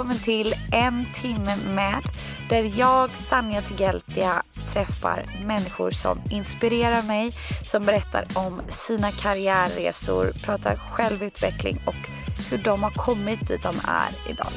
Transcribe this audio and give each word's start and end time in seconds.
Välkommen 0.00 0.24
till 0.24 0.54
En 0.72 1.06
timme 1.14 1.56
med 1.56 2.02
där 2.48 2.78
jag, 2.78 3.10
Sanja 3.10 3.60
Tigeltia, 3.60 4.42
träffar 4.72 5.24
människor 5.44 5.90
som 5.90 6.18
inspirerar 6.30 7.02
mig, 7.02 7.32
som 7.62 7.86
berättar 7.86 8.26
om 8.34 8.62
sina 8.86 9.10
karriärresor, 9.10 10.32
pratar 10.44 10.76
självutveckling 10.76 11.80
och 11.86 12.10
hur 12.50 12.58
de 12.58 12.82
har 12.82 12.90
kommit 12.90 13.48
dit 13.48 13.62
de 13.62 13.74
är 13.88 14.30
idag. 14.30 14.52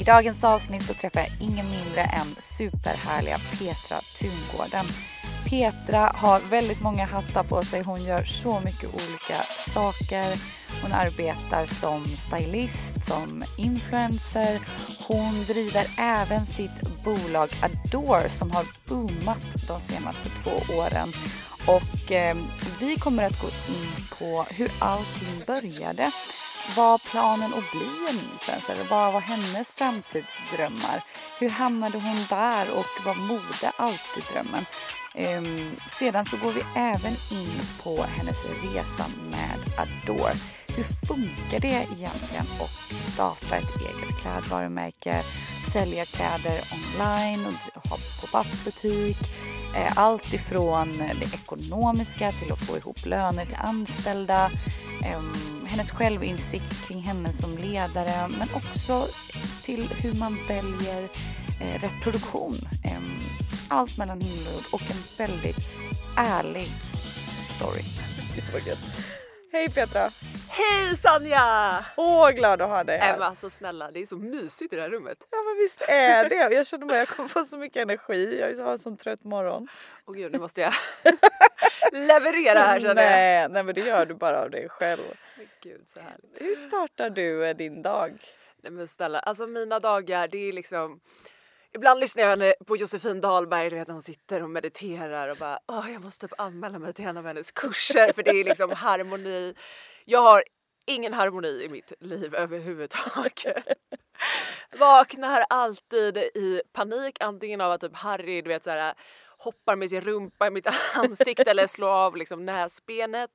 I 0.00 0.04
dagens 0.04 0.44
avsnitt 0.44 0.82
så 0.82 0.94
träffar 0.94 1.20
jag 1.20 1.30
ingen 1.40 1.66
mindre 1.70 2.02
än 2.02 2.36
superhärliga 2.40 3.36
Petra 3.38 3.98
Tungården. 4.18 4.86
Petra 5.44 6.12
har 6.14 6.40
väldigt 6.40 6.82
många 6.82 7.06
hattar 7.06 7.42
på 7.42 7.62
sig. 7.62 7.82
Hon 7.82 8.04
gör 8.04 8.24
så 8.24 8.60
mycket 8.60 8.94
olika 8.94 9.36
saker. 9.74 10.38
Hon 10.82 10.92
arbetar 10.92 11.66
som 11.66 12.04
stylist, 12.04 13.06
som 13.06 13.44
influencer. 13.58 14.60
Hon 15.08 15.44
driver 15.44 15.86
även 15.98 16.46
sitt 16.46 17.04
bolag 17.04 17.48
Adore 17.62 18.28
som 18.28 18.50
har 18.50 18.64
boomat 18.88 19.42
de 19.68 19.80
senaste 19.80 20.28
två 20.28 20.74
åren. 20.74 21.08
Och 21.66 22.12
eh, 22.12 22.36
vi 22.80 22.96
kommer 22.96 23.22
att 23.22 23.40
gå 23.40 23.48
in 23.48 24.18
på 24.18 24.46
hur 24.50 24.70
allting 24.78 25.46
började. 25.46 26.10
Var 26.76 26.98
planen 26.98 27.54
att 27.54 27.70
bli 27.70 27.90
en 28.10 28.18
influencer? 28.32 28.86
Vad 28.90 29.12
var 29.12 29.20
hennes 29.20 29.72
framtidsdrömmar? 29.72 31.02
Hur 31.38 31.48
hamnade 31.48 31.98
hon 31.98 32.26
där 32.28 32.70
och 32.70 33.04
var 33.06 33.14
mode 33.14 33.72
alltid 33.76 34.22
drömmen? 34.32 34.64
Ehm, 35.14 35.76
sedan 35.98 36.24
så 36.24 36.36
går 36.36 36.52
vi 36.52 36.64
även 36.76 37.12
in 37.30 37.60
på 37.82 38.02
hennes 38.02 38.44
resa 38.44 39.04
med 39.30 39.58
Adore. 39.78 40.32
Hur 40.76 40.84
funkar 41.06 41.60
det 41.60 41.86
egentligen 41.96 42.46
att 42.60 43.12
starta 43.12 43.56
ett 43.56 43.76
eget 43.80 44.20
klädvarumärke, 44.20 45.22
sälja 45.72 46.04
kläder 46.04 46.64
online 46.72 47.46
och 47.46 47.88
ha 47.90 47.96
pop-up 48.20 48.64
butik? 48.64 49.18
Eh, 49.76 49.92
allt 49.98 50.34
ifrån 50.34 50.98
det 50.98 51.34
ekonomiska 51.34 52.32
till 52.32 52.52
att 52.52 52.58
få 52.58 52.76
ihop 52.76 53.06
löner 53.06 53.44
till 53.44 53.56
anställda. 53.58 54.50
Ehm, 55.04 55.66
hennes 55.66 55.90
självinsikt 55.90 56.86
kring 56.86 57.02
henne 57.02 57.32
som 57.32 57.58
ledare 57.58 58.28
men 58.28 58.48
också 58.54 59.06
till 59.62 59.88
hur 60.00 60.12
man 60.12 60.38
väljer 60.48 61.02
eh, 61.60 61.80
rätt 61.80 62.02
produktion. 62.02 62.54
Ehm, 62.84 63.18
allt 63.68 63.98
mellan 63.98 64.20
himmel 64.20 64.46
och 64.46 64.52
jord 64.52 64.64
och 64.72 64.90
en 64.90 65.28
väldigt 65.28 65.74
ärlig 66.16 66.68
story. 67.56 67.84
Hej 69.52 69.70
Petra! 69.70 70.10
Hej 70.48 70.96
Sanja! 70.96 71.70
Så 71.96 72.30
glad 72.34 72.62
att 72.62 72.68
ha 72.68 72.84
dig 72.84 72.98
här. 72.98 73.14
Emma, 73.14 73.34
så 73.34 73.50
snälla, 73.50 73.90
det 73.90 74.02
är 74.02 74.06
så 74.06 74.16
mysigt 74.16 74.72
i 74.72 74.76
det 74.76 74.82
här 74.82 74.90
rummet. 74.90 75.18
Ja 75.30 75.38
men 75.42 75.56
visst 75.62 75.80
är 75.88 76.28
det. 76.28 76.54
Jag 76.54 76.66
känner 76.66 76.86
bara 76.86 76.98
jag 76.98 77.08
kommer 77.08 77.28
få 77.28 77.44
så 77.44 77.56
mycket 77.56 77.82
energi. 77.82 78.38
Jag 78.40 78.64
har 78.64 78.72
en 78.72 78.78
sån 78.78 78.96
trött 78.96 79.24
morgon. 79.24 79.68
Åh 80.06 80.14
gud, 80.14 80.32
nu 80.32 80.38
måste 80.38 80.60
jag 80.60 80.72
leverera 81.92 82.58
här 82.58 82.80
känner 82.80 83.02
jag. 83.02 83.50
Nej 83.50 83.62
men 83.62 83.74
det 83.74 83.80
gör 83.80 84.06
du 84.06 84.14
bara 84.14 84.42
av 84.42 84.50
dig 84.50 84.68
själv. 84.68 85.02
Gud, 85.62 85.82
så 85.88 86.00
härligt. 86.00 86.30
Hur 86.34 86.54
startar 86.54 87.10
du 87.10 87.46
eh, 87.46 87.56
din 87.56 87.82
dag? 87.82 88.12
Nej 88.62 88.72
men 88.72 88.88
snälla, 88.88 89.18
alltså 89.18 89.46
mina 89.46 89.80
dagar 89.80 90.28
det 90.28 90.48
är 90.48 90.52
liksom 90.52 91.00
Ibland 91.74 92.00
lyssnar 92.00 92.22
jag 92.22 92.54
på 92.66 92.76
Josefin 92.76 93.20
Dahlberg, 93.20 93.70
du 93.70 93.76
vet 93.76 93.88
när 93.88 93.92
hon 93.92 94.02
sitter 94.02 94.42
och 94.42 94.50
mediterar 94.50 95.28
och 95.28 95.36
bara 95.36 95.58
åh 95.68 95.92
jag 95.92 96.02
måste 96.02 96.28
typ 96.28 96.40
anmäla 96.40 96.78
mig 96.78 96.92
till 96.92 97.04
en 97.04 97.16
av 97.16 97.26
hennes 97.26 97.50
kurser 97.50 98.12
för 98.12 98.22
det 98.22 98.30
är 98.30 98.44
liksom 98.44 98.70
harmoni. 98.76 99.54
Jag 100.04 100.22
har 100.22 100.44
ingen 100.86 101.14
harmoni 101.14 101.62
i 101.64 101.68
mitt 101.68 101.92
liv 102.00 102.34
överhuvudtaget. 102.34 103.64
Vaknar 104.78 105.44
alltid 105.48 106.16
i 106.16 106.62
panik 106.72 107.16
antingen 107.20 107.60
av 107.60 107.72
att 107.72 107.80
typ 107.80 107.96
Harry 107.96 108.42
du 108.42 108.48
vet 108.48 108.64
såhär 108.64 108.94
hoppar 109.44 109.76
med 109.76 109.90
sin 109.90 110.00
rumpa 110.00 110.46
i 110.46 110.50
mitt 110.50 110.66
ansikte 110.94 111.50
eller 111.50 111.66
slår 111.66 111.88
av 111.88 112.16
liksom 112.16 112.44
näsbenet. 112.44 113.30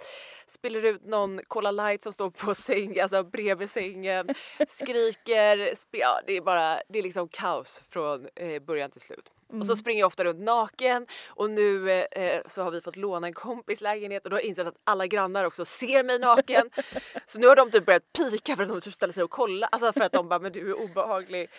Spiller 0.47 0.85
ut 0.85 1.06
någon 1.06 1.41
Cola 1.47 1.72
light 1.72 2.03
som 2.03 2.13
står 2.13 2.29
på 2.29 2.56
säng, 2.56 3.00
alltså 3.00 3.23
bredvid 3.23 3.69
sängen. 3.69 4.28
Skriker. 4.69 5.73
ja, 5.91 6.22
det 6.28 6.38
är 6.38 6.41
bara 6.41 6.81
det 6.90 7.00
är 7.00 7.03
liksom 7.03 7.28
kaos 7.28 7.81
från 7.90 8.28
eh, 8.35 8.62
början 8.62 8.91
till 8.91 9.01
slut. 9.01 9.31
Mm. 9.50 9.62
Och 9.62 9.68
så 9.68 9.72
mm. 9.72 9.78
springer 9.78 10.00
jag 10.00 10.07
ofta 10.07 10.23
runt 10.23 10.40
naken 10.40 11.07
och 11.28 11.50
nu 11.50 11.91
eh, 11.91 12.41
så 12.47 12.62
har 12.62 12.72
vi 12.72 12.81
fått 12.81 12.95
låna 12.95 13.28
en 13.28 13.34
kompis 13.34 13.81
lägenhet 13.81 14.24
och 14.24 14.29
då 14.29 14.35
har 14.35 14.41
jag 14.41 14.47
insett 14.47 14.68
att 14.68 14.81
alla 14.84 15.07
grannar 15.07 15.44
också 15.44 15.66
ser 15.66 16.03
mig 16.03 16.19
naken. 16.19 16.69
så 17.28 17.39
nu 17.39 17.47
har 17.47 17.56
de 17.56 17.72
typ 17.72 17.85
börjat 17.85 18.13
pika 18.13 18.56
för 18.56 18.63
att 18.63 18.69
de 18.69 18.81
typ 18.81 18.94
ställer 18.94 19.13
sig 19.13 19.24
och 19.24 19.29
kollar, 19.29 19.69
alltså 19.72 19.94
för 19.94 20.01
att 20.01 20.12
de 20.12 20.29
bara 20.29 20.39
men 20.39 20.51
du 20.51 20.69
är 20.69 20.74
obehaglig. 20.74 21.50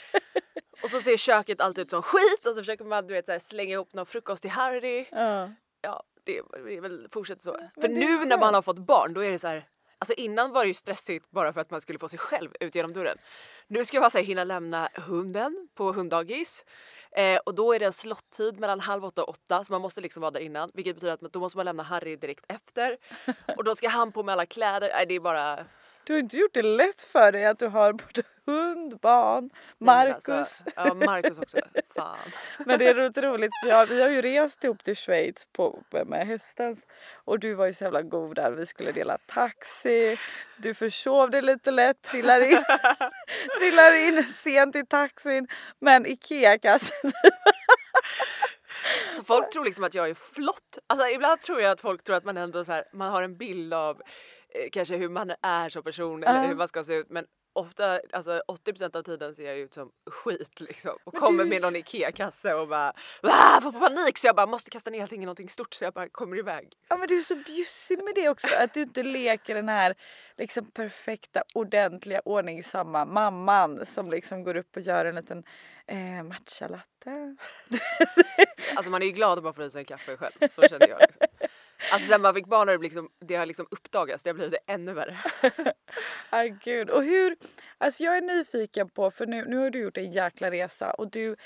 Och 0.82 0.90
så 0.90 1.00
ser 1.00 1.16
köket 1.16 1.60
alltid 1.60 1.82
ut 1.82 1.90
som 1.90 2.02
skit 2.02 2.46
och 2.46 2.54
så 2.54 2.60
försöker 2.60 2.84
man 2.84 3.06
du 3.06 3.14
vet, 3.14 3.26
så 3.26 3.32
här, 3.32 3.38
slänga 3.38 3.72
ihop 3.72 3.92
någon 3.92 4.06
frukost 4.06 4.42
till 4.42 4.50
Harry. 4.50 5.00
Uh. 5.00 5.50
Ja, 5.80 6.02
det, 6.24 6.38
är 6.38 6.80
väl 6.80 7.08
fortsätter 7.12 7.42
så. 7.42 7.52
Men 7.52 7.82
För 7.82 7.88
nu 7.88 8.24
när 8.24 8.38
man 8.38 8.54
har 8.54 8.62
fått 8.62 8.78
barn 8.78 9.14
då 9.14 9.24
är 9.24 9.30
det 9.30 9.38
så 9.38 9.48
här 9.48 9.68
Alltså 10.00 10.14
innan 10.14 10.52
var 10.52 10.62
det 10.62 10.68
ju 10.68 10.74
stressigt 10.74 11.30
bara 11.30 11.52
för 11.52 11.60
att 11.60 11.70
man 11.70 11.80
skulle 11.80 11.98
få 11.98 12.08
sig 12.08 12.18
själv 12.18 12.50
ut 12.60 12.74
genom 12.74 12.92
dörren. 12.92 13.18
Nu 13.66 13.84
ska 13.84 14.00
man 14.00 14.10
så 14.10 14.18
här, 14.18 14.24
hinna 14.24 14.44
lämna 14.44 14.88
hunden 14.94 15.68
på 15.74 15.92
hunddagis 15.92 16.64
eh, 17.12 17.36
och 17.36 17.54
då 17.54 17.72
är 17.72 17.78
det 17.78 17.86
en 17.86 17.92
slottid 17.92 18.60
mellan 18.60 18.80
halv 18.80 19.04
åtta 19.04 19.22
och 19.22 19.28
åtta 19.28 19.64
så 19.64 19.72
man 19.72 19.80
måste 19.80 20.00
liksom 20.00 20.20
vara 20.20 20.30
där 20.30 20.40
innan 20.40 20.70
vilket 20.74 20.96
betyder 20.96 21.12
att 21.12 21.32
då 21.32 21.40
måste 21.40 21.58
man 21.58 21.64
lämna 21.64 21.82
Harry 21.82 22.16
direkt 22.16 22.44
efter 22.48 22.96
och 23.56 23.64
då 23.64 23.74
ska 23.74 23.88
han 23.88 24.12
på 24.12 24.22
med 24.22 24.32
alla 24.32 24.46
kläder. 24.46 24.90
Nej, 24.94 25.06
det 25.06 25.14
är 25.14 25.20
bara 25.20 25.66
du 26.08 26.14
har 26.14 26.20
inte 26.20 26.36
gjort 26.36 26.54
det 26.54 26.62
lätt 26.62 27.02
för 27.02 27.32
dig 27.32 27.46
att 27.46 27.58
du 27.58 27.66
har 27.66 27.92
både 27.92 28.22
hund, 28.46 28.98
barn, 29.00 29.50
Marcus. 29.78 30.28
Alltså, 30.28 30.64
ja, 30.76 30.94
Marcus 30.94 31.38
också. 31.38 31.58
Fan. 31.96 32.18
Men 32.66 32.78
det 32.78 32.86
är 32.86 32.94
roligt, 32.94 33.18
roligt 33.18 33.50
för 33.62 33.68
jag, 33.68 33.86
vi 33.86 34.02
har 34.02 34.08
ju 34.08 34.22
rest 34.22 34.64
ihop 34.64 34.84
till 34.84 34.96
Schweiz 34.96 35.46
på, 35.52 35.82
med 36.06 36.26
hästens 36.26 36.86
och 37.24 37.38
du 37.38 37.54
var 37.54 37.66
ju 37.66 37.74
så 37.74 37.84
jävla 37.84 38.02
god 38.02 38.36
där. 38.36 38.50
Vi 38.50 38.66
skulle 38.66 38.92
dela 38.92 39.18
taxi. 39.18 40.18
Du 40.56 40.74
försov 40.74 41.30
dig 41.30 41.42
lite 41.42 41.70
lätt, 41.70 42.02
trillar 42.02 42.40
in, 42.40 42.64
trillar 43.58 43.92
in 43.92 44.24
sent 44.24 44.76
i 44.76 44.86
taxin. 44.86 45.48
Men 45.78 46.06
Ikea-kassen 46.06 47.12
Så 49.16 49.24
folk 49.24 49.50
tror 49.50 49.64
liksom 49.64 49.84
att 49.84 49.94
jag 49.94 50.10
är 50.10 50.14
flott. 50.14 50.78
Alltså 50.86 51.06
ibland 51.06 51.40
tror 51.40 51.60
jag 51.60 51.72
att 51.72 51.80
folk 51.80 52.04
tror 52.04 52.16
att 52.16 52.24
man 52.24 52.36
ändå 52.36 52.64
så 52.64 52.72
här, 52.72 52.84
man 52.92 53.10
har 53.10 53.22
en 53.22 53.36
bild 53.36 53.74
av 53.74 54.02
kanske 54.72 54.96
hur 54.96 55.08
man 55.08 55.32
är 55.42 55.68
som 55.68 55.82
person 55.82 56.24
eller 56.24 56.48
hur 56.48 56.54
man 56.54 56.68
ska 56.68 56.84
se 56.84 56.94
ut 56.94 57.10
men 57.10 57.26
ofta, 57.58 58.00
alltså 58.12 58.42
80% 58.48 58.96
av 58.96 59.02
tiden 59.02 59.34
ser 59.34 59.44
jag 59.44 59.58
ut 59.58 59.74
som 59.74 59.90
skit 60.10 60.60
liksom 60.60 60.96
och 61.04 61.12
men 61.12 61.20
kommer 61.20 61.44
du... 61.44 61.50
med 61.50 61.62
någon 61.62 61.76
IKEA-kasse 61.76 62.54
och 62.54 62.68
bara 62.68 62.92
får 63.62 63.80
panik 63.80 64.18
så 64.18 64.26
jag 64.26 64.36
bara 64.36 64.46
måste 64.46 64.70
kasta 64.70 64.90
ner 64.90 65.02
allting 65.02 65.22
i 65.22 65.26
någonting 65.26 65.48
stort 65.48 65.74
så 65.74 65.84
jag 65.84 65.92
bara 65.92 66.08
kommer 66.08 66.38
iväg. 66.38 66.72
Ja 66.88 66.96
men 66.96 67.08
du 67.08 67.18
är 67.18 67.22
så 67.22 67.34
bjussig 67.34 68.04
med 68.04 68.14
det 68.14 68.28
också 68.28 68.48
att 68.58 68.74
du 68.74 68.82
inte 68.82 69.02
leker 69.02 69.54
den 69.54 69.68
här 69.68 69.94
liksom 70.36 70.70
perfekta 70.70 71.42
ordentliga 71.54 72.20
ordningsamma 72.24 73.04
mamman 73.04 73.86
som 73.86 74.10
liksom 74.10 74.44
går 74.44 74.56
upp 74.56 74.76
och 74.76 74.82
gör 74.82 75.04
en 75.04 75.14
liten 75.14 75.44
eh, 75.86 76.22
matcha 76.22 76.68
latte. 76.68 77.36
alltså 78.76 78.90
man 78.90 79.02
är 79.02 79.06
ju 79.06 79.12
glad 79.12 79.38
om 79.38 79.44
man 79.44 79.54
får 79.54 79.64
i 79.64 79.70
sig 79.70 79.78
en 79.78 79.84
kaffe 79.84 80.16
själv 80.16 80.50
så 80.50 80.62
känner 80.62 80.88
jag. 80.88 81.00
Liksom. 81.00 81.26
Alltså 81.92 82.12
sen 82.12 82.22
man 82.22 82.34
fick 82.34 82.46
barn 82.46 82.68
har 82.68 82.76
det, 82.76 82.82
liksom, 82.82 83.08
det 83.20 83.34
har 83.34 83.46
liksom 83.46 83.66
uppdagats, 83.70 84.22
det 84.22 84.30
har 84.30 84.34
blivit 84.34 84.58
ännu 84.66 84.92
värre. 84.92 85.16
Ay, 86.30 86.54
gud. 86.64 86.90
Och 86.90 87.04
hur, 87.04 87.36
alltså 87.78 88.04
jag 88.04 88.16
är 88.16 88.22
nyfiken 88.22 88.88
på, 88.88 89.10
för 89.10 89.26
nu, 89.26 89.44
nu 89.44 89.56
har 89.56 89.70
du 89.70 89.80
gjort 89.80 89.96
en 89.96 90.10
jäkla 90.10 90.50
resa 90.50 90.90
och 90.90 91.10
du 91.10 91.36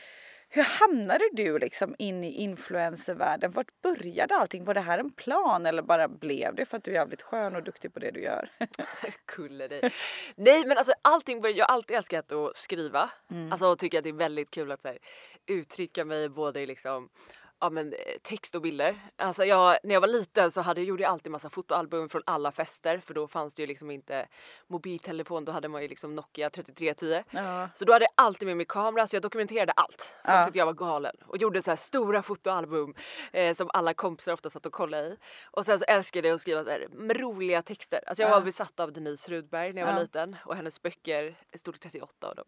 hur 0.55 0.63
hamnade 0.63 1.25
du 1.33 1.59
liksom 1.59 1.95
in 1.99 2.25
i 2.25 2.31
influencervärlden? 2.33 3.53
Vart 3.53 3.83
började 3.83 4.35
allting? 4.35 4.65
Var 4.65 4.75
det 4.75 4.81
här 4.81 4.99
en 4.99 5.11
plan 5.13 5.67
eller 5.67 5.83
bara 5.83 6.09
blev 6.09 6.55
det 6.55 6.65
för 6.65 6.77
att 6.77 6.85
du 6.85 6.91
är 6.91 6.95
jävligt 6.95 7.23
skön 7.23 7.57
och 7.57 7.63
duktig 7.63 7.95
på 7.95 8.01
det 8.01 8.11
du 8.11 8.21
gör? 8.23 8.51
Kulle 9.27 9.69
dig. 9.69 9.93
Nej 10.37 10.67
men 10.67 10.79
alltså 10.79 10.93
allting 11.03 11.41
började, 11.41 11.59
jag 11.59 11.67
har 11.67 11.75
alltid 11.75 11.97
älskat 11.97 12.33
att 12.33 12.57
skriva. 12.57 13.11
Mm. 13.31 13.53
Alltså 13.53 13.77
tycker 13.77 13.99
att 13.99 14.05
det 14.05 14.11
är 14.11 14.15
väldigt 14.15 14.51
kul 14.51 14.73
att 14.73 14.83
så 14.83 14.89
här, 14.89 14.99
uttrycka 15.47 16.05
mig 16.05 16.29
både 16.29 16.61
i 16.61 16.67
liksom 16.67 17.09
ja, 17.63 17.71
men, 17.71 17.93
eh, 17.93 17.99
text 18.23 18.55
och 18.55 18.63
bilder. 18.63 19.01
Alltså 19.17 19.45
jag, 19.45 19.79
när 19.83 19.95
jag 19.95 20.01
var 20.01 20.09
liten 20.09 20.51
så 20.51 20.61
hade, 20.61 20.83
gjorde 20.83 21.03
jag 21.03 21.13
alltid 21.13 21.33
massa 21.33 21.51
fotoalbum 21.51 22.09
från 22.09 22.23
alla 22.27 22.53
fester 22.53 22.99
för 23.07 23.15
då 23.15 23.29
fanns 23.29 23.55
det 23.55 23.63
ju 23.63 23.67
liksom 23.67 23.91
inte 23.91 24.27
mobiltelefon, 24.67 25.45
då 25.45 25.53
hade 25.53 25.69
man 25.69 25.83
ju 25.83 25.89
liksom 25.89 26.15
Nokia 26.15 26.51
3310. 26.51 27.25
Ja. 27.31 27.69
Så 27.75 27.85
då 27.85 27.93
hade 27.93 28.05
jag 28.05 28.13
alltid 28.15 28.49
med 28.49 28.57
mig 28.57 28.67
kamera 28.69 29.07
så 29.07 29.17
jag 29.17 29.23
dokumenterade 29.23 29.73
allt. 29.73 30.15
Folk 30.25 30.35
ja. 30.35 30.45
tyckte 30.45 30.59
jag 30.59 30.67
var 30.67 30.73
galen 30.73 31.17
och 31.27 31.37
gjorde 31.37 31.63
så 31.63 31.71
här 31.71 31.77
stora 31.77 32.23
fotoalbum 32.23 32.95
eh, 33.33 33.55
som 33.55 33.71
alla 33.73 33.95
kompisar 33.95 34.33
ofta 34.33 34.51
satt 34.51 34.67
och 34.67 34.73
kollade 34.73 35.09
i. 35.09 35.17
Och 35.45 35.67
sen 35.67 35.79
så 35.79 35.85
älskade 35.85 36.29
jag 36.29 36.35
att 36.35 36.41
skriva 36.41 36.65
så 36.65 36.71
här, 36.71 36.89
roliga 37.15 37.63
texter. 37.63 38.01
Alltså 38.07 38.23
jag 38.23 38.31
var 38.31 38.41
besatt 38.41 38.81
av 38.81 38.93
Denise 38.93 39.31
Rudberg 39.31 39.73
när 39.73 39.83
jag 39.83 39.95
var 39.95 40.01
liten 40.01 40.37
och 40.45 40.57
hennes 40.57 40.83
böcker, 40.83 41.35
stod 41.59 41.81
38 41.81 42.29
av 42.29 42.35
dem. 42.35 42.45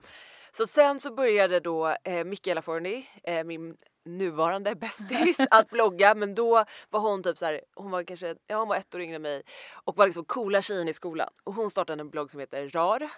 Så 0.53 0.67
sen 0.67 1.01
så 1.01 1.15
började 1.15 1.61
då 1.61 1.97
eh, 2.05 2.25
Mikaela 2.25 2.63
Forni, 2.63 3.09
eh, 3.25 3.45
min 3.45 3.77
nuvarande 4.05 4.75
bästis 4.75 5.41
att 5.51 5.71
blogga 5.71 6.15
men 6.15 6.35
då 6.35 6.65
var 6.91 7.01
hon 7.01 7.23
typ 7.23 7.39
så 7.39 7.45
här, 7.45 7.61
hon 7.75 7.91
var 7.91 8.03
kanske, 8.03 8.37
ja 8.47 8.59
hon 8.59 8.69
var 8.69 8.77
ett 8.77 8.95
år 8.95 9.01
yngre 9.01 9.17
än 9.17 9.23
mig 9.23 9.43
och 9.73 9.97
var 9.97 10.07
liksom 10.07 10.25
coola 10.25 10.63
tjejen 10.63 10.89
i 10.89 10.95
skolan 10.95 11.31
och 11.45 11.55
hon 11.55 11.71
startade 11.71 12.01
en 12.01 12.11
blogg 12.11 12.31
som 12.31 12.41
heter 12.41 12.69
RAR. 12.69 13.11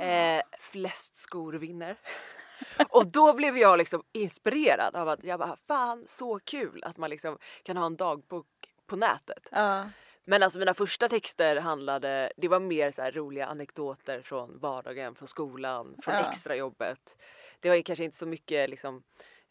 Eh, 0.00 0.42
flest 0.58 1.16
skor 1.16 1.52
vinner. 1.52 1.96
och 2.88 3.06
då 3.06 3.32
blev 3.32 3.58
jag 3.58 3.78
liksom 3.78 4.02
inspirerad 4.12 4.96
av 4.96 5.08
att 5.08 5.24
jag 5.24 5.38
bara 5.40 5.56
fan 5.68 6.04
så 6.06 6.38
kul 6.38 6.84
att 6.84 6.96
man 6.96 7.10
liksom 7.10 7.38
kan 7.62 7.76
ha 7.76 7.86
en 7.86 7.96
dagbok 7.96 8.46
på 8.86 8.96
nätet. 8.96 9.48
Uh. 9.56 9.86
Men 10.24 10.42
alltså 10.42 10.58
mina 10.58 10.74
första 10.74 11.08
texter 11.08 11.56
handlade, 11.56 12.32
det 12.36 12.48
var 12.48 12.60
mer 12.60 12.90
så 12.90 13.02
roliga 13.02 13.46
anekdoter 13.46 14.22
från 14.22 14.58
vardagen, 14.58 15.14
från 15.14 15.28
skolan, 15.28 15.96
från 16.02 16.14
ja. 16.14 16.28
extrajobbet. 16.28 17.16
Det 17.60 17.68
var 17.68 17.82
kanske 17.82 18.04
inte 18.04 18.16
så 18.16 18.26
mycket 18.26 18.70
liksom 18.70 19.02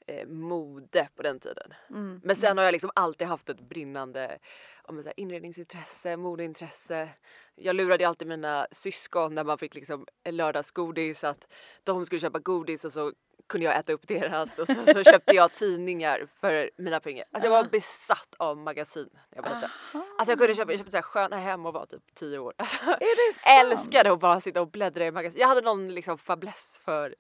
eh, 0.10 0.28
mode 0.28 1.08
på 1.16 1.24
den 1.24 1.40
tiden. 1.40 1.74
Mm. 1.90 2.22
Men 2.24 2.36
sen 2.36 2.48
mm. 2.48 2.58
har 2.58 2.66
jag 2.66 2.72
liksom 2.72 2.92
alltid 2.96 3.28
haft 3.28 3.50
ett 3.50 3.62
brinnande 3.62 4.38
om 4.84 5.04
så 5.04 5.12
inredningsintresse, 5.18 6.18
modeintresse. 6.18 7.10
Jag 7.56 7.76
lurade 7.76 8.08
alltid 8.08 8.28
mina 8.28 8.68
syskon 8.72 9.36
när 9.36 9.44
man 9.44 9.58
fick 9.58 9.76
liksom 9.76 10.06
lördagsgodis 10.30 11.24
att 11.24 11.48
de 11.84 12.06
skulle 12.06 12.22
köpa 12.22 12.40
godis 12.40 12.86
och 12.86 12.94
så 12.94 13.14
kunde 13.48 13.66
jag 13.66 13.78
äta 13.78 13.94
upp 13.94 14.08
deras 14.08 14.60
och 14.60 14.68
så, 14.68 14.86
så 14.94 15.04
köpte 15.04 15.36
jag 15.36 15.52
tidningar 15.54 16.28
för 16.36 16.70
mina 16.78 17.00
pengar. 17.00 17.26
Alltså 17.32 17.50
jag 17.50 17.64
var 17.64 17.70
besatt 17.70 18.36
av 18.38 18.58
magasin 18.58 19.10
när 19.14 19.38
jag 19.38 19.44
var 19.44 19.56
liten. 19.56 19.70
Alltså 20.18 20.32
jag 20.32 20.40
kunde 20.40 20.56
köpa, 20.56 20.72
jag 20.72 20.80
köpte 20.80 20.92
så 20.92 20.98
här 20.98 21.02
sköna 21.02 21.38
hem 21.38 21.66
och 21.66 21.74
var 21.74 21.86
typ 21.86 22.16
10 22.16 22.40
år. 22.40 22.54
Alltså, 22.58 22.90
är 22.90 23.30
det 23.30 23.34
sant? 23.34 23.82
älskade 23.82 24.12
att 24.12 24.20
bara 24.20 24.42
sitta 24.42 24.62
och 24.62 24.72
bläddra 24.72 25.06
i 25.06 25.12
magasin. 25.12 25.40
Jag 25.40 25.48
hade 25.48 25.62
någon 25.62 25.94
liksom 25.94 26.18
fäbless 26.18 26.80
för 26.84 27.16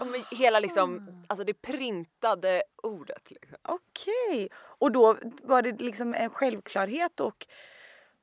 om 0.00 0.24
hela 0.30 0.60
liksom, 0.60 1.08
alltså 1.26 1.44
det 1.44 1.54
printade 1.54 2.62
ordet. 2.82 3.30
Liksom. 3.30 3.58
Okej, 3.62 4.14
okay. 4.28 4.48
och 4.56 4.92
då 4.92 5.16
var 5.42 5.62
det 5.62 5.80
liksom 5.80 6.14
en 6.14 6.30
självklarhet 6.30 7.20
och 7.20 7.46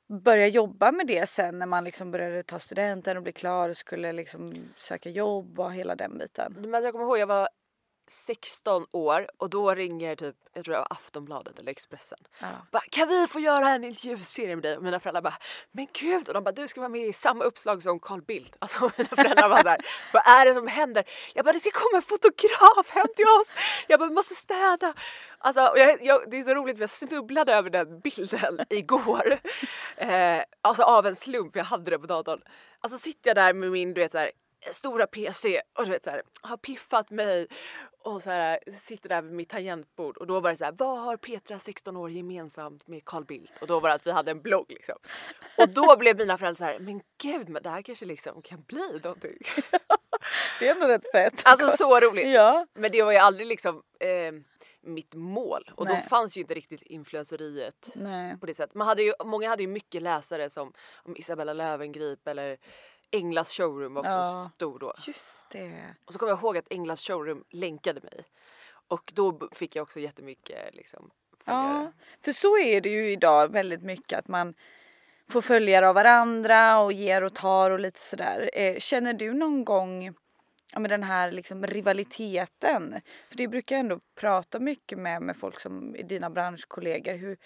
börja 0.07 0.48
jobba 0.48 0.92
med 0.92 1.07
det 1.07 1.30
sen 1.30 1.60
när 1.60 1.66
man 1.66 1.83
liksom 1.83 2.12
började 2.12 2.44
ta 2.44 2.60
studenten 2.60 3.18
och 3.18 3.24
bli 3.24 3.31
klar 3.31 3.69
och 3.69 3.77
skulle 3.77 4.13
liksom 4.13 4.54
söka 4.77 5.10
jobb 5.10 5.60
och 5.60 5.74
hela 5.74 5.95
den 5.95 6.18
biten? 6.18 6.56
Men 6.57 6.83
jag 6.83 6.94
kommer 6.94 7.06
ihåg 7.06 7.18
jag 7.18 7.27
var 7.27 7.50
16 8.07 8.85
år 8.91 9.27
och 9.37 9.49
då 9.49 9.75
ringer 9.75 10.15
typ, 10.15 10.35
jag 10.53 10.65
tror 10.65 10.73
det 10.73 10.79
var 10.79 10.87
Aftonbladet 10.89 11.59
eller 11.59 11.71
Expressen. 11.71 12.17
Ja. 12.39 12.47
Bara, 12.71 12.83
kan 12.89 13.07
vi 13.07 13.27
få 13.27 13.39
göra 13.39 13.69
en 13.69 13.83
intervjuserie 13.83 14.55
med 14.55 14.63
dig? 14.63 14.77
Och 14.77 14.83
mina 14.83 14.99
föräldrar 14.99 15.21
bara, 15.21 15.37
men 15.71 15.87
gud! 15.93 16.27
Och 16.27 16.33
de 16.33 16.43
bara, 16.43 16.51
du 16.51 16.67
ska 16.67 16.81
vara 16.81 16.89
med 16.89 17.07
i 17.07 17.13
samma 17.13 17.43
uppslag 17.43 17.83
som 17.83 17.99
Carl 17.99 18.21
Bildt. 18.21 18.55
Alltså 18.65 18.91
mina 18.97 19.09
föräldrar 19.09 19.49
var 19.49 19.63
såhär, 19.63 19.77
vad 20.13 20.27
är 20.27 20.45
det 20.45 20.53
som 20.53 20.67
händer? 20.67 21.03
Jag 21.33 21.45
bara, 21.45 21.53
det 21.53 21.59
ska 21.59 21.71
komma 21.71 21.97
en 21.97 22.01
fotograf 22.01 22.89
hem 22.89 23.07
till 23.15 23.25
oss! 23.25 23.53
Jag 23.87 23.99
bara, 23.99 24.09
vi 24.09 24.15
måste 24.15 24.35
städa! 24.35 24.93
Alltså 25.37 25.73
jag, 25.75 26.05
jag, 26.05 26.31
det 26.31 26.37
är 26.37 26.43
så 26.43 26.53
roligt 26.53 26.77
för 26.77 26.83
jag 26.83 26.89
snubblade 26.89 27.53
över 27.53 27.69
den 27.69 27.99
bilden 27.99 28.59
igår. 28.69 29.39
Eh, 29.97 30.41
alltså 30.61 30.83
av 30.83 31.05
en 31.05 31.15
slump, 31.15 31.55
jag 31.55 31.63
hade 31.63 31.91
det 31.91 31.99
på 31.99 32.07
datorn. 32.07 32.41
Alltså 32.81 32.97
sitter 32.97 33.29
jag 33.29 33.35
där 33.35 33.53
med 33.53 33.71
min 33.71 33.93
du 33.93 34.01
vet, 34.01 34.11
så 34.11 34.17
här, 34.17 34.31
stora 34.71 35.07
PC 35.07 35.61
och 35.77 35.85
du 35.85 35.91
vet 35.91 36.03
så 36.03 36.09
här, 36.09 36.21
har 36.41 36.57
piffat 36.57 37.09
mig 37.09 37.47
och 38.05 38.21
så 38.21 38.29
här, 38.29 38.59
sitter 38.71 39.09
där 39.09 39.21
vid 39.21 39.33
mitt 39.33 39.49
tangentbord 39.49 40.17
och 40.17 40.27
då 40.27 40.39
var 40.39 40.49
det 40.51 40.57
så 40.57 40.63
här, 40.63 40.75
vad 40.77 40.99
har 40.99 41.17
Petra 41.17 41.59
16 41.59 41.97
år 41.97 42.11
gemensamt 42.11 42.87
med 42.87 43.05
Carl 43.05 43.25
Bildt? 43.25 43.51
Och 43.61 43.67
då 43.67 43.79
var 43.79 43.89
det 43.89 43.95
att 43.95 44.07
vi 44.07 44.11
hade 44.11 44.31
en 44.31 44.41
blogg 44.41 44.65
liksom. 44.69 44.95
Och 45.57 45.69
då 45.69 45.97
blev 45.97 46.17
mina 46.17 46.37
föräldrar 46.37 46.65
så 46.67 46.71
här, 46.71 46.79
men 46.79 47.01
gud 47.21 47.49
men 47.49 47.63
det 47.63 47.69
här 47.69 47.81
kanske 47.81 48.05
liksom 48.05 48.41
kan 48.41 48.61
bli 48.61 48.99
någonting. 49.03 49.37
det 50.59 50.67
är 50.67 50.71
ändå 50.71 50.87
rätt 50.87 51.11
fett. 51.11 51.41
Alltså 51.45 51.77
så 51.77 51.99
roligt. 51.99 52.29
Ja. 52.29 52.67
Men 52.73 52.91
det 52.91 53.03
var 53.03 53.11
ju 53.11 53.17
aldrig 53.17 53.47
liksom 53.47 53.83
eh, 53.99 54.31
mitt 54.81 55.13
mål 55.15 55.71
och 55.75 55.85
Nej. 55.85 56.01
då 56.01 56.09
fanns 56.09 56.37
ju 56.37 56.41
inte 56.41 56.53
riktigt 56.53 56.81
influenceriet 56.81 57.89
Nej. 57.95 58.37
på 58.37 58.45
det 58.45 58.53
sättet. 58.53 58.75
Man 58.75 58.87
hade 58.87 59.03
ju, 59.03 59.13
många 59.25 59.49
hade 59.49 59.63
ju 59.63 59.67
mycket 59.69 60.01
läsare 60.01 60.49
som 60.49 60.73
om 60.95 61.15
Isabella 61.17 61.53
Löwengrip 61.53 62.27
eller 62.27 62.57
Englas 63.11 63.51
showroom 63.51 63.93
var 63.93 64.01
också 64.01 64.11
ja, 64.11 64.49
stor 64.55 64.79
då. 64.79 64.93
Just 65.07 65.49
det. 65.51 65.95
Och 66.05 66.13
så 66.13 66.19
kommer 66.19 66.31
jag 66.31 66.39
ihåg 66.39 66.57
att 66.57 66.71
Englas 66.71 67.01
showroom 67.01 67.43
länkade 67.49 68.01
mig. 68.01 68.25
Och 68.87 69.11
då 69.13 69.49
fick 69.51 69.75
jag 69.75 69.83
också 69.83 69.99
jättemycket 69.99 70.75
liksom 70.75 71.11
följare. 71.45 71.83
Ja, 71.83 71.91
för 72.21 72.31
så 72.31 72.57
är 72.57 72.81
det 72.81 72.89
ju 72.89 73.11
idag 73.11 73.51
väldigt 73.51 73.81
mycket 73.83 74.19
att 74.19 74.27
man 74.27 74.53
får 75.29 75.41
följare 75.41 75.89
av 75.89 75.95
varandra 75.95 76.79
och 76.79 76.93
ger 76.93 77.23
och 77.23 77.33
tar 77.33 77.71
och 77.71 77.79
lite 77.79 77.99
sådär. 77.99 78.49
Eh, 78.53 78.77
känner 78.77 79.13
du 79.13 79.33
någon 79.33 79.65
gång 79.65 80.13
ja, 80.73 80.79
med 80.79 80.89
den 80.89 81.03
här 81.03 81.31
liksom 81.31 81.67
rivaliteten? 81.67 83.01
För 83.29 83.37
det 83.37 83.47
brukar 83.47 83.75
jag 83.75 83.79
ändå 83.79 83.99
prata 84.15 84.59
mycket 84.59 84.97
med, 84.97 85.21
med 85.21 85.37
folk 85.37 85.59
som 85.59 85.95
är 85.95 86.03
dina 86.03 86.29
branschkollegor. 86.29 87.13
Hur, 87.13 87.37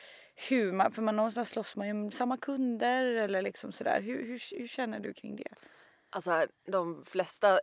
hur 0.47 0.71
man, 0.71 0.91
för 0.91 1.01
man 1.01 1.15
någonstans 1.15 1.49
slåss 1.49 1.75
man 1.75 1.87
ju 1.87 1.93
med 1.93 2.13
samma 2.13 2.37
kunder 2.37 3.05
eller 3.05 3.41
liksom 3.41 3.71
sådär. 3.71 4.01
Hur, 4.01 4.25
hur, 4.25 4.59
hur 4.59 4.67
känner 4.67 4.99
du 4.99 5.13
kring 5.13 5.35
det? 5.35 5.53
Alltså 6.09 6.45
de 6.67 7.05
flesta 7.05 7.59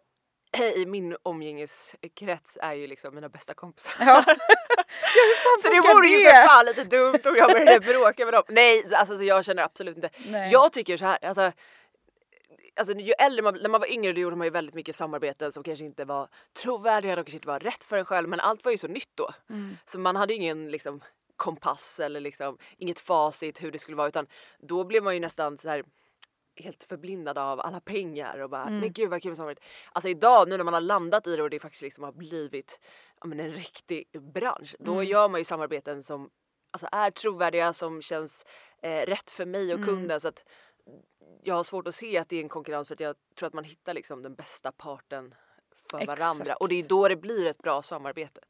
i 0.77 0.87
min 0.87 1.17
omgängeskrets 1.23 2.59
är 2.61 2.75
ju 2.75 2.87
liksom 2.87 3.15
mina 3.15 3.29
bästa 3.29 3.55
kompisar. 3.55 3.93
Ja. 3.99 4.25
så 5.63 5.69
det 5.69 5.81
vore 5.81 6.09
ju 6.09 6.29
för 6.29 6.47
fan 6.47 6.67
lite 6.67 6.85
dumt 6.85 7.21
om 7.25 7.37
jag 7.37 7.51
började 7.51 7.81
bråka 7.81 8.25
med 8.25 8.35
dem. 8.35 8.43
Nej, 8.49 8.83
alltså 8.95 9.19
så 9.19 9.25
jag 9.25 9.45
känner 9.45 9.63
absolut 9.63 9.97
inte. 9.97 10.11
Nej. 10.27 10.53
Jag 10.53 10.73
tycker 10.73 10.97
så 10.97 11.05
här, 11.05 11.19
alltså 11.25 11.53
Alltså 12.79 12.93
ju 12.95 13.13
äldre 13.19 13.43
man 13.43 13.59
när 13.63 13.69
man 13.69 13.81
var 13.81 13.93
yngre 13.93 14.13
då 14.13 14.21
gjorde 14.21 14.37
man 14.37 14.47
ju 14.47 14.51
väldigt 14.51 14.75
mycket 14.75 14.97
samarbeten 14.97 15.53
som 15.53 15.63
kanske 15.63 15.85
inte 15.85 16.05
var 16.05 16.29
trovärdiga, 16.63 17.17
de 17.17 17.25
kanske 17.25 17.37
inte 17.37 17.49
var 17.49 17.61
rätt 17.61 17.85
för 17.85 17.99
en 17.99 18.05
själv 18.05 18.29
men 18.29 18.41
allt 18.41 18.65
var 18.65 18.73
ju 18.73 18.79
så 18.79 18.87
nytt 18.87 19.11
då. 19.15 19.31
Mm. 19.51 19.77
Så 19.87 19.99
man 19.99 20.17
hade 20.17 20.35
ingen 20.35 20.71
liksom 20.71 21.01
kompass 21.37 22.01
eller 22.01 22.21
liksom 22.21 22.59
inget 22.77 22.99
facit 22.99 23.63
hur 23.63 23.73
det 23.73 23.79
skulle 23.79 23.97
vara 23.97 24.09
utan 24.09 24.27
då 24.59 24.85
blev 24.85 25.03
man 25.03 25.15
ju 25.15 25.21
nästan 25.21 25.59
så 25.59 25.69
här 25.69 25.85
helt 26.57 26.85
förblindad 26.85 27.39
av 27.39 27.61
alla 27.61 27.81
pengar 27.81 28.39
och 28.39 28.51
bara 28.51 28.63
mm. 28.63 28.81
men 28.81 28.93
gud 28.93 29.11
vad 29.11 29.23
kul 29.23 29.37
samarbete. 29.37 29.63
Alltså 29.93 30.09
idag 30.09 30.49
nu 30.49 30.57
när 30.57 30.65
man 30.65 30.75
har 30.75 30.81
landat 30.81 31.27
i 31.27 31.37
det 31.37 31.43
och 31.43 31.51
det 31.51 31.61
faktiskt 31.61 31.83
liksom 31.83 32.05
har 32.05 32.13
blivit 32.13 32.79
ja, 33.21 33.27
men 33.27 33.41
en 33.41 33.53
riktig 33.53 34.09
bransch 34.33 34.77
då 34.79 34.93
mm. 34.93 35.07
gör 35.07 35.29
man 35.29 35.41
ju 35.41 35.45
samarbeten 35.45 36.03
som 36.03 36.31
alltså, 36.71 36.89
är 36.93 37.11
trovärdiga 37.11 37.73
som 37.73 38.03
känns 38.03 38.45
eh, 38.83 39.07
rätt 39.07 39.31
för 39.31 39.47
mig 39.47 39.75
och 39.75 39.81
mm. 39.81 39.87
kunden 39.87 40.21
så 40.21 40.29
att 40.29 40.45
jag 41.43 41.55
har 41.55 41.65
svårt 41.65 41.89
att 41.89 41.95
se 41.95 42.19
att 42.19 42.29
det 42.29 42.37
är 42.37 42.43
en 42.43 42.49
konkurrens 42.49 42.89
för 42.89 42.95
att 42.95 43.01
jag 43.01 43.17
tror 43.39 43.47
att 43.47 43.55
man 43.55 43.65
hittar 43.65 43.95
liksom 43.95 44.23
den 44.23 44.35
bästa 44.35 44.73
parten 44.73 45.35
för 45.91 46.01
Exakt. 46.01 46.21
varandra 46.21 46.55
och 46.55 46.69
det 46.69 46.75
är 46.75 46.89
då 46.89 47.09
det 47.09 47.17
blir 47.17 47.47
ett 47.47 47.59
bra 47.59 47.83
samarbete. 47.83 48.41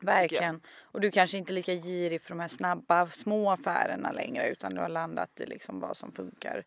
Verkligen. 0.00 0.60
Och 0.82 1.00
du 1.00 1.10
kanske 1.10 1.38
inte 1.38 1.52
är 1.52 1.54
lika 1.54 1.74
girig 1.74 2.22
för 2.22 2.28
de 2.28 2.40
här 2.40 2.48
snabba 2.48 3.06
små 3.06 3.50
affärerna 3.50 4.12
längre 4.12 4.48
utan 4.48 4.74
du 4.74 4.80
har 4.80 4.88
landat 4.88 5.40
i 5.40 5.46
liksom 5.46 5.80
vad 5.80 5.96
som 5.96 6.12
funkar. 6.12 6.64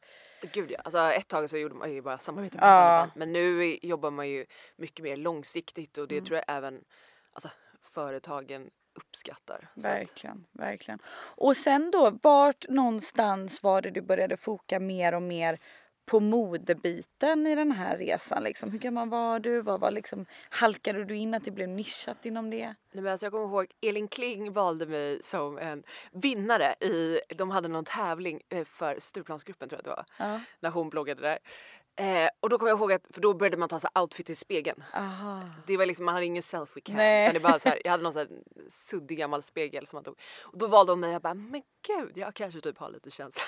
Gud 0.53 0.71
ja, 0.71 0.79
alltså 0.83 0.99
ett 0.99 1.27
tag 1.27 1.49
så 1.49 1.57
gjorde 1.57 1.75
man 1.75 1.93
ju 1.93 2.01
bara 2.01 2.17
samarbete 2.17 2.57
med 2.57 2.65
ja. 2.65 3.09
Men 3.15 3.33
nu 3.33 3.77
jobbar 3.81 4.11
man 4.11 4.29
ju 4.29 4.45
mycket 4.75 5.03
mer 5.03 5.17
långsiktigt 5.17 5.97
och 5.97 6.07
det 6.07 6.15
mm. 6.15 6.25
tror 6.25 6.41
jag 6.45 6.57
även 6.57 6.83
alltså, 7.33 7.49
företagen 7.81 8.69
uppskattar. 8.95 9.69
Verkligen, 9.73 10.45
verkligen. 10.51 10.99
Och 11.35 11.57
sen 11.57 11.91
då, 11.91 12.19
vart 12.21 12.69
någonstans 12.69 13.63
var 13.63 13.81
det 13.81 13.91
du 13.91 14.01
började 14.01 14.37
foka 14.37 14.79
mer 14.79 15.13
och 15.13 15.21
mer 15.21 15.59
på 16.05 16.19
modebiten 16.19 17.47
i 17.47 17.55
den 17.55 17.71
här 17.71 17.97
resan? 17.97 18.43
Liksom? 18.43 18.71
Hur 18.71 18.79
gammal 18.79 19.09
var 19.09 19.39
du? 19.39 19.61
Vad 19.61 19.79
var 19.79 19.91
liksom, 19.91 20.25
halkade 20.49 21.05
du 21.05 21.15
in 21.15 21.33
att 21.33 21.45
det 21.45 21.51
blev 21.51 21.69
nischat 21.69 22.25
inom 22.25 22.49
det? 22.49 22.65
Nej, 22.65 23.03
men 23.03 23.07
alltså 23.07 23.25
jag 23.25 23.33
kommer 23.33 23.45
ihåg 23.45 23.65
Elin 23.81 24.07
Kling 24.07 24.53
valde 24.53 24.85
mig 24.85 25.19
som 25.23 25.57
en 25.57 25.83
vinnare 26.11 26.75
i, 26.79 27.19
de 27.35 27.51
hade 27.51 27.67
någon 27.67 27.85
tävling 27.85 28.41
eh, 28.49 28.65
för 28.65 28.99
Stureplansgruppen 28.99 29.69
tror 29.69 29.77
jag 29.77 29.85
det 29.85 29.89
var, 29.89 30.05
ja. 30.17 30.39
när 30.59 30.69
hon 30.69 30.89
bloggade 30.89 31.21
där. 31.21 31.37
Eh, 31.95 32.29
och 32.39 32.49
då 32.49 32.57
kommer 32.57 32.69
jag 32.69 32.79
ihåg 32.79 32.93
att 32.93 33.07
för 33.13 33.21
då 33.21 33.33
började 33.33 33.57
man 33.57 33.69
ta 33.69 33.79
så 33.79 33.87
outfit 33.95 34.29
i 34.29 34.35
spegeln. 34.35 34.83
Aha. 34.93 35.41
Det 35.67 35.77
var 35.77 35.85
liksom, 35.85 36.05
man 36.05 36.13
hade 36.13 36.25
ingen 36.25 36.43
selfie 36.43 36.81
cam 36.81 36.95
utan 36.95 37.33
det 37.33 37.39
bara 37.39 37.59
så 37.59 37.69
här, 37.69 37.79
jag 37.83 37.91
hade 37.91 38.03
någon 38.03 38.13
så 38.13 38.19
här 38.19 38.27
suddig 38.69 39.17
gammal 39.17 39.43
spegel 39.43 39.87
som 39.87 39.97
man 39.97 40.03
tog. 40.03 40.19
Och 40.41 40.57
då 40.57 40.67
valde 40.67 40.91
hon 40.91 40.99
mig 40.99 41.07
och 41.07 41.13
jag 41.13 41.21
bara 41.21 41.33
men 41.33 41.61
gud 41.87 42.17
jag 42.17 42.33
kanske 42.33 42.61
typ 42.61 42.77
har 42.77 42.89
lite 42.89 43.11
känsla. 43.11 43.43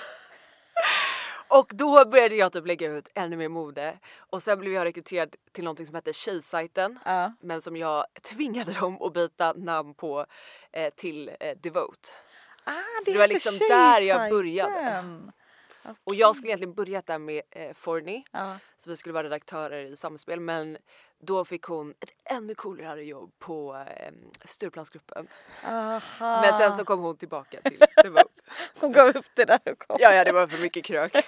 Och 1.60 1.72
då 1.74 2.06
började 2.06 2.36
jag 2.36 2.52
typ 2.54 2.66
lägga 2.68 2.88
ut 2.92 3.08
ännu 3.16 3.38
mer 3.38 3.50
mode 3.50 4.00
och 4.18 4.44
sen 4.44 4.60
blev 4.60 4.74
jag 4.74 4.86
rekryterad 4.86 5.36
till 5.52 5.64
någonting 5.64 5.86
som 5.86 5.96
hette 5.96 6.14
Tjejsajten 6.14 7.00
Ja. 7.06 7.34
men 7.42 7.62
som 7.62 7.78
jag 7.78 8.06
tvingade 8.22 8.74
dem 8.74 9.02
att 9.02 9.14
byta 9.14 9.54
namn 9.54 9.94
på 9.94 10.26
eh, 10.72 10.94
till 10.94 11.32
eh, 11.40 11.58
Devote. 11.58 12.10
Ah, 12.64 12.74
Så 13.06 13.12
det 13.12 13.18
var 13.18 13.28
liksom 13.28 13.54
där 13.70 14.00
jag 14.02 14.30
började. 14.32 14.72
Tjejsajten. 14.74 15.32
Och 16.04 16.16
jag 16.16 16.36
skulle 16.36 16.50
egentligen 16.50 16.74
börjat 16.74 17.08
där 17.08 17.18
med 17.18 17.42
eh, 17.52 17.74
Forney 17.74 18.24
Ja. 18.32 18.58
så 18.78 18.90
vi 18.90 18.98
skulle 18.98 19.14
vara 19.14 19.24
redaktörer 19.24 19.84
i 19.86 19.96
Samspel 19.96 20.40
men 20.40 20.78
då 21.26 21.46
fick 21.46 21.64
hon 21.64 21.92
ett 21.92 22.10
ännu 22.36 22.56
coolare 22.56 23.04
jobb 23.04 23.32
på 23.40 23.86
eh, 23.98 24.12
Stureplansgruppen. 24.46 25.28
Aha. 25.66 26.42
Men 26.42 26.54
sen 26.58 26.78
så 26.78 26.86
kom 26.86 27.00
hon 27.00 27.18
tillbaka 27.18 27.62
till 27.62 27.80
Devote. 28.04 28.42
Hon 28.80 28.92
gav 28.92 29.08
upp 29.18 29.26
det 29.36 29.46
där 29.46 29.60
och 29.66 29.80
kom. 29.80 29.98
ja, 30.00 30.14
ja 30.14 30.24
det 30.24 30.32
var 30.32 30.48
för 30.48 30.58
mycket 30.58 30.86
krök. 30.86 31.16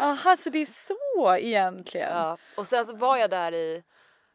Aha, 0.00 0.36
så 0.36 0.50
det 0.50 0.58
är 0.58 0.66
så 0.66 1.36
egentligen. 1.36 2.08
Ja. 2.08 2.28
ja. 2.28 2.38
Och 2.56 2.68
sen 2.68 2.86
så 2.86 2.92
var 2.96 3.16
jag 3.16 3.30
där 3.30 3.54
i 3.54 3.82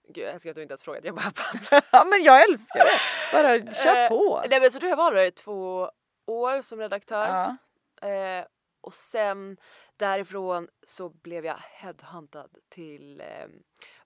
Gud 0.07 0.23
jag 0.23 0.33
älskar 0.33 0.49
att 0.49 0.55
du 0.55 0.61
inte 0.61 0.71
ens 0.71 0.83
frågat, 0.83 1.03
jag 1.03 1.15
bara 1.15 1.31
babblar. 1.53 2.05
men 2.09 2.23
jag 2.23 2.41
älskar 2.49 2.79
det. 2.79 2.99
Bara 3.33 3.71
kör 3.83 4.03
Eh, 4.03 4.09
på. 4.09 4.43
Nej 4.49 4.59
men 4.59 4.71
så 4.71 4.79
tror 4.79 4.89
jag 4.89 4.97
var 4.97 5.11
där 5.11 5.23
i 5.25 5.31
två 5.31 5.89
år 6.27 6.61
som 6.61 6.79
redaktör. 6.79 7.27
Ja. 8.01 8.07
Eh, 8.09 8.45
och 8.81 8.93
sen 8.93 9.57
därifrån 10.03 10.67
så 10.87 11.09
blev 11.09 11.45
jag 11.45 11.57
headhuntad 11.57 12.49
till 12.69 13.21
eh, 13.21 13.47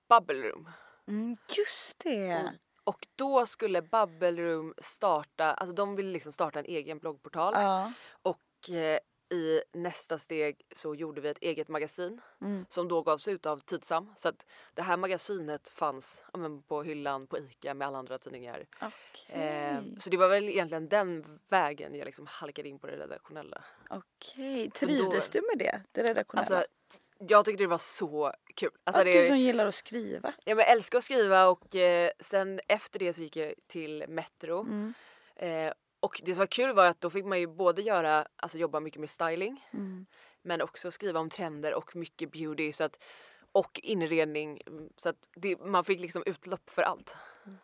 Bubble 0.09 0.49
Room. 0.49 0.69
Mm, 1.07 1.37
just 1.57 1.99
det. 2.03 2.43
Och, 2.83 2.93
och 2.93 3.07
då 3.15 3.45
skulle 3.45 3.81
Bubble 3.81 4.31
Room 4.31 4.73
starta, 4.77 5.53
alltså 5.53 5.75
de 5.75 5.95
ville 5.95 6.11
liksom 6.11 6.31
starta 6.31 6.59
en 6.59 6.65
egen 6.65 6.99
bloggportal. 6.99 7.53
Ja. 7.53 7.93
Och 8.21 8.69
eh, 8.69 8.99
i 9.29 9.61
nästa 9.73 10.17
steg 10.17 10.61
så 10.75 10.95
gjorde 10.95 11.21
vi 11.21 11.29
ett 11.29 11.37
eget 11.41 11.67
magasin 11.67 12.21
Mm. 12.41 12.65
som 12.69 12.87
då 12.87 13.01
gavs 13.01 13.27
ut 13.27 13.45
av 13.45 13.59
Tidsam. 13.59 14.13
Så 14.17 14.27
att 14.29 14.45
det 14.73 14.81
här 14.81 14.97
magasinet 14.97 15.67
fanns 15.67 16.21
ja, 16.33 16.39
men, 16.39 16.61
på 16.63 16.83
hyllan 16.83 17.27
på 17.27 17.37
ICA 17.39 17.73
med 17.73 17.87
alla 17.87 17.97
andra 17.97 18.17
tidningar. 18.17 18.65
Okej. 18.81 19.35
Eh, 19.41 19.79
så 19.99 20.09
det 20.09 20.17
var 20.17 20.29
väl 20.29 20.49
egentligen 20.49 20.89
den 20.89 21.39
vägen 21.47 21.95
jag 21.95 22.05
liksom 22.05 22.27
halkade 22.27 22.69
in 22.69 22.79
på 22.79 22.87
det 22.87 22.97
redaktionella. 22.97 23.63
Okej. 23.89 24.71
Trivdes 24.71 25.29
du 25.29 25.41
med 25.41 25.57
det? 25.57 25.81
Det 25.91 26.03
redaktionella? 26.03 26.55
Alltså, 26.57 26.71
jag 27.19 27.45
tyckte 27.45 27.63
det 27.63 27.67
var 27.67 27.77
så 27.77 28.33
kul. 28.55 28.69
Alltså, 28.83 28.99
att 28.99 29.05
det, 29.05 29.21
du 29.21 29.27
som 29.27 29.39
gillar 29.39 29.65
att 29.65 29.75
skriva. 29.75 30.33
ja, 30.45 30.55
men 30.55 30.57
jag 30.57 30.69
älskar 30.71 30.97
att 30.97 31.03
skriva 31.03 31.47
och 31.47 31.75
eh, 31.75 32.11
sen 32.19 32.59
efter 32.67 32.99
det 32.99 33.13
så 33.13 33.21
gick 33.21 33.35
jag 33.35 33.53
till 33.67 34.05
Metro. 34.07 34.59
Mm. 34.59 34.93
Eh, 35.35 35.73
och 36.07 36.21
det 36.23 36.33
som 36.33 36.39
var 36.39 36.47
kul 36.47 36.73
var 36.73 36.85
att 36.85 37.01
då 37.01 37.09
fick 37.09 37.25
man 37.25 37.39
ju 37.39 37.47
både 37.47 37.81
göra, 37.81 38.27
alltså 38.35 38.57
jobba 38.57 38.79
mycket 38.79 38.99
med 38.99 39.09
styling 39.09 39.67
Mm. 39.73 40.05
men 40.41 40.61
också 40.61 40.91
skriva 40.91 41.19
om 41.19 41.29
trender 41.29 41.73
och 41.73 41.95
mycket 41.95 42.31
beauty 42.31 42.73
så 42.73 42.83
att, 42.83 43.03
och 43.51 43.79
inredning. 43.83 44.61
Så 44.95 45.09
att 45.09 45.15
det, 45.35 45.59
man 45.59 45.83
fick 45.83 45.99
liksom 45.99 46.23
utlopp 46.25 46.69
för 46.69 46.81
allt. 46.81 47.15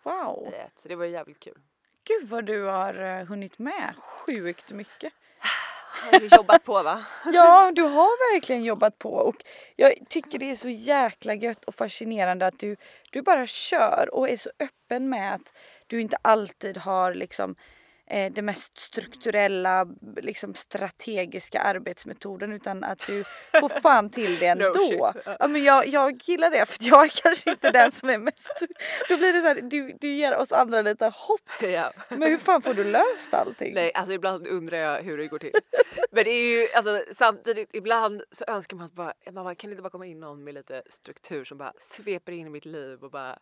Wow. 0.04 0.54
ett. 0.54 0.80
Så 0.80 0.88
det 0.88 0.96
var 0.96 1.06
jävligt 1.06 1.40
kul. 1.40 1.58
Gud 2.04 2.30
vad 2.30 2.46
du 2.46 2.64
har 2.64 2.94
eh, 3.02 3.26
hunnit 3.26 3.60
med. 3.60 3.94
Sjukt 3.98 4.72
mycket. 4.72 5.14
Har 6.04 6.20
du 6.20 6.28
jobbat 6.28 6.64
på 6.64 6.84
va? 6.84 7.06
Ja, 7.26 7.72
du 7.76 7.82
har 7.82 8.34
verkligen 8.34 8.64
jobbat 8.64 9.00
på 9.00 9.14
och 9.14 9.36
jag 9.76 9.94
tycker 10.10 10.40
det 10.40 10.52
är 10.52 10.56
så 10.56 10.70
jäkla 10.70 11.34
gött 11.34 11.66
och 11.66 11.76
fascinerande 11.76 12.48
att 12.48 12.60
du, 12.60 12.76
du 13.12 13.22
bara 13.22 13.48
kör 13.48 14.10
och 14.12 14.30
är 14.30 14.38
så 14.38 14.50
öppen 14.60 15.10
med 15.10 15.34
att 15.36 15.54
du 15.88 16.02
inte 16.02 16.18
alltid 16.22 16.78
har 16.78 17.14
liksom 17.14 17.56
eh, 18.10 18.32
det 18.34 18.42
mest 18.42 18.78
strukturella, 18.78 19.88
liksom 20.18 20.54
strategiska 20.54 21.60
arbetsmetoden 21.60 22.54
utan 22.54 22.84
att 22.84 23.00
du 23.08 23.24
får 23.60 23.70
fan 23.82 24.10
till 24.10 24.40
det 24.40 24.56
No 24.56 24.64
ändå. 24.66 24.80
shit. 25.14 25.24
ja, 25.40 25.48
men 25.48 25.64
jag, 25.64 25.88
jag 25.88 26.22
gillar 26.24 26.52
det 26.52 26.66
för 26.66 26.78
jag 26.80 27.06
är 27.06 27.10
kanske 27.24 27.52
inte 27.52 27.72
den 27.72 27.92
som 27.92 28.10
är 28.10 28.18
mest... 28.18 28.64
Då 29.10 29.18
blir 29.18 29.34
det 29.34 29.42
så 29.42 29.48
här, 29.48 29.62
du, 29.62 29.98
du 30.02 30.16
ger 30.16 30.36
oss 30.36 30.52
andra 30.52 30.82
lite 30.82 31.06
hopp. 31.06 31.42
ja. 31.62 31.94
Men 32.10 32.22
hur 32.22 32.38
fan 32.38 32.62
får 32.62 32.74
du 32.74 32.84
löst 32.84 33.34
allting? 33.34 33.74
Nej, 33.74 33.92
alltså 33.94 34.14
ibland 34.14 34.48
undrar 34.48 34.78
jag 34.78 35.04
hur 35.04 35.18
det 35.18 35.28
går 35.28 35.40
till. 35.40 35.54
Men 36.12 36.24
det 36.24 36.32
är 36.32 36.60
ju 36.60 36.68
alltså 36.76 37.04
samtidigt 37.12 37.70
ibland 37.74 38.24
så 38.32 38.46
önskar 38.48 38.78
man 38.78 38.86
att 38.86 38.94
bara, 38.94 39.14
bara, 39.32 39.56
kan 39.56 39.70
inte 39.70 39.84
bara 39.84 39.90
komma 39.90 40.06
in 40.06 40.20
någon 40.20 40.44
med 40.44 40.54
lite 40.54 40.84
struktur 40.90 41.46
som 41.46 41.58
bara 41.58 41.74
sveper 41.80 42.32
in 42.32 42.48
i 42.48 42.50
mitt 42.50 42.66
liv 42.66 43.04
och 43.04 43.12
bara 43.12 43.40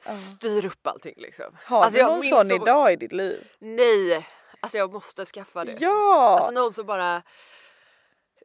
styr 0.00 0.64
upp 0.66 0.86
allting 0.86 1.14
liksom. 1.16 1.56
Har 1.64 1.82
alltså, 1.84 1.98
du 1.98 2.04
någon 2.06 2.22
sån 2.22 2.48
så- 2.48 2.54
idag 2.54 2.92
i 2.92 2.96
ditt 2.96 3.12
liv? 3.12 3.48
Nej, 3.58 4.28
alltså 4.60 4.78
jag 4.78 4.92
måste 4.92 5.24
skaffa 5.24 5.64
det. 5.64 5.76
Ja! 5.80 6.36
Alltså 6.38 6.50
någon 6.50 6.72
som 6.72 6.86
bara, 6.86 7.22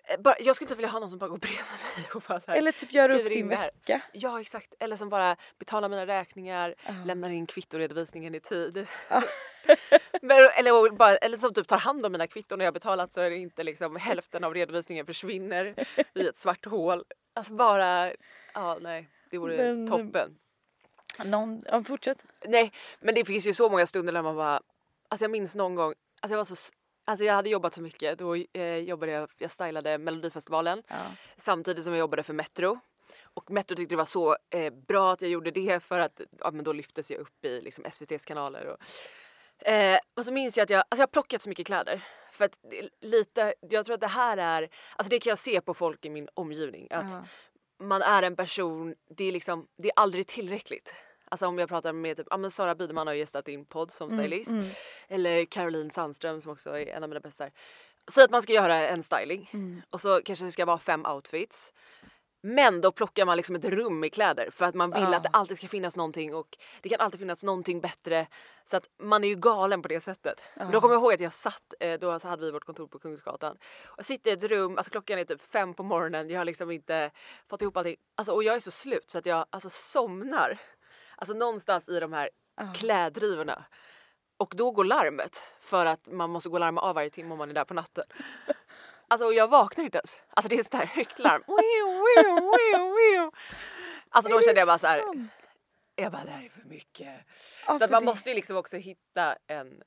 eh, 0.10 0.20
bara 0.20 0.36
jag 0.40 0.56
skulle 0.56 0.66
inte 0.66 0.76
vilja 0.76 0.90
ha 0.90 1.00
någon 1.00 1.10
som 1.10 1.20
bara 1.20 1.30
går 1.30 1.38
bredvid 1.38 1.60
mig 1.98 2.06
och 2.14 2.24
bara 2.28 2.42
här, 2.48 2.56
Eller 2.56 2.72
typ 2.72 2.94
gör 2.94 3.10
upp 3.10 3.26
din 3.30 3.48
vecka. 3.50 4.02
Ja 4.14 4.42
exakt, 4.42 4.74
eller 4.80 4.96
som 4.98 5.10
bara 5.10 5.36
betalar 5.60 5.90
mina 5.90 6.08
räkningar, 6.08 6.76
Ja. 6.86 6.94
lämnar 7.06 7.30
in 7.30 7.48
kvittoredovisningen 7.48 8.36
i 8.36 8.40
tid. 8.40 8.88
Ja. 9.10 9.24
Men, 10.22 10.38
eller, 10.56 10.90
bara, 10.90 11.18
eller 11.18 11.38
som 11.38 11.54
typ 11.54 11.68
tar 11.68 11.78
hand 11.78 12.06
om 12.06 12.12
mina 12.12 12.28
kvitton 12.28 12.58
när 12.58 12.66
jag 12.66 12.74
betalat 12.74 13.14
så 13.14 13.22
är 13.22 13.30
det 13.30 13.36
inte 13.38 13.64
liksom 13.64 13.96
hälften 13.96 14.44
av 14.44 14.54
redovisningen 14.54 15.06
försvinner 15.06 15.76
i 16.16 16.28
ett 16.28 16.38
svart 16.38 16.66
hål. 16.66 17.04
Alltså 17.36 17.54
bara, 17.54 18.14
ja 18.54 18.78
nej 18.82 19.10
det 19.32 19.38
vore 19.38 19.58
Den- 19.58 19.88
toppen. 19.90 20.38
Någon, 21.24 21.64
ja, 21.68 21.84
fortsätt. 21.84 22.24
Nej 22.48 22.72
men 23.00 23.16
det 23.16 23.26
finns 23.26 23.46
ju 23.48 23.54
så 23.54 23.70
många 23.70 23.88
stunder 23.88 24.14
där 24.14 24.22
man 24.22 24.36
bara, 24.36 24.62
alltså 25.08 25.24
jag 25.24 25.32
minns 25.32 25.56
någon 25.56 25.76
gång, 25.76 25.94
alltså 26.20 26.34
jag 26.34 26.38
var 26.38 26.46
så 26.46 26.56
Alltså 27.06 27.26
jag 27.26 27.34
hade 27.34 27.50
jobbat 27.50 27.74
så 27.74 27.82
mycket, 27.82 28.20
då 28.20 28.36
eh, 28.36 28.78
jobbade 28.78 29.12
jag, 29.12 29.30
jag 29.38 29.52
stylade 29.52 29.98
melodifestivalen 29.98 30.84
Ja. 30.88 30.96
samtidigt 31.38 31.84
som 31.84 31.94
jag 31.94 32.00
jobbade 32.00 32.24
för 32.24 32.34
Metro. 32.34 32.80
Och 33.24 33.52
Metro 33.52 33.76
tyckte 33.76 33.94
det 33.96 33.98
var 33.98 34.06
så 34.06 34.38
eh, 34.50 34.74
bra 34.74 35.14
att 35.14 35.22
jag 35.22 35.32
gjorde 35.32 35.52
det 35.52 35.84
för 35.84 36.00
att 36.00 36.22
ja, 36.40 36.52
men 36.52 36.64
då 36.66 36.74
lyftes 36.74 37.12
jag 37.12 37.20
upp 37.20 37.46
i 37.46 37.62
liksom, 37.62 37.86
SVTs 37.86 38.26
kanaler. 38.26 38.66
Och, 38.66 39.68
eh, 39.68 40.00
och 40.14 40.26
så 40.26 40.32
minns 40.32 40.58
jag 40.58 40.64
att 40.64 40.70
jag, 40.70 40.78
alltså 40.80 40.96
jag 41.02 41.08
har 41.08 41.08
plockat 41.12 41.42
så 41.42 41.50
mycket 41.50 41.66
kläder. 41.66 42.02
För 42.32 42.46
att 42.46 42.58
lite, 43.02 43.54
jag 43.70 43.86
tror 43.86 43.94
att 43.94 44.02
det 44.02 44.08
här 44.08 44.38
är, 44.38 44.70
alltså 44.96 45.10
det 45.10 45.20
kan 45.20 45.30
jag 45.32 45.40
se 45.40 45.62
på 45.62 45.74
folk 45.74 46.06
i 46.06 46.10
min 46.10 46.30
omgivning. 46.34 46.88
Att 46.92 47.12
Ja. 47.12 47.24
man 47.80 48.02
är 48.02 48.24
en 48.24 48.36
person, 48.36 48.96
det 49.10 49.24
är 49.24 49.32
liksom, 49.32 49.68
det 49.78 49.88
är 49.88 49.94
aldrig 49.96 50.28
tillräckligt. 50.28 50.94
Alltså 51.32 51.48
om 51.48 51.60
jag 51.60 51.70
pratar 51.70 51.94
med 51.94 52.18
typ, 52.18 52.28
ja 52.30 52.38
men 52.38 52.52
Sara 52.52 52.76
Biderman 52.76 53.08
har 53.08 53.14
gästat 53.14 53.46
din 53.46 53.66
podd 53.66 53.92
som 53.92 54.10
stylist. 54.12 54.50
mm. 54.50 54.66
Eller 55.08 55.46
Caroline 55.46 55.90
Sandström 55.92 56.42
som 56.42 56.52
också 56.52 56.70
är 56.78 56.88
en 56.88 57.04
av 57.04 57.10
mina 57.10 57.20
bästa. 57.20 57.50
Säg 58.12 58.24
att 58.24 58.32
man 58.32 58.42
ska 58.42 58.54
göra 58.54 58.90
en 58.90 59.04
styling 59.04 59.50
Mm. 59.54 59.82
och 59.90 60.02
så 60.02 60.22
kanske 60.26 60.46
det 60.46 60.52
ska 60.52 60.66
vara 60.66 60.78
fem 60.80 61.06
outfits. 61.06 61.74
Men 62.44 62.82
då 62.82 62.92
plockar 62.92 63.26
man 63.26 63.38
liksom 63.38 63.56
ett 63.56 63.66
rum 63.66 64.00
med 64.00 64.14
kläder 64.14 64.50
för 64.52 64.66
att 64.66 64.76
man 64.76 64.90
vill 64.92 65.02
Ja. 65.04 65.16
att 65.16 65.24
det 65.24 65.30
alltid 65.34 65.58
ska 65.58 65.68
finnas 65.68 65.96
någonting 65.98 66.36
och 66.36 66.58
det 66.82 66.90
kan 66.90 67.00
alltid 67.00 67.20
finnas 67.20 67.44
någonting 67.44 67.82
bättre. 67.82 68.28
Så 68.66 68.78
att 68.78 68.90
man 69.00 69.24
är 69.24 69.28
ju 69.28 69.36
galen 69.36 69.82
på 69.82 69.88
det 69.88 70.02
sättet. 70.02 70.42
Men 70.56 70.72
då 70.72 70.82
kommer 70.82 70.96
jag 70.96 71.02
ihåg 71.04 71.14
att 71.14 71.20
jag 71.20 71.34
satt, 71.34 71.74
eh, 71.80 72.00
då 72.00 72.12
hade 72.24 72.46
vi 72.46 72.52
vårt 72.52 72.64
kontor 72.66 72.88
på 72.88 73.00
Kungsgatan. 73.00 73.58
Och 73.86 73.98
jag 73.98 74.06
sitter 74.06 74.30
i 74.32 74.34
ett 74.34 74.44
rum, 74.44 74.78
alltså 74.78 74.92
klockan 74.92 75.20
är 75.20 75.24
typ 75.24 75.42
fem 75.42 75.74
på 75.74 75.84
morgonen, 75.84 76.30
jag 76.30 76.40
har 76.40 76.46
liksom 76.46 76.72
inte 76.72 77.12
fått 77.50 77.62
ihop 77.62 77.78
allting. 77.78 77.96
Alltså, 78.16 78.32
och 78.34 78.44
jag 78.44 78.56
är 78.56 78.60
så 78.60 78.72
slut 78.72 79.10
så 79.10 79.18
att 79.18 79.26
jag 79.26 79.46
alltså 79.50 79.70
somnar. 79.70 80.58
Alltså 81.22 81.34
någonstans 81.38 81.90
i 81.90 82.00
de 82.00 82.14
här 82.14 82.30
Ja. 82.56 82.74
kläddrivorna. 82.76 83.66
Och 84.38 84.54
då 84.58 84.72
går 84.72 84.84
larmet 84.84 85.42
för 85.62 85.86
att 85.86 86.08
man 86.12 86.30
måste 86.30 86.50
gå 86.50 86.56
och 86.56 86.60
larma 86.60 86.82
av 86.82 86.96
varje 86.96 87.10
timme 87.10 87.32
om 87.32 87.38
man 87.38 87.50
är 87.50 87.54
där 87.54 87.66
på 87.66 87.74
natten. 87.74 88.04
Alltså 89.08 89.26
och 89.26 89.34
jag 89.34 89.48
vaknar 89.48 89.84
inte 89.86 89.98
ens. 89.98 90.16
Alltså 90.30 90.50
det 90.50 90.56
är 90.56 90.60
ett 90.60 90.74
här 90.74 90.86
högt 90.86 91.20
larm. 91.20 91.44
Alltså 94.10 94.32
då 94.32 94.42
kände 94.42 94.62
jag 94.62 94.68
bara 94.68 94.78
så 94.80 94.88
här. 94.88 95.02
Jag 95.96 96.12
bara 96.12 96.24
det 96.24 96.32
här 96.32 96.46
är 96.46 96.50
för 96.50 96.62
mycket. 96.70 97.20
Ja, 97.68 97.78
Så 97.80 97.84
att 97.86 97.92
man 97.92 98.02
det- 98.02 98.06
måste 98.06 98.30
ju 98.30 98.36
liksom 98.36 98.58
också 98.58 98.78
hitta 98.78 99.36
en 99.48 99.82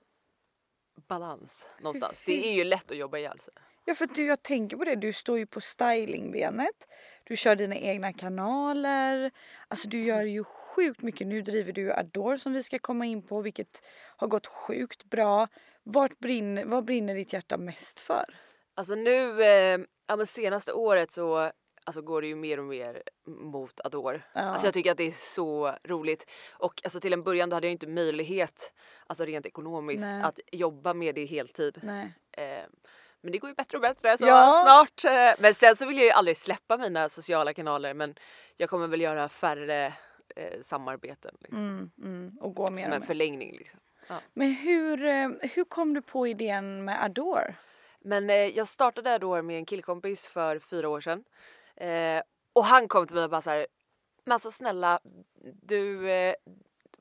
balans 1.09 1.67
någonstans. 1.81 2.23
Det 2.27 2.47
är 2.49 2.53
ju 2.55 2.65
lätt 2.65 2.91
att 2.91 2.97
jobba 2.97 3.19
ihjäl 3.19 3.41
sig. 3.41 3.55
Ja 3.85 3.95
för 3.95 4.07
du, 4.07 4.27
jag 4.27 4.43
tänker 4.43 4.77
på 4.77 4.85
det, 4.85 4.95
du 4.95 5.13
står 5.13 5.39
ju 5.39 5.47
på 5.47 5.61
stylingbenet. 5.61 6.87
Du 7.25 7.37
kör 7.37 7.57
dina 7.57 7.77
egna 7.77 8.13
kanaler. 8.13 9.31
Alltså 9.69 9.89
du 9.89 10.05
gör 10.05 10.23
ju 10.23 10.45
sjukt 10.77 11.03
mycket. 11.03 11.27
Nu 11.27 11.43
driver 11.43 11.73
du 11.73 11.93
Adore 11.93 12.39
som 12.39 12.53
vi 12.53 12.63
ska 12.63 12.79
komma 12.79 13.07
in 13.07 13.23
på 13.23 13.41
vilket 13.41 13.83
har 14.17 14.27
gått 14.29 14.47
sjukt 14.47 15.05
bra. 15.05 15.49
Vart 15.83 16.19
brinner, 16.19 16.65
vad 16.65 16.85
brinner 16.85 17.15
ditt 17.15 17.33
hjärta 17.33 17.57
mest 17.57 18.01
för? 18.01 18.25
Alltså 18.75 18.95
nu, 18.95 19.43
eh, 19.45 19.81
ja 20.07 20.17
men 20.17 20.27
senaste 20.27 20.73
året 20.73 21.13
så 21.13 21.51
alltså 21.87 22.03
går 22.03 22.21
det 22.23 22.29
ju 22.29 22.35
mer 22.37 22.59
och 22.59 22.65
mer 22.65 23.03
mot 23.27 23.81
Adore. 23.85 24.23
Ja. 24.33 24.41
Alltså 24.41 24.67
jag 24.67 24.75
tycker 24.75 24.91
att 24.91 24.97
det 24.97 25.09
är 25.09 25.13
så 25.35 25.77
roligt. 25.85 26.27
Och 26.53 26.81
alltså 26.85 27.01
till 27.01 27.13
en 27.13 27.23
början 27.23 27.51
då 27.51 27.57
hade 27.57 27.67
jag 27.67 27.73
inte 27.73 27.87
möjlighet, 27.87 28.73
alltså 29.07 29.25
rent 29.25 29.47
ekonomiskt, 29.47 30.01
Nej. 30.05 30.23
att 30.23 30.39
jobba 30.53 30.95
med 30.95 31.15
det 31.15 31.25
heltid. 31.25 31.81
Nej. 31.83 32.13
Eh, 32.33 32.65
Men 33.21 33.33
det 33.33 33.39
går 33.39 33.51
ju 33.51 33.55
bättre 33.55 33.79
och 33.79 33.83
bättre 33.83 34.19
så 34.19 34.27
Ja. 34.27 34.63
snart. 34.65 35.05
eh, 35.13 35.35
Men 35.43 35.55
sen 35.55 35.77
så 35.77 35.87
vill 35.87 35.97
jag 35.97 36.05
ju 36.07 36.11
aldrig 36.11 36.37
släppa 36.37 36.77
mina 36.77 37.09
sociala 37.09 37.55
kanaler 37.55 37.95
men 37.95 38.15
jag 38.57 38.71
kommer 38.71 38.87
väl 38.89 39.01
göra 39.01 39.29
färre 39.29 39.93
eh, 40.37 40.61
samarbeten. 40.63 41.37
Liksom. 41.41 41.59
Mm, 41.59 41.91
mm, 41.99 42.39
och 42.41 42.55
gå 42.55 42.71
mer 42.71 42.83
Som 42.83 42.93
en 42.93 43.03
förlängning. 43.03 43.53
Liksom. 43.53 43.81
Men 44.33 44.53
hur, 44.53 45.05
eh, 45.05 45.29
hur 45.41 45.65
kom 45.65 45.95
du 45.95 46.03
på 46.03 46.27
idén 46.27 46.85
med 46.85 47.05
Adore? 47.05 47.55
Men 48.01 48.31
eh, 48.31 48.37
jag 48.37 48.69
startade 48.69 49.19
då 49.19 49.43
med 49.43 49.57
en 49.57 49.67
killkompis 49.67 50.29
för 50.29 50.59
fyra 50.59 50.89
år 50.89 51.01
sedan. 51.01 51.25
Eh, 51.77 52.23
och 52.53 52.65
han 52.65 52.89
kom 52.89 53.07
till 53.07 53.15
mig 53.17 53.25
och 53.25 53.31
bara 53.31 53.43
så 53.43 53.51
här, 53.51 53.67
men 54.25 54.33
alltså 54.33 54.51
snälla, 54.51 55.01
du, 55.63 56.11
eh, 56.11 56.35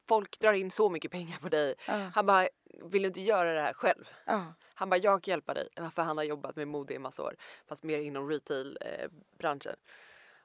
folk 0.07 0.39
drar 0.39 0.53
in 0.53 0.71
så 0.71 0.89
mycket 0.89 1.11
pengar 1.11 1.37
på 1.37 1.49
dig. 1.49 1.75
Ja. 1.87 2.11
Han 2.15 2.25
bara, 2.25 2.47
vill 2.83 3.01
du 3.01 3.07
inte 3.07 3.21
göra 3.21 3.53
det 3.53 3.61
här 3.61 3.73
själv? 3.73 4.09
Ja. 4.25 4.53
Han 4.73 4.89
bara, 4.89 4.97
jag 4.97 5.23
kan 5.23 5.31
hjälpa 5.31 5.53
dig. 5.53 5.67
För 5.95 6.01
han 6.01 6.17
har 6.17 6.23
jobbat 6.23 6.55
med 6.55 6.67
mode 6.67 6.93
i 6.93 6.99
massa 6.99 7.23
år. 7.23 7.35
Fast 7.67 7.83
mer 7.83 7.99
inom 7.99 8.29
retail-branschen. 8.29 9.75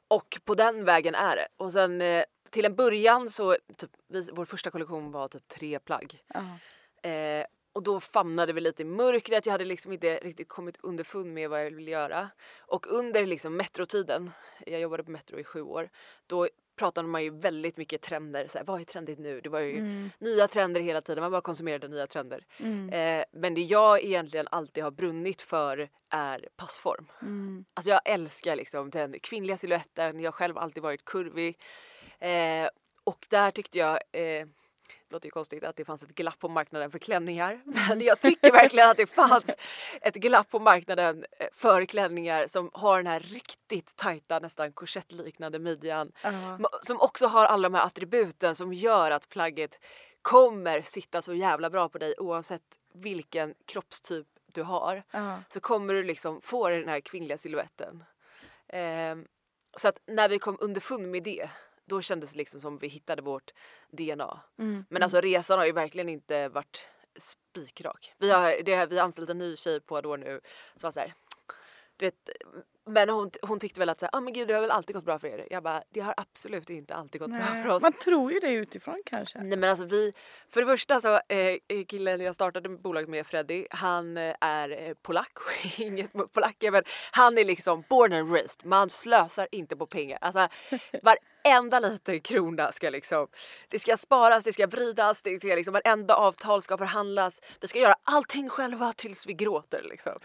och 0.09 0.39
på 0.45 0.55
den 0.55 0.85
vägen 0.85 1.15
är 1.15 1.37
det. 1.37 1.49
Och 1.57 1.73
sen 1.73 2.01
eh, 2.01 2.25
till 2.51 2.65
en 2.65 2.75
början 2.75 3.31
så, 3.31 3.57
typ, 3.77 3.91
vi, 4.09 4.29
vår 4.33 4.45
första 4.45 4.71
kollektion 4.71 5.13
var 5.13 5.29
typ 5.29 5.49
tre 5.49 5.79
plagg. 5.79 6.23
Eh, 7.03 7.47
och 7.73 7.83
då 7.83 8.01
famnade 8.01 8.53
vi 8.53 8.61
lite 8.61 8.83
i 8.83 8.85
mörkret. 8.85 9.47
Jag 9.47 9.53
hade 9.53 9.65
liksom 9.65 9.93
inte 9.93 10.17
riktigt 10.17 10.49
kommit 10.49 10.77
underfund 10.83 11.35
med 11.35 11.51
vad 11.51 11.67
jag 11.67 11.71
ville 11.71 11.91
göra. 11.91 12.31
Och 12.59 12.87
under 12.93 13.27
liksom 13.27 13.57
metrotiden, 13.57 14.31
jag 14.67 14.81
jobbade 14.81 15.05
på 15.05 15.11
Metro 15.11 15.39
i 15.39 15.45
sju 15.45 15.63
år, 15.63 15.91
då 16.27 16.49
pratade 16.77 17.09
man 17.09 17.25
ju 17.25 17.31
väldigt 17.31 17.77
mycket 17.77 18.03
trender. 18.03 18.47
Så 18.47 18.59
här, 18.59 18.65
vad 18.65 18.81
är 18.81 18.85
trendigt 18.85 19.19
nu? 19.19 19.41
Det 19.41 19.49
var 19.49 19.61
ju 19.61 19.77
Mm. 19.79 20.11
nya 20.19 20.49
trender 20.49 20.81
hela 20.81 21.01
tiden. 21.01 21.23
Man 21.23 21.31
bara 21.31 21.41
konsumerade 21.41 21.89
nya 21.89 22.07
trender. 22.07 22.47
Mm. 22.59 22.91
Eh, 22.91 23.25
men 23.33 23.55
det 23.55 23.61
jag 23.61 24.05
egentligen 24.05 24.49
alltid 24.51 24.85
har 24.85 24.91
brunnit 24.91 25.43
för 25.43 25.89
är 26.11 26.49
passform. 26.57 27.07
Mm. 27.23 27.65
Alltså 27.75 27.91
jag 27.91 28.01
älskar 28.05 28.57
liksom 28.57 28.91
den 28.91 29.21
kvinnliga 29.21 29.57
siluetten. 29.57 30.21
Jag 30.21 30.27
har 30.27 30.33
själv 30.33 30.59
alltid 30.59 30.83
varit 30.83 31.05
kurvig. 31.05 31.59
Eh, 32.21 32.69
och 33.05 33.27
där 33.31 33.51
tyckte 33.51 33.79
jag, 33.79 33.93
eh, 34.13 34.47
det 35.09 35.13
låter 35.15 35.27
ju 35.27 35.31
konstigt 35.31 35.65
att 35.65 35.77
det 35.77 35.85
fanns 35.85 36.03
ett 36.03 36.15
glapp 36.15 36.39
på 36.39 36.49
marknaden 36.49 36.91
för 36.91 36.99
klänningar. 36.99 37.61
Men 37.89 38.01
jag 38.01 38.21
tycker 38.21 38.53
verkligen 38.53 38.91
att 38.91 38.97
det 38.97 39.07
fanns 39.07 39.45
ett 40.01 40.15
glapp 40.15 40.51
på 40.51 40.59
marknaden 40.59 41.25
eh, 41.39 41.47
för 41.53 41.85
klänningar 41.85 42.47
som 42.47 42.71
har 42.73 42.97
den 42.97 43.07
här 43.07 43.21
riktigt 43.21 43.97
tajta, 43.97 44.39
nästan 44.39 44.73
korsettliknande 44.73 45.59
midjan. 45.59 46.13
Ja. 46.23 46.31
Ma- 46.31 46.79
Som 46.83 47.01
också 47.01 47.27
har 47.27 47.45
alla 47.47 47.69
de 47.69 47.75
här 47.75 47.87
attributen 47.87 48.55
som 48.55 48.73
gör 48.73 49.11
att 49.11 49.29
plagget 49.29 49.81
kommer 50.23 50.81
sitta 50.81 51.23
så 51.23 51.35
jävla 51.35 51.71
bra 51.71 51.89
på 51.89 51.99
dig 51.99 52.15
oavsett 52.19 52.63
vilken 52.95 53.55
kroppstyp 53.67 54.27
du 54.53 54.63
har 54.63 55.03
Ja. 55.11 55.39
så 55.53 55.61
kommer 55.61 55.95
du 55.95 56.03
liksom 56.03 56.41
få 56.41 56.69
den 56.69 56.89
här 56.89 57.01
kvinnliga 57.01 57.39
siluetten. 57.39 58.05
Ehm, 58.69 59.27
så 59.77 59.89
att 59.89 59.99
när 60.07 60.29
vi 60.29 60.39
kom 60.39 60.57
underfund 60.61 61.11
med 61.11 61.23
det 61.23 61.51
då 61.89 62.03
kändes 62.03 62.31
det 62.33 62.39
liksom 62.39 62.61
som 62.61 62.79
vi 62.79 62.89
hittade 62.89 63.23
vårt 63.23 63.55
DNA. 63.91 64.41
Mm. 64.59 64.85
Men 64.89 65.03
alltså 65.03 65.21
resan 65.21 65.59
har 65.59 65.67
ju 65.67 65.73
verkligen 65.73 66.09
inte 66.09 66.49
varit 66.49 66.83
spikrak. 67.17 68.15
Vi 68.19 68.31
har, 68.31 68.63
det, 68.63 68.87
vi 68.87 68.99
har 68.99 69.05
anställt 69.05 69.31
en 69.31 69.39
ny 69.39 69.57
tjej 69.57 69.81
på 69.81 69.97
Adore 69.97 70.21
nu 70.21 70.41
som 70.77 70.87
var 70.87 70.93
så 70.93 71.01
här, 71.01 71.15
du 71.97 72.07
vet, 72.07 72.31
men 72.89 73.09
hon, 73.09 73.31
hon 73.43 73.61
tyckte 73.61 73.81
väl 73.81 73.89
att 73.89 74.01
så 74.01 74.07
här, 74.07 74.19
ah, 74.19 74.21
men 74.21 74.33
gud 74.33 74.49
det 74.49 74.55
har 74.55 74.61
väl 74.61 74.71
alltid 74.71 74.97
gått 74.97 75.05
bra 75.05 75.19
för 75.19 75.29
er. 75.29 75.47
Jag 75.51 75.63
bara, 75.63 75.83
det 75.91 76.01
har 76.01 76.15
absolut 76.17 76.71
inte 76.71 76.95
alltid 76.95 77.21
gått 77.21 77.31
bra 77.31 77.39
Nej. 77.39 77.63
för 77.63 77.71
oss. 77.71 77.83
Man 77.83 77.93
tror 77.93 78.33
ju 78.33 78.39
det 78.39 78.53
utifrån 78.53 79.03
kanske. 79.07 79.39
Nej 79.39 79.59
men 79.59 79.71
alltså 79.71 79.85
vi, 79.85 80.13
för 80.49 80.61
det 80.61 80.67
första 80.67 81.01
så 81.01 81.15
eh, 81.29 81.85
killen 81.89 82.21
jag 82.21 82.35
startade 82.35 82.69
bolaget 82.69 83.09
med 83.09 83.27
Freddy, 83.27 83.67
han 83.71 84.17
eh, 84.17 84.35
är 84.41 84.89
eh, 84.89 84.95
polack, 85.03 85.33
inget 85.79 86.15
mot 86.15 86.33
polacker 86.33 86.71
men 86.71 86.83
han 87.13 87.39
är 87.39 87.45
liksom 87.45 87.85
born 87.89 88.13
and 88.13 88.33
raised, 88.33 88.67
man 88.67 88.91
slösar 88.91 89.49
inte 89.53 89.77
på 89.77 89.87
pengar. 89.87 90.19
Alltså 90.21 90.49
varenda 91.03 91.81
liten 91.81 92.21
krona 92.21 92.73
ska 92.73 92.91
liksom, 92.91 93.27
det 93.69 93.79
ska 93.79 93.97
sparas, 93.97 94.45
det 94.45 94.53
ska 94.53 94.67
vridas, 94.67 95.23
det 95.23 95.39
ska 95.39 95.49
liksom, 95.49 95.73
varenda 95.73 96.15
avtal 96.15 96.63
ska 96.63 96.79
förhandlas. 96.79 97.41
Vi 97.61 97.69
ska 97.69 97.79
göra 97.79 97.95
allting 98.05 98.49
själva 98.49 98.93
tills 98.93 99.27
vi 99.27 99.33
gråter 99.33 99.83
liksom. 99.91 100.19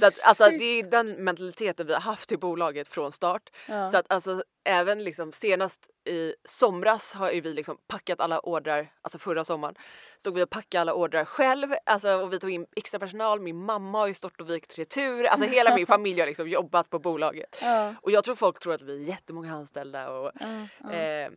Så 0.00 0.06
att 0.06 0.24
alltså 0.24 0.48
det 0.48 0.64
är 0.64 0.82
den 0.82 1.24
mentaliteten 1.24 1.86
vi 1.86 1.92
har 1.92 2.00
haft 2.04 2.32
i 2.32 2.36
bolaget 2.36 2.88
från 2.88 3.12
start. 3.12 3.50
Ja. 3.68 3.88
Så 3.88 3.96
att 3.96 4.06
alltså 4.08 4.42
även 4.64 5.04
liksom 5.04 5.32
senast 5.32 5.90
i 6.04 6.34
somras 6.44 7.12
har 7.12 7.32
ju 7.32 7.40
vi 7.40 7.54
liksom 7.54 7.78
packat 7.86 8.20
alla 8.20 8.38
ordrar, 8.38 8.92
alltså 9.02 9.18
förra 9.18 9.44
sommaren 9.44 9.74
stod 10.18 10.34
vi 10.34 10.42
och 10.42 10.50
packade 10.50 10.80
alla 10.80 10.94
ordrar 10.94 11.24
själv 11.24 11.74
alltså, 11.86 12.08
och 12.08 12.32
vi 12.32 12.38
tog 12.38 12.50
in 12.50 12.66
extra 12.76 13.00
personal. 13.00 13.40
Min 13.40 13.56
mamma 13.56 13.98
har 13.98 14.06
ju 14.06 14.14
stått 14.14 14.40
och 14.40 14.50
vikt 14.50 14.78
retur, 14.78 15.24
alltså 15.24 15.46
hela 15.46 15.76
min 15.76 15.86
familj 15.96 16.20
har 16.20 16.26
liksom 16.26 16.48
jobbat 16.48 16.90
på 16.90 16.98
bolaget. 16.98 17.58
Ja. 17.62 17.94
Och 18.02 18.10
jag 18.10 18.24
tror 18.24 18.34
folk 18.34 18.60
tror 18.60 18.74
att 18.74 18.82
vi 18.82 19.02
är 19.02 19.08
jättemånga 19.08 19.54
anställda 19.54 20.10
och 20.10 20.32
Ja. 20.40 20.92
Eh, 20.92 21.30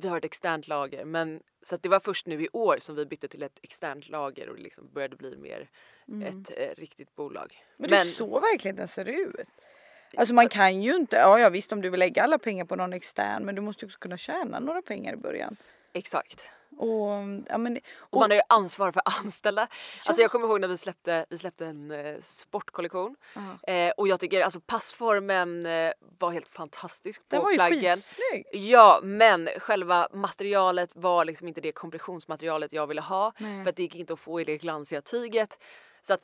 vi 0.00 0.08
har 0.08 0.18
ett 0.18 0.24
externt 0.24 0.68
lager 0.68 1.04
men 1.04 1.42
så 1.62 1.74
att 1.74 1.82
det 1.82 1.88
var 1.88 2.00
först 2.00 2.26
nu 2.26 2.42
i 2.42 2.48
år 2.52 2.78
som 2.80 2.96
vi 2.96 3.06
bytte 3.06 3.28
till 3.28 3.42
ett 3.42 3.58
externt 3.62 4.08
lager 4.08 4.48
och 4.48 4.58
liksom 4.58 4.88
började 4.92 5.16
bli 5.16 5.36
mer 5.36 5.68
ett 6.24 6.50
eh, 6.56 6.80
riktigt 6.80 7.16
bolag. 7.16 7.64
Men 7.76 7.90
det 7.90 7.96
är 7.96 8.04
så 8.04 8.40
verkligheten 8.40 8.88
ser 8.88 9.04
ut. 9.04 9.48
Alltså 10.16 10.34
man 10.34 10.48
kan 10.48 10.82
ju 10.82 10.96
inte, 10.96 11.16
ja, 11.16 11.38
ja 11.38 11.48
visst 11.48 11.72
om 11.72 11.80
du 11.82 11.90
vill 11.90 12.00
lägga 12.00 12.22
alla 12.22 12.38
pengar 12.38 12.64
på 12.64 12.76
någon 12.76 12.92
extern 12.92 13.44
men 13.44 13.54
du 13.54 13.60
måste 13.60 13.84
ju 13.84 13.86
också 13.86 13.98
kunna 13.98 14.16
tjäna 14.16 14.58
några 14.60 14.82
pengar 14.82 15.12
i 15.12 15.16
början. 15.16 15.56
exakt. 15.92 16.42
Och, 16.80 17.08
ja, 17.48 17.58
men, 17.58 17.74
det- 17.74 17.80
Och 17.98 18.20
man 18.20 18.30
har 18.30 18.36
ju 18.36 18.42
ansvar 18.48 18.92
för 18.92 19.02
anställda. 19.04 19.68
Alltså 20.06 20.22
jag 20.22 20.30
kommer 20.30 20.46
ihåg 20.48 20.60
när 20.60 20.68
vi 20.68 20.76
släppte, 20.76 21.26
vi 21.30 21.38
släppte 21.38 21.66
en 21.66 21.90
eh, 21.90 22.16
sportkollektion. 22.22 23.16
Ja. 23.34 23.72
Eh, 23.72 23.90
och 23.96 24.08
jag 24.08 24.20
tycker 24.20 24.40
alltså 24.42 24.60
passformen 24.60 25.66
eh, 25.66 25.92
var 26.18 26.30
helt 26.30 26.48
fantastisk 26.48 27.20
på 27.28 27.36
den 27.36 27.42
var 27.42 27.50
ju 27.50 27.56
plaggen. 27.56 27.96
skitsnygg. 27.96 28.46
Ja 28.52 29.00
men 29.02 29.48
själva 29.58 30.08
materialet 30.12 30.96
var 30.96 31.24
liksom 31.24 31.48
inte 31.48 31.60
det 31.60 31.72
kompressionsmaterialet 31.72 32.72
jag 32.72 32.86
ville 32.86 33.00
ha. 33.00 33.32
Nej. 33.38 33.64
För 33.64 33.70
att 33.70 33.76
det 33.76 33.82
gick 33.82 33.94
inte 33.94 34.12
att 34.12 34.20
få 34.20 34.40
i 34.40 34.44
det 34.44 34.58
glansiga 34.58 35.02
tyget. 35.02 35.58
Så 36.02 36.12
att 36.12 36.20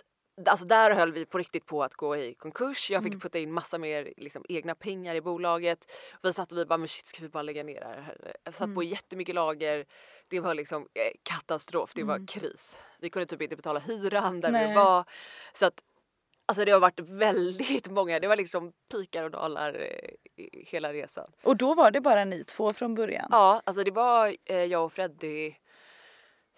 Alltså 0.46 0.66
där 0.66 0.90
höll 0.94 1.12
vi 1.12 1.26
på 1.26 1.38
riktigt 1.38 1.66
på 1.66 1.82
att 1.84 1.94
gå 1.94 2.16
i 2.16 2.34
konkurs. 2.34 2.90
Jag 2.90 3.02
fick 3.02 3.12
Mm. 3.12 3.20
putta 3.20 3.38
in 3.38 3.52
massa 3.52 3.78
mer 3.78 4.12
liksom, 4.16 4.44
egna 4.48 4.74
pengar 4.74 5.14
i 5.14 5.20
bolaget. 5.20 5.92
Vi 6.22 6.32
satt 6.32 6.52
och 6.52 6.58
vi 6.58 6.64
bara, 6.64 6.78
men 6.78 6.88
shit 6.88 7.06
ska 7.06 7.22
vi 7.22 7.28
bara 7.28 7.42
lägga 7.42 7.62
ner 7.62 7.80
det 7.80 7.86
här? 7.86 8.36
Jag 8.44 8.54
satt 8.54 8.74
på 8.74 8.80
Mm. 8.80 8.88
jättemycket 8.88 9.34
lager. 9.34 9.84
Det 10.28 10.40
var 10.40 10.54
liksom 10.54 10.82
eh, 10.82 11.12
katastrof, 11.22 11.90
det 11.94 12.02
var 12.02 12.26
kris. 12.26 12.76
Vi 13.00 13.10
kunde 13.10 13.26
typ 13.26 13.42
inte 13.42 13.56
betala 13.56 13.80
hyran 13.80 14.40
där 14.40 14.50
vi 14.50 14.58
Mm. 14.58 14.66
Nej. 14.68 14.76
var. 14.76 15.04
Så 15.52 15.66
att 15.66 15.82
Alltså 16.46 16.64
det 16.64 16.72
har 16.72 16.80
varit 16.80 17.00
väldigt 17.00 17.88
många, 17.90 18.20
det 18.20 18.28
var 18.28 18.36
liksom 18.36 18.72
pikar 18.92 19.24
och 19.24 19.30
dalar 19.30 19.74
eh, 19.74 20.44
i 20.44 20.64
hela 20.66 20.92
resan. 20.92 21.30
Och 21.42 21.56
då 21.56 21.74
var 21.74 21.90
det 21.90 22.00
bara 22.00 22.24
ni 22.24 22.44
två 22.44 22.72
från 22.72 22.94
början. 22.94 23.28
Ja, 23.30 23.62
alltså 23.66 23.84
det 23.84 23.90
var 23.90 24.36
eh, 24.44 24.56
jag 24.64 24.84
och 24.84 24.92
Freddy. 24.92 25.54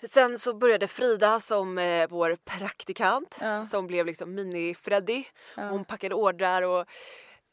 Sen 0.03 0.39
så 0.39 0.55
började 0.55 0.89
Frida 0.89 1.41
som 1.41 1.79
eh, 1.79 2.09
vår 2.09 2.37
praktikant 2.45 3.37
Ja. 3.41 3.67
som 3.67 3.87
blev 3.87 4.07
liksom 4.07 4.39
mini-Freddy. 4.39 5.25
Ja. 5.57 5.63
Hon 5.69 5.85
packade 5.85 6.15
ordrar 6.15 6.63
och, 6.63 6.87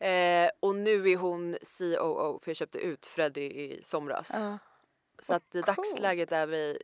eh, 0.06 0.49
och 0.60 0.75
nu 0.75 1.10
är 1.10 1.17
hon 1.17 1.58
COO 1.77 2.39
för 2.43 2.49
jag 2.51 2.58
köpte 2.58 2.77
ut 2.77 3.06
Freddy 3.06 3.41
i 3.41 3.82
somras. 3.84 4.32
Ja. 4.34 4.58
Så 5.21 5.34
att 5.34 5.56
i 5.56 5.62
dagsläget 5.62 6.32
är 6.32 6.47
vi 6.47 6.77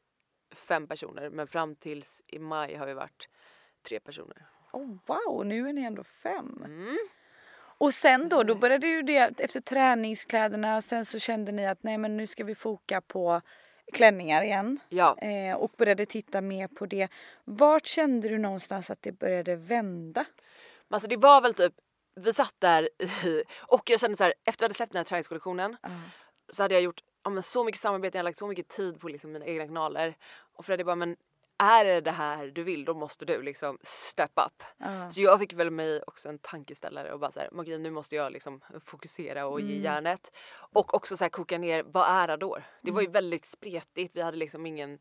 fem 0.51 0.87
personer 0.87 1.29
men 1.29 1.47
fram 1.47 1.75
tills 1.75 2.23
i 2.27 2.39
maj 2.39 2.75
har 2.75 2.85
vi 2.87 2.93
varit 2.93 3.29
tre 3.87 3.99
personer. 3.99 4.45
Oh, 4.71 4.95
wow, 5.05 5.45
nu 5.45 5.69
är 5.69 5.73
ni 5.73 5.81
ändå 5.81 6.03
fem. 6.03 6.63
Mm. 6.65 6.97
Och 7.79 7.93
sen 7.93 8.29
då, 8.29 8.43
då 8.43 8.55
började 8.55 8.87
ju 8.87 9.01
det 9.01 9.39
efter 9.39 9.61
träningskläderna, 9.61 10.81
sen 10.81 11.05
så 11.05 11.19
kände 11.19 11.51
ni 11.51 11.67
att 11.67 11.83
nej 11.83 11.97
men 11.97 12.17
nu 12.17 12.27
ska 12.27 12.43
vi 12.43 12.55
foka 12.55 13.01
på 13.01 13.41
klänningar 13.93 14.41
igen. 14.41 14.79
Ja, 14.89 15.17
Eh, 15.17 15.55
och 15.55 15.71
började 15.77 16.05
titta 16.05 16.41
mer 16.41 16.67
på 16.67 16.85
det. 16.85 17.07
Vart 17.43 17.85
kände 17.85 18.29
du 18.29 18.37
någonstans 18.37 18.89
att 18.89 19.01
det 19.01 19.11
började 19.11 19.55
vända? 19.55 20.25
alltså 20.89 21.09
det 21.09 21.17
var 21.17 21.41
väl 21.41 21.53
typ 21.53 21.73
vi 22.15 22.33
satt 22.33 22.55
där 22.59 22.89
i, 23.25 23.43
och 23.67 23.89
jag 23.89 23.99
kände 23.99 24.17
så 24.17 24.23
här 24.23 24.33
efter 24.45 24.63
jag 24.63 24.65
hade 24.65 24.75
släppt 24.75 24.91
den 24.91 24.99
här 24.99 25.03
träningskollektionen 25.03 25.77
så 26.49 26.63
hade 26.63 26.73
jag 26.73 26.83
gjort 26.83 27.03
ja, 27.23 27.29
men 27.29 27.43
så 27.43 27.63
mycket 27.63 27.81
samarbete, 27.81 28.17
jag 28.17 28.19
hade 28.19 28.29
lagt 28.29 28.39
så 28.39 28.47
mycket 28.47 28.67
tid 28.67 28.99
på 28.99 29.07
liksom 29.07 29.31
mina 29.31 29.45
egna 29.45 29.65
kanaler. 29.65 30.17
Och 30.53 30.65
Freddy 30.65 30.83
bara, 30.83 30.95
men 30.95 31.15
är 31.59 31.85
det 31.85 32.01
det 32.01 32.11
här 32.11 32.47
du 32.47 32.63
vill 32.63 32.85
då 32.85 32.93
måste 32.93 33.25
du 33.25 33.41
liksom 33.41 33.77
step 33.83 34.31
up. 34.35 34.63
Ja. 34.77 35.11
Så 35.11 35.21
jag 35.21 35.39
fick 35.39 35.53
väl 35.53 35.71
mig 35.71 36.01
också 36.07 36.29
en 36.29 36.39
tankeställare 36.39 37.13
och 37.13 37.19
bara 37.19 37.31
så 37.31 37.39
här, 37.39 37.49
"Men 37.51 37.59
okej, 37.59 37.77
nu 37.77 37.91
måste 37.91 38.15
jag 38.15 38.31
liksom 38.31 38.61
fokusera 38.85 39.45
och 39.45 39.61
ge 39.61 39.77
järnet. 39.77 40.31
Och 40.73 40.93
också 40.93 41.17
så 41.17 41.23
här 41.23 41.29
koka 41.29 41.57
ner, 41.57 41.83
vad 41.83 42.09
är 42.09 42.29
Adore? 42.29 42.63
Det 42.81 42.91
var 42.91 43.01
ju 43.01 43.09
väldigt 43.09 43.45
spretigt, 43.45 44.15
vi 44.15 44.21
hade 44.21 44.37
liksom 44.37 44.65
ingen 44.65 44.99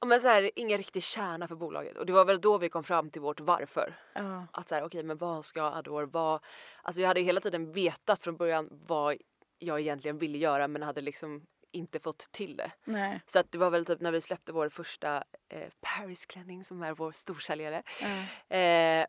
Ja, 0.00 0.06
men 0.06 0.20
så 0.20 0.28
här, 0.28 0.50
ingen 0.54 0.78
riktig 0.78 1.02
kärna 1.02 1.48
för 1.48 1.54
bolaget 1.54 1.96
och 1.96 2.06
det 2.06 2.12
var 2.12 2.24
väl 2.24 2.40
då 2.40 2.58
vi 2.58 2.68
kom 2.68 2.84
fram 2.84 3.10
till 3.10 3.22
vårt 3.22 3.40
varför. 3.40 3.94
Ja. 4.14 4.46
Att 4.52 4.68
så 4.68 4.74
här, 4.74 4.82
okej 4.84 5.02
men 5.02 5.18
vad 5.18 5.44
ska 5.44 5.62
Adore 5.62 6.06
vara? 6.06 6.40
Alltså 6.82 7.00
jag 7.00 7.08
hade 7.08 7.20
hela 7.20 7.40
tiden 7.40 7.72
vetat 7.72 8.24
från 8.24 8.36
början 8.36 8.68
vad 8.70 9.16
jag 9.58 9.80
egentligen 9.80 10.18
ville 10.18 10.38
göra 10.38 10.68
men 10.68 10.82
hade 10.82 11.00
liksom 11.00 11.46
inte 11.72 12.00
fått 12.00 12.32
till 12.32 12.56
det. 12.56 12.70
Nej. 12.84 13.20
Så 13.26 13.38
att 13.38 13.52
det 13.52 13.58
var 13.58 13.70
väl 13.70 13.84
typ 13.84 14.00
när 14.00 14.12
vi 14.12 14.20
släppte 14.20 14.52
vår 14.52 14.68
första 14.68 15.24
eh, 15.48 15.68
Paris-klänning 15.80 16.64
som 16.64 16.82
är 16.82 16.92
vår 16.92 17.10
storsäljare. 17.10 17.82
Ja. 18.00 18.56
Eh, 18.56 19.06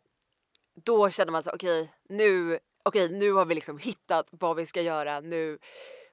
då 0.74 1.10
känner 1.10 1.32
man 1.32 1.42
så 1.42 1.50
okej 1.50 1.92
nu, 2.08 2.58
okej 2.82 3.08
nu 3.08 3.32
har 3.32 3.44
vi 3.44 3.54
liksom 3.54 3.78
hittat 3.78 4.28
vad 4.30 4.56
vi 4.56 4.66
ska 4.66 4.80
göra. 4.82 5.20
Nu 5.20 5.58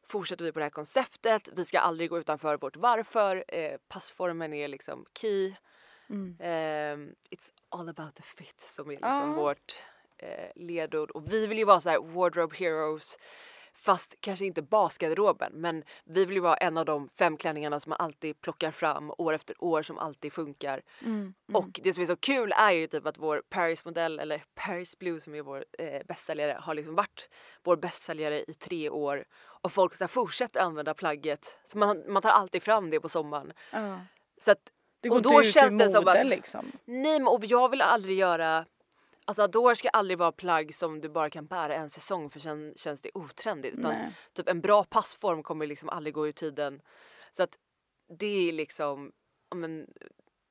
fortsätter 0.08 0.46
vi 0.46 0.52
på 0.52 0.60
det 0.60 0.66
här 0.66 0.70
konceptet. 0.70 1.50
Vi 1.56 1.66
ska 1.66 1.80
aldrig 1.80 2.10
gå 2.10 2.20
utanför 2.20 2.58
vårt 2.58 2.76
varför. 2.76 3.44
Eh, 3.48 3.78
passformen 3.88 4.54
är 4.54 4.68
liksom 4.68 5.06
key. 5.20 5.54
Mm. 6.10 6.38
Eh, 6.40 7.14
it's 7.30 7.52
all 7.70 7.90
about 7.90 8.16
the 8.16 8.24
fit 8.24 8.62
som 8.62 8.88
är 8.88 8.92
liksom 8.92 9.10
Ja. 9.12 9.34
vårt 9.34 9.76
eh, 10.18 10.52
ledord. 10.56 11.12
Och 11.12 11.32
vi 11.34 11.48
vill 11.48 11.58
ju 11.58 11.66
vara 11.66 11.82
så 11.82 11.90
här 11.90 12.00
wardrobe 12.00 12.56
heroes. 12.56 13.18
Fast 13.80 14.16
kanske 14.20 14.46
inte 14.46 14.62
basgarderoben 14.62 15.52
men 15.54 15.84
vi 16.06 16.26
vill 16.26 16.36
ju 16.36 16.42
vara 16.42 16.56
en 16.58 16.78
av 16.78 16.86
de 16.86 17.10
fem 17.20 17.38
klänningarna 17.38 17.80
som 17.80 17.90
man 17.90 18.00
alltid 18.00 18.42
plockar 18.42 18.72
fram 18.72 19.12
år 19.18 19.34
efter 19.34 19.64
år 19.64 19.82
som 19.82 19.98
alltid 19.98 20.34
funkar. 20.34 20.82
Mm. 21.02 21.34
Och 21.54 21.80
det 21.84 21.94
som 21.94 22.04
är 22.04 22.08
så 22.08 22.16
kul 22.16 22.52
är 22.58 22.72
ju 22.72 22.88
typ 22.88 23.06
att 23.06 23.18
vår 23.18 23.44
Paris-modell 23.50 24.20
eller 24.20 24.44
Paris 24.56 24.98
Blue 25.00 25.20
som 25.20 25.36
är 25.36 25.42
vår 25.42 25.66
eh, 25.80 26.02
bästsäljare 26.08 26.58
har 26.62 26.74
liksom 26.76 26.96
varit 26.96 27.30
vår 27.64 27.78
bästsäljare 27.78 28.44
i 28.48 28.54
tre 28.54 28.90
år 28.90 29.26
och 29.62 29.72
folk 29.72 29.96
så 29.96 30.08
fortsätter 30.08 30.60
använda 30.60 30.94
plagget. 30.94 31.58
Så 31.66 31.78
man, 31.78 32.04
man 32.08 32.22
tar 32.22 32.30
alltid 32.30 32.64
fram 32.64 32.90
det 32.90 33.00
på 33.00 33.10
sommaren. 33.10 33.54
Ja. 33.72 34.00
Så 34.42 34.52
att, 34.52 34.60
Och 35.12 35.22
då 35.22 35.44
känns 35.44 35.80
det 35.80 35.90
som 35.90 36.08
att- 36.08 36.26
liksom. 36.28 36.72
nej 36.86 37.20
men 37.20 37.28
och 37.28 37.46
jag 37.46 37.70
vill 37.70 37.82
aldrig 37.82 38.18
göra 38.18 38.66
Alltså 39.28 39.44
Adore 39.44 39.76
ska 39.76 39.90
aldrig 39.90 40.18
vara 40.18 40.32
plagg 40.32 40.76
som 40.76 41.02
du 41.02 41.10
bara 41.10 41.30
kan 41.30 41.46
bära 41.46 41.76
en 41.76 41.90
säsong 41.90 42.30
för 42.30 42.40
sen 42.40 42.74
känns 42.76 43.02
det 43.02 43.12
otrendigt. 43.14 43.78
Utan 43.78 43.94
Nej. 43.94 44.12
typ 44.34 44.50
en 44.50 44.62
bra 44.62 44.84
passform 44.84 45.44
kommer 45.44 45.68
liksom 45.68 45.90
aldrig 45.90 46.14
gå 46.14 46.28
ur 46.28 46.32
tiden. 46.32 46.82
Så 47.34 47.44
att 47.44 47.58
det 48.20 48.50
är 48.50 48.54
liksom 48.54 49.12
men, 49.56 49.88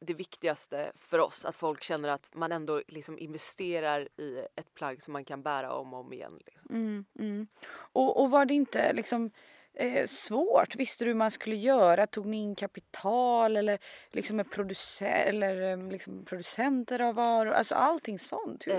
det 0.00 0.14
viktigaste 0.14 0.92
för 0.94 1.18
oss. 1.18 1.44
Att 1.44 1.56
folk 1.56 1.82
känner 1.82 2.08
att 2.08 2.34
man 2.34 2.52
ändå 2.52 2.82
liksom 2.88 3.18
investerar 3.18 4.08
i 4.16 4.46
ett 4.56 4.74
plagg 4.74 5.02
som 5.02 5.12
man 5.12 5.24
kan 5.24 5.42
bära 5.42 5.72
om 5.72 5.94
och 5.94 6.00
om 6.00 6.12
igen. 6.12 6.38
Liksom. 6.46 6.70
Mm, 6.70 7.04
mm. 7.18 7.46
Och, 7.74 8.22
och 8.22 8.30
var 8.30 8.44
det 8.44 8.54
inte 8.54 8.92
liksom 8.92 9.30
eh, 9.76 10.06
svårt? 10.06 10.76
Visste 10.76 11.04
du 11.04 11.10
hur 11.10 11.14
man 11.14 11.30
skulle 11.30 11.56
göra? 11.56 12.06
Tog 12.06 12.26
ni 12.26 12.36
in 12.36 12.54
kapital 12.54 13.56
eller 13.56 13.78
liksom 14.12 14.36
med 14.36 14.46
produce- 14.46 15.02
eller, 15.06 15.70
eh, 15.70 15.90
liksom 15.90 16.24
producenter 16.24 17.00
av 17.00 17.14
varor? 17.14 17.52
Alltså 17.52 17.74
allting 17.74 18.18
sånt. 18.18 18.66
Eh, 18.66 18.76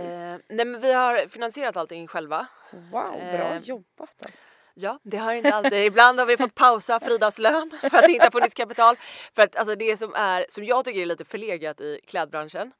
nej 0.49 0.65
men 0.65 0.81
vi 0.81 0.93
har 0.93 1.27
finansierat 1.27 1.77
allting 1.77 2.07
själva. 2.07 2.47
wow, 2.71 3.11
bra 3.11 3.53
eh, 3.53 3.61
jobbat 3.61 4.23
alltså. 4.23 4.39
Ja, 4.79 4.99
det 5.03 5.17
har 5.17 5.33
inte 5.33 5.55
alltid. 5.55 5.85
Ibland 5.85 6.19
har 6.19 6.25
vi 6.25 6.37
fått 6.37 6.55
pausa 6.55 6.99
Fridas 6.99 7.39
lön 7.39 7.71
för 7.81 7.97
att 7.97 8.09
hitta 8.09 8.31
på 8.31 8.39
nytt 8.39 8.53
kapital. 8.53 8.95
För 9.35 9.41
att 9.41 9.55
alltså 9.55 9.75
det 9.75 9.97
som 9.97 10.13
är, 10.15 10.45
som 10.49 10.63
jag 10.63 10.85
tycker 10.85 11.01
är 11.01 11.05
lite 11.05 11.25
förlegat 11.25 11.81
i 11.81 11.99
klädbranschen 12.07 12.71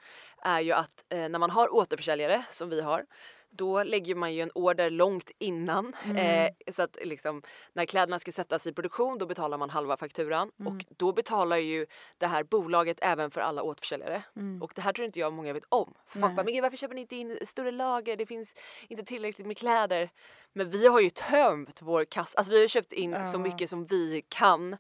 är 0.42 0.60
ju 0.60 0.72
att 0.72 1.06
eh, 1.10 1.30
när 1.30 1.40
man 1.40 1.50
har 1.50 1.74
återförsäljare 1.74 2.44
som 2.52 2.70
vi 2.70 2.82
har 2.82 3.06
då 3.50 3.84
lägger 3.84 4.16
man 4.16 4.34
ju 4.34 4.42
en 4.42 4.52
order 4.56 4.90
långt 4.90 5.32
innan. 5.40 5.94
Eh, 6.16 6.52
så 6.72 6.82
att 6.82 6.98
liksom, 7.02 7.42
när 7.74 7.86
kläderna 7.86 8.20
ska 8.20 8.32
sättas 8.32 8.68
i 8.68 8.74
produktion 8.74 9.18
då 9.18 9.26
betalar 9.26 9.58
man 9.58 9.70
halva 9.70 9.98
fakturan 9.98 10.52
och 10.66 10.86
då 10.98 11.14
betalar 11.14 11.58
ju 11.58 11.86
det 12.18 12.28
här 12.28 12.44
bolaget 12.44 12.98
även 13.02 13.32
för 13.32 13.42
alla 13.42 13.64
återförsäljare. 13.64 14.24
Och 14.62 14.72
det 14.76 14.82
här 14.82 14.94
tror 14.94 15.06
inte 15.06 15.20
jag 15.20 15.34
många 15.34 15.54
vet 15.54 15.64
om. 15.70 15.94
Folk 16.08 16.26
Nej. 16.26 16.36
bara, 16.36 16.44
men 16.44 16.54
gud, 16.54 16.62
varför 16.64 16.78
köper 16.78 16.96
ni 16.96 17.02
inte 17.02 17.16
in 17.16 17.38
större 17.46 17.72
lager? 17.72 18.16
Det 18.18 18.26
finns 18.26 18.56
inte 18.90 19.04
tillräckligt 19.04 19.48
med 19.48 19.58
kläder. 19.58 20.10
Men 20.54 20.70
vi 20.70 20.88
har 20.88 21.00
ju 21.00 21.10
tömt 21.10 21.82
vår 21.82 22.06
kassa. 22.06 22.38
Alltså 22.38 22.52
vi 22.52 22.62
har 22.62 22.68
köpt 22.68 22.94
in 22.94 23.12
så 23.14 23.36
Ja. 23.38 23.40
mycket 23.40 23.70
som 23.70 23.86
vi 23.86 24.24
kan 24.30 24.74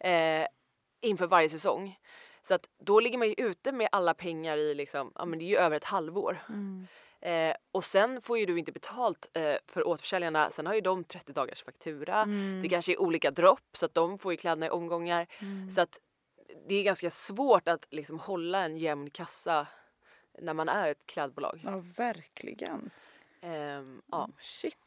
eh, 0.00 0.46
inför 1.00 1.26
varje 1.26 1.50
säsong. 1.50 1.98
Så 2.48 2.54
att 2.54 2.68
då 2.80 3.00
ligger 3.00 3.18
man 3.18 3.28
ju 3.28 3.34
ute 3.38 3.72
med 3.72 3.88
alla 3.92 4.14
pengar 4.14 4.56
i 4.56 4.74
liksom, 4.74 5.12
ja 5.14 5.24
men 5.24 5.38
det 5.38 5.44
är 5.44 5.48
ju 5.48 5.56
över 5.56 5.76
ett 5.76 5.84
halvår. 5.84 6.44
Mm. 6.48 6.86
Eh, 7.26 7.54
och 7.72 7.84
sen 7.84 8.20
får 8.20 8.38
ju 8.38 8.46
du 8.46 8.58
inte 8.58 8.72
betalt 8.72 9.30
eh, 9.32 9.56
för 9.66 9.88
återförsäljarna. 9.88 10.50
Sen 10.50 10.66
har 10.66 10.74
ju 10.74 10.80
de 10.80 11.04
30 11.04 11.32
dagars 11.32 11.64
faktura. 11.64 12.22
Mm. 12.22 12.62
Det 12.62 12.68
kanske 12.68 12.92
är 12.92 13.00
olika 13.00 13.30
dropp 13.30 13.68
så 13.72 13.86
att 13.86 13.94
de 13.94 14.18
får 14.18 14.32
ju 14.32 14.36
kläderna 14.36 14.66
i 14.66 14.70
omgångar. 14.70 15.26
Mm. 15.38 15.70
Så 15.70 15.80
att 15.80 16.00
det 16.68 16.74
är 16.74 16.82
ganska 16.82 17.10
svårt 17.10 17.68
att 17.68 17.86
liksom 17.90 18.18
hålla 18.18 18.64
en 18.64 18.76
jämn 18.76 19.10
kassa 19.10 19.66
när 20.38 20.54
man 20.54 20.68
är 20.68 20.88
ett 20.88 21.06
klädbolag. 21.06 21.60
Ja, 21.64 21.82
verkligen. 21.96 22.90
Ehm, 23.42 24.02
ja. 24.10 24.28
Shit. 24.38 24.78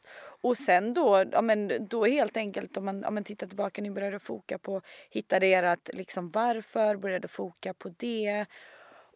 Och 0.42 0.58
sen 0.58 0.94
då, 0.94 1.24
ja 1.32 1.42
men 1.42 1.88
då 1.88 2.06
helt 2.06 2.36
enkelt 2.36 2.76
om 2.76 2.84
man, 2.84 3.04
om 3.04 3.14
man 3.14 3.24
tittar 3.24 3.46
tillbaka, 3.46 3.82
ni 3.82 3.90
började 3.90 4.18
foka 4.18 4.58
på, 4.58 4.82
hittade 5.10 5.46
ert 5.46 5.94
liksom 5.94 6.30
varför, 6.30 6.96
började 6.96 7.28
foka 7.28 7.74
på 7.74 7.88
det. 7.88 8.46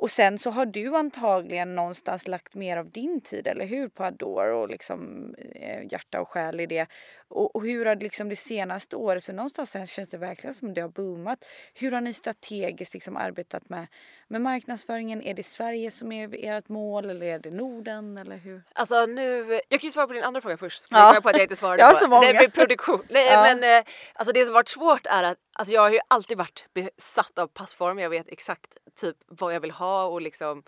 Och 0.04 0.10
sen 0.10 0.38
så 0.38 0.50
har 0.50 0.66
du 0.66 0.96
antagligen 0.96 1.74
någonstans 1.74 2.28
lagt 2.28 2.54
mer 2.54 2.76
av 2.76 2.90
din 2.90 3.20
tid, 3.20 3.46
eller 3.46 3.66
hur? 3.66 3.88
På 3.88 4.04
Adore 4.04 4.52
och 4.52 4.68
liksom 4.68 5.30
eh, 5.54 5.86
hjärta 5.90 6.20
och 6.20 6.28
själ 6.28 6.60
i 6.60 6.66
det. 6.66 6.86
Och, 7.28 7.56
och 7.56 7.62
hur 7.66 7.86
har 7.86 7.94
det 7.96 8.02
liksom 8.04 8.28
det 8.28 8.36
senaste 8.36 8.96
året, 8.96 9.24
för 9.24 9.32
någonstans 9.32 9.90
känns 9.90 10.08
det 10.08 10.18
verkligen 10.18 10.54
som 10.54 10.74
det 10.74 10.80
har 10.80 10.88
boomat. 10.88 11.44
Hur 11.74 11.92
har 11.92 12.00
ni 12.00 12.12
strategiskt 12.12 12.94
liksom 12.94 13.16
arbetat 13.16 13.68
med, 13.68 13.86
med 14.28 14.40
marknadsföringen? 14.40 15.22
Är 15.22 15.34
det 15.34 15.42
Sverige 15.42 15.90
som 15.90 16.12
är 16.12 16.34
ert 16.44 16.68
mål 16.68 17.10
eller 17.10 17.26
är 17.26 17.38
det 17.38 17.50
Norden 17.50 18.18
eller 18.18 18.36
hur? 18.36 18.62
Alltså 18.72 19.06
nu, 19.06 19.60
jag 19.68 19.80
kan 19.80 19.88
ju 19.88 19.92
svara 19.92 20.06
på 20.06 20.12
din 20.12 20.24
andra 20.24 20.40
fråga 20.40 20.56
först. 20.56 20.88
för 20.88 20.96
Ja. 20.96 21.14
Jag 21.14 21.22
på 21.22 21.28
att 21.28 21.34
jag 21.34 21.44
inte 21.44 21.56
svarade 21.56 21.78
Jag 21.82 21.86
har 21.86 21.92
på. 21.94 21.98
så 21.98 22.08
många. 22.08 22.20
Nej, 22.20 22.34
med 22.34 22.54
produktion. 22.54 23.02
Nej, 23.10 23.28
Ja. 23.32 23.42
men 23.42 23.78
eh, 23.78 23.84
alltså 24.14 24.32
det 24.32 24.44
som 24.44 24.54
varit 24.54 24.68
svårt 24.68 25.06
är 25.06 25.22
att 25.22 25.38
alltså 25.52 25.74
jag 25.74 25.80
har 25.80 25.90
ju 25.90 26.00
alltid 26.08 26.38
varit 26.38 26.64
besatt 26.74 27.38
av 27.38 27.46
passform. 27.46 27.98
Jag 27.98 28.10
vet 28.10 28.28
exakt 28.28 28.76
typ 29.00 29.16
vad 29.28 29.54
jag 29.54 29.60
vill 29.60 29.70
ha 29.70 30.04
och 30.04 30.20
liksom 30.22 30.62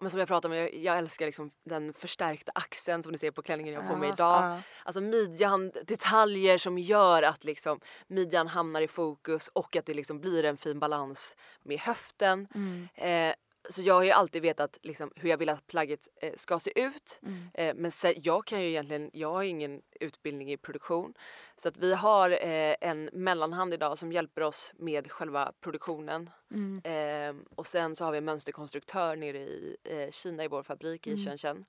men 0.00 0.10
som 0.10 0.18
jag 0.18 0.28
pratade 0.28 0.54
om, 0.54 0.60
jag, 0.60 0.74
jag 0.74 0.98
älskar 0.98 1.26
liksom 1.26 1.50
den 1.64 1.92
förstärkta 1.92 2.52
axeln 2.54 3.02
som 3.02 3.12
ni 3.12 3.18
ser 3.18 3.30
på 3.30 3.42
klänningen 3.42 3.74
jag 3.74 3.80
har 3.80 3.88
på 3.88 3.96
mig 3.96 4.08
idag. 4.08 4.42
ja. 4.42 4.60
Alltså 4.84 5.00
midjan, 5.00 5.72
detaljer 5.84 6.58
som 6.58 6.78
gör 6.78 7.22
att 7.22 7.44
liksom 7.44 7.80
midjan 8.06 8.48
hamnar 8.48 8.80
i 8.80 8.88
fokus 8.88 9.48
och 9.52 9.76
att 9.76 9.86
det 9.86 9.94
liksom 9.94 10.20
blir 10.20 10.44
en 10.44 10.56
fin 10.56 10.78
balans 10.78 11.36
med 11.62 11.78
höften. 11.78 12.48
Mm. 12.54 12.88
Eh, 12.94 13.34
så 13.68 13.82
jag 13.82 13.94
har 13.94 14.02
ju 14.02 14.10
alltid 14.10 14.42
vetat 14.42 14.78
liksom, 14.82 15.12
hur 15.16 15.30
jag 15.30 15.36
vill 15.38 15.48
att 15.48 15.66
plagget 15.66 16.08
eh, 16.22 16.32
ska 16.36 16.58
se 16.58 16.80
ut. 16.80 17.18
Mm. 17.22 17.48
Eh, 17.54 17.74
men 17.74 17.90
sen, 17.90 18.14
jag 18.16 18.44
kan 18.46 18.60
ju 18.62 18.68
egentligen, 18.68 19.10
jag 19.12 19.32
har 19.32 19.42
ingen 19.42 19.82
utbildning 20.00 20.52
i 20.52 20.56
produktion. 20.56 21.14
Så 21.56 21.68
att 21.68 21.76
vi 21.76 21.94
har 21.94 22.30
eh, 22.30 22.74
en 22.80 23.10
mellanhand 23.12 23.74
idag 23.74 23.98
som 23.98 24.12
hjälper 24.12 24.42
oss 24.42 24.72
med 24.74 25.12
själva 25.12 25.52
produktionen. 25.60 26.30
Mm. 26.54 26.80
Eh, 26.84 27.42
och 27.56 27.66
sen 27.66 27.94
så 27.96 28.04
har 28.04 28.12
vi 28.12 28.18
en 28.18 28.24
mönsterkonstruktör 28.24 29.16
nere 29.16 29.38
i 29.38 29.76
eh, 29.84 30.10
Kina 30.10 30.44
i 30.44 30.48
vår 30.48 30.62
fabrik 30.62 31.06
i 31.06 31.10
Mm. 31.10 31.24
Shenzhen. 31.24 31.64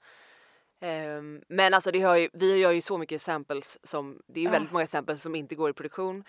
Ehm, 0.82 1.42
men 1.48 1.74
alltså 1.74 1.92
det 1.92 2.02
har 2.02 2.16
ju, 2.18 2.30
vi 2.34 2.58
gör 2.58 2.72
ju 2.72 2.82
så 2.82 2.98
mycket 2.98 3.22
samples 3.22 3.78
som, 3.84 4.22
det 4.28 4.40
är 4.40 4.44
Ja. 4.46 4.52
väldigt 4.52 4.72
många 4.72 4.88
samples 4.88 5.22
som 5.22 5.36
inte 5.36 5.56
går 5.56 5.70
i 5.70 5.74
produktion. 5.74 6.24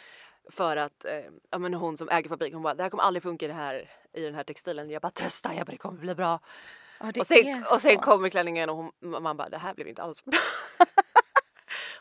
För 0.50 0.76
att 0.76 1.04
eh, 1.04 1.24
ja, 1.50 1.58
men 1.58 1.74
hon 1.74 1.96
som 1.96 2.08
äger 2.08 2.28
fabriken 2.28 2.54
hon 2.54 2.62
bara 2.62 2.74
det 2.74 2.82
här 2.82 2.90
kommer 2.90 3.02
aldrig 3.04 3.22
funka 3.22 3.44
i, 3.44 3.48
det 3.48 3.54
här, 3.54 3.90
i 4.12 4.20
den 4.22 4.34
här 4.34 4.44
textilen. 4.44 4.90
Jag 4.90 5.02
bara 5.02 5.10
testa, 5.10 5.54
jag 5.54 5.66
bara 5.66 5.70
det 5.72 5.78
kommer 5.78 5.98
bli 6.00 6.14
bra. 6.14 6.40
Ja, 7.00 7.12
Och 7.20 7.26
sen, 7.26 7.64
och 7.72 7.80
sen 7.80 7.96
kommer 7.98 8.28
klänningen 8.28 8.70
och 8.70 8.76
hon, 8.76 9.22
man 9.22 9.36
bara 9.36 9.48
det 9.48 9.58
här 9.58 9.74
blev 9.74 9.88
inte 9.88 10.02
alls 10.02 10.24
bra. 10.24 10.38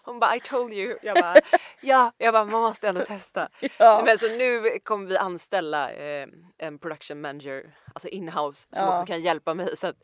Hon 0.03 0.19
bara 0.19 0.35
I 0.35 0.39
told 0.39 0.73
you. 0.73 0.97
Jag 1.01 1.15
bara 1.15 1.35
ja, 1.81 2.11
jag 2.17 2.33
bara 2.33 2.45
man 2.45 2.61
måste 2.61 2.87
ändå 2.87 3.01
testa. 3.05 3.49
Ja. 3.77 4.01
Men 4.05 4.17
så 4.17 4.27
nu 4.27 4.79
kommer 4.83 5.07
vi 5.07 5.17
anställa 5.17 5.91
eh, 5.91 6.27
en 6.57 6.79
production 6.79 7.21
manager, 7.21 7.75
alltså 7.93 8.07
inhouse, 8.07 8.67
som 8.71 8.85
Ja. 8.85 8.91
också 8.93 9.05
kan 9.05 9.21
hjälpa 9.21 9.53
mig 9.53 9.77
så 9.77 9.87
att 9.87 9.95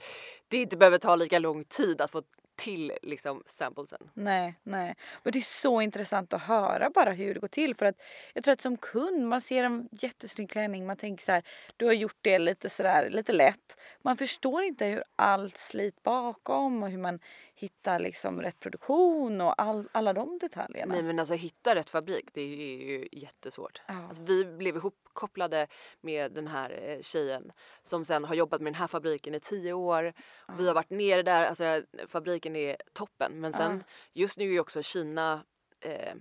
det 0.47 0.57
inte 0.57 0.77
behöver 0.77 0.97
ta 0.97 1.15
lika 1.15 1.39
lång 1.39 1.63
tid 1.63 2.01
att 2.01 2.11
få 2.11 2.21
till 2.55 2.91
liksom 3.01 3.43
samplesen. 3.45 4.09
Nej, 4.13 4.55
nej. 4.63 4.95
Men 5.23 5.33
det 5.33 5.39
är 5.39 5.41
så 5.41 5.81
intressant 5.81 6.33
att 6.33 6.41
höra 6.41 6.89
bara 6.89 7.11
hur 7.11 7.33
det 7.33 7.39
går 7.39 7.47
till. 7.47 7.75
För 7.75 7.85
att 7.85 7.95
jag 8.33 8.43
tror 8.43 8.51
att 8.51 8.61
som 8.61 8.77
kund, 8.77 9.27
man 9.27 9.41
ser 9.41 9.63
en 9.63 9.89
jättesnygg 9.91 10.49
klänning, 10.49 10.85
man 10.85 10.97
tänker 10.97 11.23
så 11.23 11.31
här, 11.31 11.43
du 11.77 11.85
har 11.85 11.93
gjort 11.93 12.17
det 12.21 12.39
lite 12.39 12.69
sådär, 12.69 13.09
lite 13.09 13.33
lätt. 13.33 13.77
Man 14.01 14.17
förstår 14.17 14.63
inte 14.63 14.85
hur 14.85 15.03
allt 15.15 15.57
slit 15.57 16.03
bakom 16.03 16.83
och 16.83 16.89
hur 16.89 16.97
man 16.97 17.19
hittar 17.55 17.99
liksom 17.99 18.41
rätt 18.41 18.59
produktion 18.59 19.41
och 19.41 19.61
all, 19.61 19.89
alla 19.91 20.13
de 20.13 20.37
detaljerna. 20.39 20.93
Nej 20.93 21.03
men 21.03 21.19
alltså 21.19 21.33
hitta 21.33 21.75
rätt 21.75 21.89
fabrik 21.89 22.29
det 22.33 22.41
är 22.41 22.45
ju 22.77 23.07
jättesvårt. 23.11 23.81
Ja. 23.87 24.07
Alltså, 24.07 24.21
vi 24.23 24.45
blev 24.45 24.75
ihopkopplade 24.75 25.67
med 26.01 26.31
den 26.31 26.47
här 26.47 26.89
eh, 26.89 27.01
tjejen 27.01 27.51
som 27.83 28.05
sen 28.05 28.23
har 28.23 28.35
jobbat 28.35 28.61
med 28.61 28.73
den 28.73 28.79
här 28.79 28.87
fabriken 28.87 29.35
i 29.35 29.39
tio 29.39 29.73
år. 29.73 30.13
Vi 30.57 30.67
har 30.67 30.73
varit 30.75 30.89
nere 30.89 31.23
där, 31.23 31.45
alltså 31.45 31.81
fabriken 32.07 32.55
är 32.55 32.77
toppen 32.93 33.31
men 33.39 33.53
sen 33.53 33.83
just 34.13 34.37
nu 34.37 34.45
är 34.45 34.51
ju 34.51 34.59
också 34.59 34.81
Kina 34.83 35.43
eh, 35.79 36.13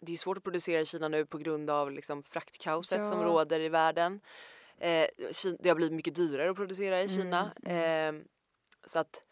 det 0.00 0.12
är 0.12 0.16
svårt 0.16 0.36
att 0.36 0.42
producera 0.44 0.80
i 0.80 0.86
Kina 0.86 1.08
nu 1.08 1.26
på 1.26 1.38
grund 1.38 1.70
av 1.70 1.90
liksom 1.90 2.22
fraktkaoset 2.22 3.06
som 3.06 3.18
Ja. 3.20 3.26
råder 3.26 3.60
i 3.60 3.68
världen. 3.68 4.20
Eh, 4.78 5.06
det 5.58 5.68
har 5.68 5.74
blivit 5.74 5.92
mycket 5.92 6.14
dyrare 6.14 6.50
att 6.50 6.56
producera 6.56 7.02
i 7.02 7.08
Kina. 7.08 7.52
Eh, 7.64 8.12
så 8.86 8.98
att 8.98 9.22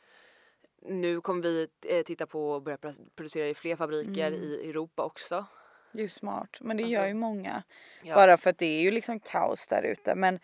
nu 0.80 1.20
kommer 1.20 1.42
vi 1.42 1.68
eh, 1.86 2.02
titta 2.02 2.26
på 2.26 2.56
att 2.56 2.62
börja 2.62 2.78
pro- 2.78 2.92
producera 3.16 3.46
i 3.48 3.54
fler 3.54 3.76
fabriker 3.76 4.32
i 4.32 4.70
Europa 4.70 5.02
också. 5.04 5.44
Det 5.92 5.98
är 5.98 6.02
ju 6.02 6.08
smart. 6.08 6.56
Men 6.60 6.76
det 6.76 6.82
Alltså, 6.82 6.94
gör 6.94 7.06
ju 7.06 7.14
många. 7.14 7.62
ja. 8.02 8.14
Bara 8.14 8.36
för 8.36 8.50
att 8.50 8.58
det 8.58 8.66
är 8.66 8.80
ju 8.80 8.90
liksom 8.90 9.20
kaos 9.20 9.66
där 9.66 9.82
ute. 9.82 10.14
Men, 10.14 10.38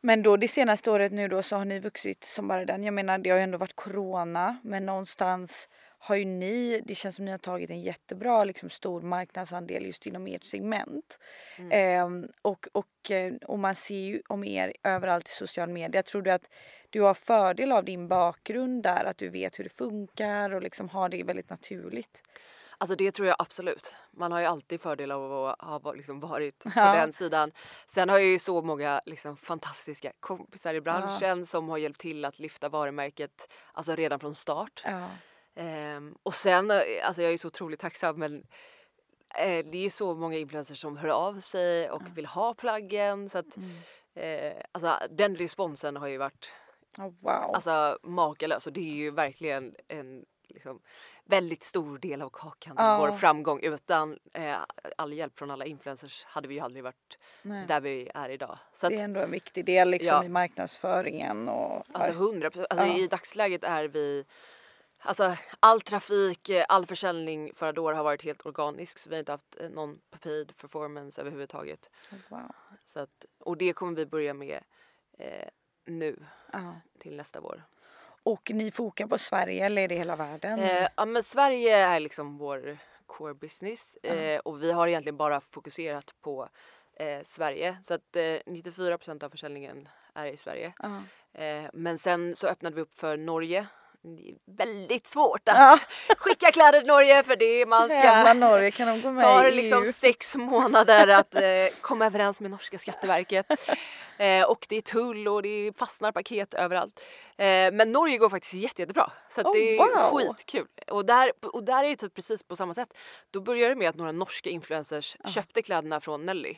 Men 0.00 0.22
då 0.22 0.36
det 0.36 0.48
senaste 0.48 0.90
året 0.90 1.12
nu 1.12 1.28
då 1.28 1.42
så 1.42 1.56
har 1.56 1.64
ni 1.64 1.78
vuxit 1.80 2.24
som 2.24 2.48
bara 2.48 2.64
den. 2.64 2.84
Jag 2.84 2.94
menar 2.94 3.18
det 3.18 3.30
har 3.30 3.36
ju 3.38 3.42
ändå 3.42 3.58
varit 3.58 3.76
corona 3.76 4.56
men 4.62 4.86
någonstans 4.86 5.68
har 5.98 6.16
ju 6.16 6.24
ni, 6.24 6.82
det 6.84 6.94
känns 6.94 7.16
som 7.16 7.24
ni 7.24 7.30
har 7.30 7.38
tagit 7.38 7.70
en 7.70 7.82
jättebra 7.82 8.44
liksom, 8.44 8.70
stor 8.70 9.02
marknadsandel 9.02 9.86
just 9.86 10.06
inom 10.06 10.26
ert 10.26 10.44
segment. 10.44 11.18
Mm. 11.58 12.22
Eh, 12.22 12.30
och, 12.42 12.68
och, 12.72 13.10
eh, 13.10 13.34
och 13.46 13.58
man 13.58 13.74
ser 13.74 13.98
ju 13.98 14.22
om 14.28 14.44
er 14.44 14.72
överallt 14.82 15.28
i 15.28 15.32
social 15.32 15.68
media. 15.68 16.02
Tror 16.02 16.22
du 16.22 16.30
att 16.30 16.50
du 16.90 17.00
har 17.00 17.14
fördel 17.14 17.72
av 17.72 17.84
din 17.84 18.08
bakgrund 18.08 18.82
där, 18.82 19.04
att 19.04 19.18
du 19.18 19.28
vet 19.28 19.58
hur 19.58 19.64
det 19.64 19.70
funkar 19.70 20.54
och 20.54 20.62
liksom 20.62 20.88
har 20.88 21.08
det 21.08 21.22
väldigt 21.22 21.50
naturligt? 21.50 22.22
Alltså 22.78 22.96
det 22.96 23.12
tror 23.12 23.28
jag 23.28 23.36
absolut. 23.38 23.94
Man 24.10 24.32
har 24.32 24.40
ju 24.40 24.46
alltid 24.46 24.80
fördel 24.80 25.10
av 25.10 25.46
att 25.46 25.84
ha 25.84 25.92
liksom 25.92 26.20
varit 26.20 26.58
på 26.58 26.70
ja. 26.76 26.92
den 26.92 27.12
sidan. 27.12 27.52
Sen 27.86 28.08
har 28.08 28.18
jag 28.18 28.28
ju 28.28 28.38
så 28.38 28.62
många 28.62 29.00
liksom 29.06 29.36
fantastiska 29.36 30.12
kompisar 30.20 30.74
i 30.74 30.80
branschen 30.80 31.38
ja. 31.38 31.46
som 31.46 31.68
har 31.68 31.78
hjälpt 31.78 32.00
till 32.00 32.24
att 32.24 32.38
lyfta 32.38 32.68
varumärket 32.68 33.52
alltså 33.72 33.94
redan 33.94 34.20
från 34.20 34.34
start. 34.34 34.82
Ja. 34.84 35.08
Um, 35.56 36.16
och 36.22 36.34
sen, 36.34 36.70
eh, 36.70 36.78
alltså 37.02 37.22
jag 37.22 37.32
är 37.32 37.36
så 37.36 37.48
otroligt 37.48 37.80
tacksam 37.80 38.18
men 38.18 38.34
eh, 39.38 39.66
det 39.72 39.86
är 39.86 39.90
så 39.90 40.14
många 40.14 40.36
influencers 40.36 40.78
som 40.78 40.96
hör 40.96 41.08
av 41.08 41.40
sig 41.40 41.90
och 41.90 42.02
vill 42.14 42.26
ha 42.26 42.54
plaggen 42.54 43.28
så 43.28 43.38
att 43.38 43.56
mm. 43.56 43.70
eh, 44.14 44.62
alltså 44.72 44.98
den 45.10 45.36
responsen 45.36 45.96
har 45.96 46.06
ju 46.06 46.18
varit 46.18 46.50
oh, 46.98 47.12
wow. 47.20 47.54
alltså 47.54 47.98
makalös 48.02 48.66
och 48.66 48.72
det 48.72 48.90
är 48.90 48.94
ju 48.94 49.10
verkligen 49.10 49.74
en 49.88 50.24
liksom, 50.48 50.80
väldigt 51.24 51.62
stor 51.62 51.98
del 51.98 52.22
av 52.22 52.30
kakan 52.32 52.78
oh. 52.78 52.98
vår 52.98 53.12
framgång. 53.12 53.60
Utan 53.62 54.18
eh, 54.32 54.56
all 54.96 55.12
hjälp 55.12 55.38
från 55.38 55.50
alla 55.50 55.64
influencers 55.64 56.24
hade 56.24 56.48
vi 56.48 56.54
ju 56.54 56.60
aldrig 56.60 56.84
varit 56.84 57.18
Nej. 57.42 57.66
där 57.66 57.80
vi 57.80 58.10
är 58.14 58.28
idag. 58.28 58.58
Så 58.74 58.88
det 58.88 58.94
är 58.94 58.96
att, 58.96 59.02
ändå 59.02 59.20
en 59.20 59.30
viktig 59.30 59.64
del 59.64 59.90
liksom, 59.90 60.16
ja. 60.16 60.24
i 60.24 60.28
marknadsföringen. 60.28 61.48
Och, 61.48 61.86
alltså 61.92 62.12
hundra 62.12 62.46
alltså, 62.46 62.86
oh. 62.86 62.98
I 62.98 63.06
dagsläget 63.06 63.64
är 63.64 63.84
vi 63.84 64.24
Alltså 64.98 65.36
all 65.60 65.80
trafik, 65.80 66.48
eh, 66.48 66.64
all 66.68 66.86
försäljning 66.86 67.52
förra 67.54 67.80
året 67.80 67.96
har 67.96 68.04
varit 68.04 68.22
helt 68.22 68.46
organisk 68.46 68.98
så 68.98 69.10
vi 69.10 69.16
har 69.16 69.20
inte 69.20 69.32
haft 69.32 69.60
eh, 69.60 69.70
någon 69.70 70.00
paid 70.22 70.56
performance 70.56 71.20
överhuvudtaget. 71.20 71.90
Wow. 72.28 72.52
Så 72.84 73.00
att, 73.00 73.26
och 73.38 73.56
det 73.56 73.72
kommer 73.72 73.96
vi 73.96 74.06
börja 74.06 74.34
med 74.34 74.60
eh, 75.18 75.48
nu 75.84 76.16
uh. 76.54 76.72
till 76.98 77.16
nästa 77.16 77.40
vår. 77.40 77.62
Och 78.26 78.50
ni 78.54 78.70
fokar 78.70 79.06
på 79.06 79.18
Sverige 79.18 79.66
eller 79.66 79.82
är 79.82 79.88
det 79.88 79.94
hela 79.94 80.16
världen? 80.16 80.58
Eh, 80.58 80.88
ja 80.96 81.04
men 81.04 81.22
Sverige 81.22 81.76
är 81.76 82.00
liksom 82.00 82.38
vår 82.38 82.78
core 83.06 83.34
business 83.34 83.96
eh, 83.96 84.38
och 84.38 84.62
vi 84.62 84.72
har 84.72 84.88
egentligen 84.88 85.16
bara 85.16 85.40
fokuserat 85.40 86.14
på 86.20 86.48
eh, 86.94 87.22
Sverige 87.24 87.76
så 87.82 87.94
att 87.94 88.12
94% 88.12 89.24
av 89.24 89.30
försäljningen 89.30 89.88
är 90.14 90.26
i 90.26 90.36
Sverige. 90.36 90.72
Men 91.72 91.98
sen 91.98 92.34
så 92.34 92.46
öppnade 92.46 92.76
vi 92.76 92.82
upp 92.82 92.96
för 92.96 93.16
Norge 93.16 93.66
det 94.14 94.30
är 94.30 94.56
väldigt 94.56 95.06
svårt 95.06 95.48
att 95.48 95.56
ja. 95.56 95.78
skicka 96.18 96.52
kläder 96.52 96.80
till 96.80 96.88
Norge 96.88 97.22
för 97.22 97.36
det 97.36 97.66
man 97.66 97.88
ska 97.88 98.34
Norge, 98.34 98.70
kan 98.70 98.88
de 98.88 99.02
gå 99.02 99.10
med 99.10 99.24
tar 99.24 99.50
liksom 99.50 99.86
sex 99.86 100.36
månader 100.36 101.08
att 101.08 101.34
eh, 101.34 101.42
komma 101.80 102.06
överens 102.06 102.40
med 102.40 102.50
norska 102.50 102.78
skatteverket. 102.78 103.46
Eh, 104.18 104.44
och 104.44 104.66
det 104.68 104.76
är 104.76 104.80
tull 104.80 105.28
och 105.28 105.42
det 105.42 105.72
fastnar 105.78 106.12
paket 106.12 106.54
överallt. 106.54 107.00
Eh, 107.36 107.72
men 107.72 107.92
Norge 107.92 108.18
går 108.18 108.30
faktiskt 108.30 108.54
jätte, 108.54 108.82
jättebra 108.82 109.12
så 109.30 109.40
oh, 109.40 109.52
det 109.52 109.76
är 109.76 109.78
wow. 109.78 110.18
skitkul. 110.18 110.66
Och 110.86 111.06
där, 111.06 111.32
och 111.52 111.64
där 111.64 111.84
är 111.84 111.88
det 111.88 111.96
typ 111.96 112.14
precis 112.14 112.42
på 112.42 112.56
samma 112.56 112.74
sätt. 112.74 112.88
Då 113.30 113.40
började 113.40 113.74
det 113.74 113.78
med 113.78 113.88
att 113.88 113.96
några 113.96 114.12
norska 114.12 114.50
influencers 114.50 115.16
oh. 115.24 115.30
köpte 115.30 115.62
kläderna 115.62 116.00
från 116.00 116.26
Nelly. 116.26 116.54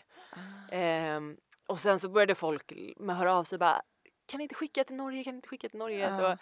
Oh. 0.71 1.21
och 1.67 1.81
sen 1.81 2.01
så 2.01 2.09
började 2.09 2.35
folk 2.35 2.73
med 2.97 3.17
höra 3.17 3.35
av 3.35 3.45
sig 3.45 3.59
bara 3.59 3.83
kan 4.29 4.39
ni 4.39 4.43
inte 4.43 4.55
skicka 4.55 4.85
till 4.85 4.97
Norge, 4.97 5.25
kan 5.25 5.33
ni 5.33 5.37
inte 5.37 5.49
skicka 5.49 5.69
till 5.69 5.79
Norge? 5.79 6.15
Så 6.15 6.37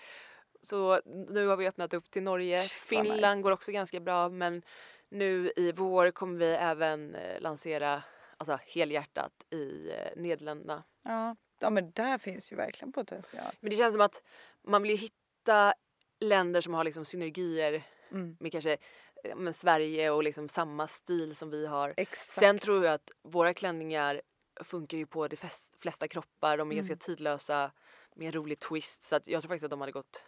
så 0.66 1.00
nu 1.04 1.46
har 1.46 1.56
vi 1.56 1.68
öppnat 1.68 1.94
upp 1.94 2.10
till 2.10 2.22
Norge. 2.22 2.62
Finland 2.62 3.38
nice. 3.38 3.42
går 3.42 3.50
också 3.50 3.72
ganska 3.72 4.00
bra 4.00 4.28
men 4.28 4.62
nu 5.08 5.52
i 5.56 5.72
vår 5.72 6.10
kommer 6.10 6.38
vi 6.38 6.46
även 6.46 7.14
eh, 7.14 7.40
lansera 7.40 8.02
alltså 8.36 8.58
helhjärtat 8.66 9.32
i 9.50 9.90
eh, 9.90 10.22
Nederländerna. 10.22 10.84
Ja. 11.02 11.36
ja 11.58 11.70
men 11.70 11.90
där 11.90 12.18
finns 12.18 12.52
ju 12.52 12.56
verkligen 12.56 12.92
potential. 12.92 13.52
Men 13.60 13.70
det 13.70 13.76
känns 13.76 13.94
som 13.94 14.00
att 14.00 14.22
man 14.62 14.82
vill 14.82 14.98
hitta 14.98 15.74
länder 16.20 16.60
som 16.60 16.74
har 16.74 16.84
liksom 16.84 17.04
synergier 17.04 17.82
mm. 18.10 18.36
med 18.40 18.52
kanske 18.52 18.76
eh, 19.24 19.36
med 19.36 19.56
Sverige 19.56 20.10
och 20.10 20.22
liksom 20.22 20.48
samma 20.48 20.86
stil 20.88 21.36
som 21.36 21.50
vi 21.50 21.66
har. 21.66 21.94
Exakt. 21.96 22.32
Sen 22.32 22.58
tror 22.58 22.84
jag 22.84 22.94
att 22.94 23.10
våra 23.22 23.54
klänningar 23.54 24.22
funkar 24.64 24.98
ju 24.98 25.06
på 25.06 25.28
de 25.28 25.36
flesta 25.80 26.08
kroppar. 26.08 26.56
De 26.56 26.68
är 26.68 26.72
mm. 26.72 26.76
ganska 26.76 26.96
tidlösa 26.96 27.70
med 28.14 28.26
en 28.26 28.32
rolig 28.32 28.58
twist 28.58 29.02
så 29.02 29.16
att 29.16 29.26
jag 29.26 29.42
tror 29.42 29.48
faktiskt 29.48 29.64
att 29.64 29.70
de 29.70 29.80
hade 29.80 29.92
gått 29.92 30.22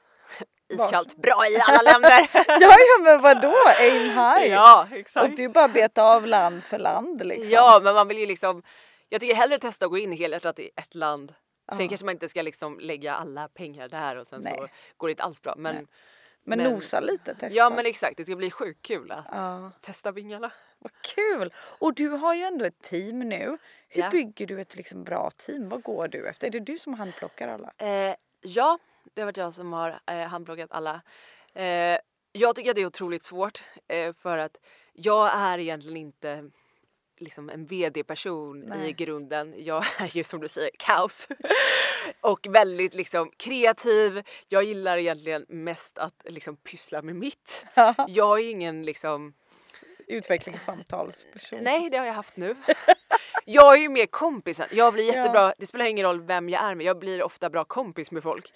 iskallt 0.68 1.16
bra 1.16 1.46
i 1.50 1.60
alla 1.66 1.82
länder. 1.82 2.28
ja, 2.46 2.76
ja 2.78 3.02
men 3.02 3.20
vadå 3.20 3.54
aim 3.78 4.02
high. 4.02 4.46
Ja 4.52 4.88
exakt. 4.92 5.24
Och 5.24 5.36
det 5.36 5.44
är 5.44 5.48
bara 5.48 5.68
beta 5.68 6.02
av 6.02 6.26
land 6.26 6.62
för 6.62 6.78
land 6.78 7.26
liksom. 7.26 7.52
Ja 7.52 7.80
men 7.82 7.94
man 7.94 8.08
vill 8.08 8.18
ju 8.18 8.26
liksom 8.26 8.62
jag 9.08 9.20
tycker 9.20 9.34
hellre 9.34 9.58
testa 9.58 9.84
att 9.84 9.90
gå 9.90 9.98
in 9.98 10.12
helhjärtat 10.12 10.58
i 10.58 10.70
ett 10.76 10.94
land. 10.94 11.34
Sen 11.72 11.80
ja. 11.80 11.88
kanske 11.88 12.04
man 12.04 12.12
inte 12.12 12.28
ska 12.28 12.42
liksom 12.42 12.80
lägga 12.80 13.14
alla 13.14 13.48
pengar 13.48 13.88
där 13.88 14.16
och 14.16 14.26
sen 14.26 14.40
Nej. 14.44 14.54
så 14.56 14.68
går 14.96 15.08
det 15.08 15.10
inte 15.10 15.22
alls 15.22 15.42
bra. 15.42 15.54
Men, 15.56 15.74
men, 15.74 16.58
men 16.58 16.72
nosa 16.72 17.00
lite, 17.00 17.34
testa. 17.34 17.56
Ja 17.56 17.70
men 17.70 17.86
exakt, 17.86 18.16
det 18.16 18.24
ska 18.24 18.36
bli 18.36 18.50
sjukt 18.50 18.82
kul 18.82 19.12
att 19.12 19.24
ja. 19.32 19.70
testa 19.80 20.12
vingarna. 20.12 20.50
Vad 20.78 20.92
kul! 21.02 21.52
Och 21.56 21.94
du 21.94 22.08
har 22.08 22.34
ju 22.34 22.42
ändå 22.42 22.64
ett 22.64 22.82
team 22.82 23.18
nu. 23.18 23.58
Hur 23.88 24.02
ja. 24.02 24.10
bygger 24.10 24.46
du 24.46 24.60
ett 24.60 24.76
liksom 24.76 25.04
bra 25.04 25.30
team? 25.30 25.68
Vad 25.68 25.82
går 25.82 26.08
du 26.08 26.28
efter? 26.28 26.46
Är 26.46 26.50
det 26.50 26.60
du 26.60 26.78
som 26.78 26.94
handplockar 26.94 27.48
alla? 27.48 27.72
Eh, 27.78 28.14
ja, 28.40 28.78
det 29.14 29.21
har 29.21 29.27
varit 29.27 29.37
jag 29.37 29.55
som 29.55 29.73
har 29.73 30.01
eh, 30.07 30.16
handplockat 30.16 30.73
alla. 30.73 31.01
Eh, 31.55 31.99
jag 32.33 32.57
tycker 32.57 32.71
att 32.71 32.77
det 32.77 32.83
är 32.83 32.87
otroligt 32.87 33.25
svårt 33.25 33.62
eh, 33.88 34.14
för 34.23 34.38
att 34.38 34.57
jag 34.92 35.31
är 35.35 35.59
egentligen 35.59 35.97
inte 35.97 36.51
liksom 37.18 37.51
en 37.51 37.66
vd-person 37.66 38.73
i 38.73 38.92
grunden. 38.92 39.55
Jag 39.59 39.85
är 39.99 40.16
ju 40.16 40.25
som 40.25 40.40
du 40.40 40.49
säger 40.49 40.71
kaos 40.79 41.29
och 42.21 42.47
väldigt 42.51 42.94
liksom 42.94 43.31
kreativ. 43.37 44.23
Jag 44.49 44.64
gillar 44.64 44.99
egentligen 44.99 45.47
mest 45.49 45.99
att 45.99 46.23
liksom 46.25 46.57
pyssla 46.57 47.03
med 47.03 47.16
mitt. 47.16 47.64
jag 48.09 48.40
är 48.40 48.51
ingen 48.51 48.83
liksom 48.83 49.35
utvecklingssamtalsperson. 50.07 51.59
Nej, 51.62 51.90
det 51.90 51.99
har 51.99 52.07
jag 52.07 52.14
haft 52.14 52.37
nu. 52.37 52.57
Jag 53.50 53.74
är 53.74 53.78
ju 53.78 53.88
mer 53.88 54.06
kompisen. 54.06 54.66
Jag 54.70 54.92
blir 54.92 55.04
jättebra, 55.04 55.40
ja. 55.40 55.54
det 55.58 55.66
spelar 55.66 55.84
ingen 55.84 56.06
roll 56.06 56.20
vem 56.20 56.48
jag 56.48 56.62
är 56.62 56.74
med, 56.74 56.87
jag 56.87 56.98
blir 56.98 57.22
ofta 57.22 57.50
bra 57.50 57.64
kompis 57.64 58.11
med 58.11 58.22
folk. 58.22 58.52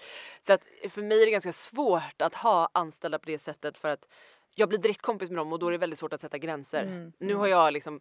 Så 0.46 0.52
att 0.52 0.61
för 0.90 1.02
mig 1.02 1.22
är 1.22 1.26
det 1.26 1.33
ganska 1.33 1.52
svårt 1.52 2.22
att 2.22 2.35
ha 2.35 2.68
anställda 2.72 3.18
på 3.18 3.26
det 3.26 3.38
sättet 3.38 3.76
för 3.78 3.88
att 3.88 4.09
jag 4.55 4.68
blir 4.68 4.78
direkt 4.78 5.02
kompis 5.02 5.31
med 5.31 5.38
dem 5.38 5.52
och 5.52 5.59
då 5.59 5.66
är 5.66 5.72
det 5.72 5.78
väldigt 5.78 5.98
svårt 5.98 6.12
att 6.12 6.20
sätta 6.20 6.38
gränser. 6.38 6.83
Mm. 6.83 7.12
Nu 7.18 7.35
har 7.35 7.46
jag 7.46 7.72
liksom 7.72 8.00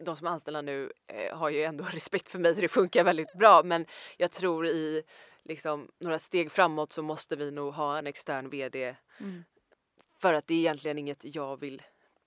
de 0.00 0.16
som 0.16 0.26
är 0.26 0.30
anställda 0.30 0.60
nu 0.60 0.92
eh, 1.06 1.36
har 1.36 1.50
ju 1.50 1.62
ändå 1.62 1.84
respekt 1.92 2.28
för 2.28 2.38
mig 2.38 2.54
så 2.54 2.60
det 2.60 2.68
funkar 2.68 3.04
väldigt 3.04 3.32
bra 3.32 3.62
men 3.62 3.86
jag 4.16 4.30
tror 4.30 4.66
i 4.66 5.02
liksom 5.44 5.88
några 6.00 6.18
steg 6.18 6.52
framåt 6.52 6.92
så 6.92 7.02
måste 7.02 7.36
vi 7.36 7.50
nog 7.50 7.74
ha 7.74 7.98
en 7.98 8.06
extern 8.06 8.48
VD 8.48 8.96
mm. 9.20 9.44
för 10.20 10.34
att 10.34 10.46
det 10.46 10.54
är 10.54 10.58
egentligen 10.58 10.98
inget 10.98 11.18
jag 11.22 11.60
vill 11.60 11.82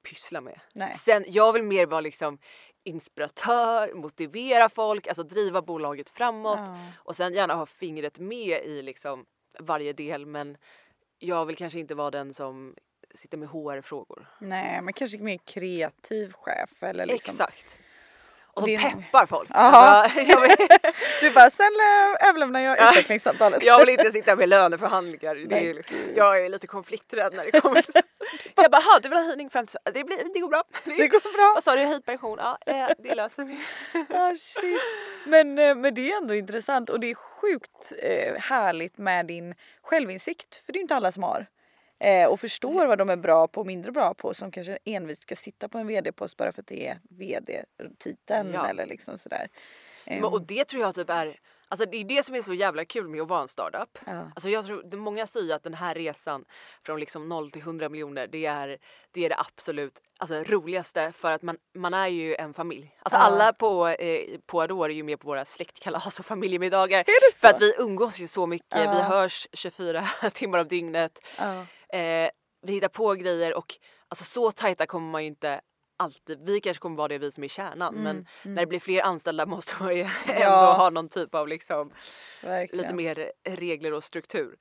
pyssla 0.10 0.42
med. 0.42 0.60
Nej. 0.74 0.94
Sen, 0.94 1.26
jag 1.28 1.54
vill 1.54 1.64
mer 1.64 1.86
vara 1.86 2.02
liksom 2.02 2.40
inspiratör, 2.88 3.94
motivera 3.94 4.70
folk, 4.70 5.08
alltså 5.08 5.24
driva 5.24 5.62
bolaget 5.62 6.10
framåt 6.10 6.60
ja. 6.68 6.92
och 6.98 7.16
sen 7.16 7.34
gärna 7.34 7.54
ha 7.54 7.66
fingret 7.66 8.20
med 8.20 8.64
i 8.64 8.82
liksom 8.82 9.26
varje 9.60 9.94
del 9.94 10.26
men 10.26 10.58
jag 11.20 11.46
vill 11.46 11.56
kanske 11.56 11.80
inte 11.80 11.96
vara 11.96 12.12
den 12.12 12.34
som 12.34 12.76
sitter 13.16 13.38
med 13.38 13.50
HR-frågor. 13.50 14.28
Nej, 14.40 14.82
men 14.82 14.94
kanske 14.94 15.18
mer 15.18 15.38
kreativ 15.38 16.34
chef 16.34 16.84
eller 16.84 17.06
liksom. 17.06 17.32
Exakt 17.32 17.78
och 18.58 18.70
som 18.70 18.78
peppar 18.78 19.26
folk. 19.26 19.50
Alltså, 19.54 20.20
du 21.22 21.32
bara, 21.32 21.50
sen 21.50 21.66
eh, 21.66 22.30
överlämnar 22.30 22.60
jag 22.60 22.78
ja. 22.78 22.90
utvecklingssamtalet. 22.90 23.64
jag 23.64 23.80
vill 23.80 23.90
inte 23.90 24.12
sitta 24.12 24.36
med 24.36 24.50
löneförhandlingar. 24.50 25.36
Det 25.36 25.70
är 25.70 25.74
liksom, 25.74 25.98
jag 26.16 26.46
är 26.46 26.50
lite 26.50 26.68
konflikträdd 26.68 27.34
när 27.34 27.46
det 27.52 27.62
kommer 27.62 27.82
till 27.82 27.94
så. 27.94 28.00
Jag 28.56 28.72
bara, 28.72 29.00
du 29.02 29.10
vill 29.10 29.18
ha 29.18 29.26
höjning 29.26 29.50
50 29.50 29.78
det, 29.94 30.04
blir, 30.04 30.34
det 30.34 30.40
går 30.40 30.50
bra. 30.50 30.64
Det 30.84 31.08
går 31.08 31.38
bra. 31.38 31.52
Vad 31.54 31.64
sa 31.64 31.76
du, 31.76 31.84
höjd 31.84 32.06
pension? 32.06 32.38
Ja, 32.42 32.58
eh, 32.66 32.90
det 33.00 33.16
löser 33.16 33.44
vi. 33.44 33.54
oh, 34.10 34.36
shit. 34.36 34.82
Men, 35.26 35.60
eh, 35.60 35.76
men 35.76 35.94
det 35.94 36.12
är 36.12 36.18
ändå 36.18 36.36
intressant 36.36 36.90
och 36.90 37.00
det 37.00 37.10
är 37.12 37.16
sjukt 37.16 37.94
härligt 38.40 38.98
med 38.98 39.26
din 39.26 39.56
självinsikt. 39.82 40.62
För 40.66 40.74
det 40.74 40.80
är 40.80 40.82
inte 40.82 40.96
alla 40.96 41.12
som 41.12 41.24
har 41.24 41.48
eh, 42.00 42.28
och 42.28 42.40
förstår 42.40 42.88
vad 42.88 42.98
de 42.98 43.10
är 43.10 43.16
bra 43.16 43.48
på 43.48 43.62
och 43.62 43.68
mindre 43.68 43.92
bra 43.92 44.14
på 44.14 44.34
som 44.34 44.52
kanske 44.52 44.78
envist 44.86 45.22
ska 45.22 45.36
sitta 45.36 45.70
på 45.70 45.78
en 45.78 45.88
vd-post 45.88 46.38
bara 46.38 46.52
för 46.52 46.62
att 46.62 46.68
det 46.68 46.88
är 46.88 47.00
vd-titeln 47.10 48.54
ja. 48.54 48.68
eller 48.68 48.86
liksom 48.86 49.18
sådär. 49.18 49.48
Men, 50.06 50.24
och 50.24 50.42
det 50.42 50.66
tror 50.66 50.82
jag 50.82 50.96
typ 50.96 51.10
är 51.10 51.40
Alltså 51.70 51.86
det 51.86 51.98
är 51.98 52.04
det 52.04 52.26
som 52.26 52.36
är 52.36 52.42
så 52.42 52.54
jävla 52.54 52.86
kul 52.86 53.08
med 53.08 53.22
att 53.22 53.28
vara 53.28 53.42
en 53.42 53.48
startup. 53.48 53.98
Ja. 54.06 54.32
Alltså 54.36 54.50
jag 54.50 54.66
tror, 54.66 54.98
många 54.98 55.28
säger 55.28 55.56
att 55.56 55.64
den 55.64 55.74
här 55.74 55.96
resan 55.96 56.46
från 56.86 57.00
liksom 57.00 57.30
0 57.30 57.52
till 57.52 57.62
100 57.62 57.90
miljoner 57.90 58.28
det 58.28 58.46
är 58.46 58.78
det, 59.12 59.26
är 59.26 59.30
det 59.30 59.36
absolut 59.40 60.02
alltså, 60.18 60.44
roligaste 60.44 61.12
för 61.12 61.32
att 61.32 61.42
man, 61.42 61.58
man 61.76 61.94
är 61.94 62.08
ju 62.08 62.36
en 62.36 62.54
familj. 62.54 62.96
Alltså 63.00 63.18
Ja. 63.18 63.24
alla 63.24 63.54
på, 63.54 63.88
eh, 63.88 64.40
på 64.46 64.62
Adore 64.62 64.94
är 64.94 64.96
ju 64.96 65.04
med 65.04 65.20
på 65.20 65.28
våra 65.28 65.46
släktkalas 65.46 66.20
och 66.20 66.26
familjemiddagar. 66.26 67.04
För 67.36 67.48
att 67.48 67.62
vi 67.62 67.74
umgås 67.78 68.20
ju 68.20 68.28
så 68.28 68.46
mycket, 68.46 68.82
vi 68.82 68.84
Ja. 68.84 69.02
hörs 69.02 69.48
24 69.54 70.04
timmar 70.34 70.60
om 70.60 70.68
dygnet. 70.68 71.20
Eh, 71.94 72.30
vi 72.62 72.74
hittar 72.74 72.88
på 72.90 73.14
grejer 73.14 73.58
och 73.58 73.76
alltså, 74.08 74.24
så 74.24 74.52
tajta 74.52 74.86
kommer 74.86 75.12
man 75.12 75.22
ju 75.24 75.28
inte 75.28 75.62
alltid. 76.00 76.40
Vi 76.46 76.60
kanske 76.62 76.82
kommer 76.82 76.98
vara 76.98 77.08
det 77.08 77.18
vi 77.18 77.32
som 77.32 77.44
är 77.44 77.48
kärnan 77.48 77.96
men 77.96 78.28
när 78.44 78.62
det 78.62 78.66
blir 78.68 78.80
fler 78.80 79.02
anställda 79.02 79.46
måste 79.46 79.74
man 79.84 79.96
ju 79.96 80.02
ändå 80.26 80.32
Mm, 80.32 80.42
Ja. 80.42 80.74
ha 80.74 80.90
någon 80.90 81.10
typ 81.10 81.36
av 81.36 81.48
liksom 81.48 81.92
Verkligen. 82.44 82.84
lite 82.84 82.94
mer 82.96 83.32
regler 83.50 83.94
och 83.94 84.04
struktur. 84.04 84.58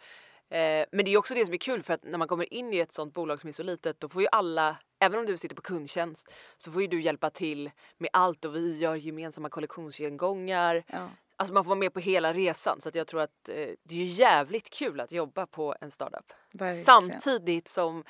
Eh, 0.50 0.84
men 0.92 1.04
det 1.04 1.10
är 1.10 1.16
också 1.18 1.34
det 1.34 1.44
som 1.44 1.54
är 1.54 1.58
kul 1.58 1.82
för 1.82 1.94
att 1.94 2.04
när 2.04 2.18
man 2.18 2.28
kommer 2.28 2.54
in 2.54 2.72
i 2.72 2.78
ett 2.78 2.92
sånt 2.92 3.14
bolag 3.14 3.40
som 3.40 3.48
är 3.48 3.52
så 3.52 3.62
litet 3.62 4.00
då 4.00 4.08
får 4.08 4.22
ju 4.22 4.28
alla, 4.32 4.76
även 5.00 5.18
om 5.18 5.26
du 5.26 5.38
sitter 5.38 5.56
på 5.56 5.62
kundtjänst, 5.62 6.32
så 6.58 6.72
får 6.72 6.82
ju 6.82 6.88
du 6.88 7.00
hjälpa 7.02 7.30
till 7.30 7.70
med 7.98 8.10
allt 8.12 8.44
och 8.44 8.54
vi 8.56 8.78
gör 8.78 8.94
gemensamma 8.94 9.48
kollektionsgenomgångar. 9.48 10.84
Ja. 10.86 11.08
Alltså 11.36 11.54
man 11.54 11.64
får 11.64 11.68
vara 11.68 11.78
med 11.78 11.92
på 11.92 12.00
hela 12.00 12.32
resan 12.32 12.80
så 12.80 12.88
att 12.88 12.94
jag 12.94 13.06
tror 13.06 13.20
att 13.20 13.48
eh, 13.48 13.68
det 13.82 13.94
är 14.02 14.04
jävligt 14.04 14.70
kul 14.70 15.00
att 15.00 15.12
jobba 15.12 15.46
på 15.46 15.74
en 15.80 15.90
startup. 15.90 16.32
Verkligen. 16.52 16.84
Samtidigt 16.84 17.68
som 17.68 18.04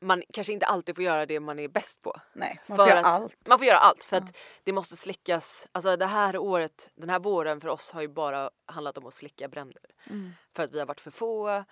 man 0.00 0.22
kanske 0.32 0.52
inte 0.52 0.66
alltid 0.66 0.94
får 0.94 1.04
göra 1.04 1.26
det 1.26 1.40
man 1.40 1.58
är 1.58 1.68
bäst 1.68 2.02
på. 2.02 2.14
Nej, 2.32 2.60
man 2.66 2.76
får 2.76 2.88
göra 2.88 2.98
att- 2.98 3.04
allt. 3.06 3.48
Man 3.48 3.58
får 3.58 3.66
göra 3.66 3.78
allt 3.78 4.04
för 4.04 4.16
att 4.16 4.36
det 4.64 4.72
måste 4.72 4.96
släckas. 4.96 5.66
Alltså 5.72 5.96
det 5.96 6.06
här 6.06 6.36
året, 6.38 6.90
den 6.94 7.10
här 7.10 7.18
våren 7.18 7.60
för 7.60 7.68
oss 7.68 7.90
har 7.90 8.00
ju 8.02 8.08
bara 8.08 8.50
handlat 8.66 8.98
om 8.98 9.06
att 9.06 9.14
släcka 9.14 9.48
bränder. 9.48 9.82
Mm. 10.10 10.32
För 10.56 10.62
att 10.62 10.72
vi 10.72 10.78
har 10.78 10.86
varit 10.86 11.00
för 11.00 11.10
få. 11.10 11.64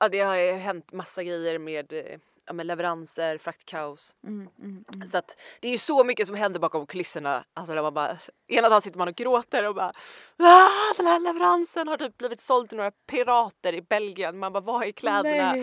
Ja, 0.00 0.08
det 0.08 0.20
har 0.20 0.36
ju 0.36 0.52
hänt 0.52 0.92
massa 0.92 1.22
grejer 1.22 1.58
med, 1.58 1.92
eh, 1.92 2.18
ja, 2.46 2.52
med 2.52 2.66
leveranser, 2.66 3.38
fraktkaos. 3.38 4.14
Mm, 4.26 4.48
mm, 4.58 4.84
mm. 4.94 5.08
Så 5.08 5.18
att 5.18 5.36
det 5.60 5.68
är 5.68 5.78
så 5.78 6.04
mycket 6.04 6.26
som 6.26 6.36
händer 6.36 6.60
bakom 6.60 6.86
kulisserna. 6.86 7.44
Alltså 7.54 7.74
där 7.74 7.82
man 7.82 7.94
bara, 7.94 8.18
ena 8.48 8.68
dagen 8.68 8.82
sitter 8.82 8.98
man 8.98 9.08
och 9.08 9.14
gråter 9.14 9.68
och 9.68 9.74
bara 9.74 9.92
ah, 10.38 10.94
den 10.96 11.06
här 11.06 11.20
leveransen 11.20 11.88
har 11.88 11.96
typ 11.96 12.18
blivit 12.18 12.40
såld 12.40 12.68
till 12.68 12.78
några 12.78 12.90
pirater 12.90 13.72
i 13.72 13.82
Belgien. 13.82 14.38
Man 14.38 14.52
bara 14.52 14.60
vad 14.60 14.82
är 14.88 14.92
kläderna? 14.92 15.56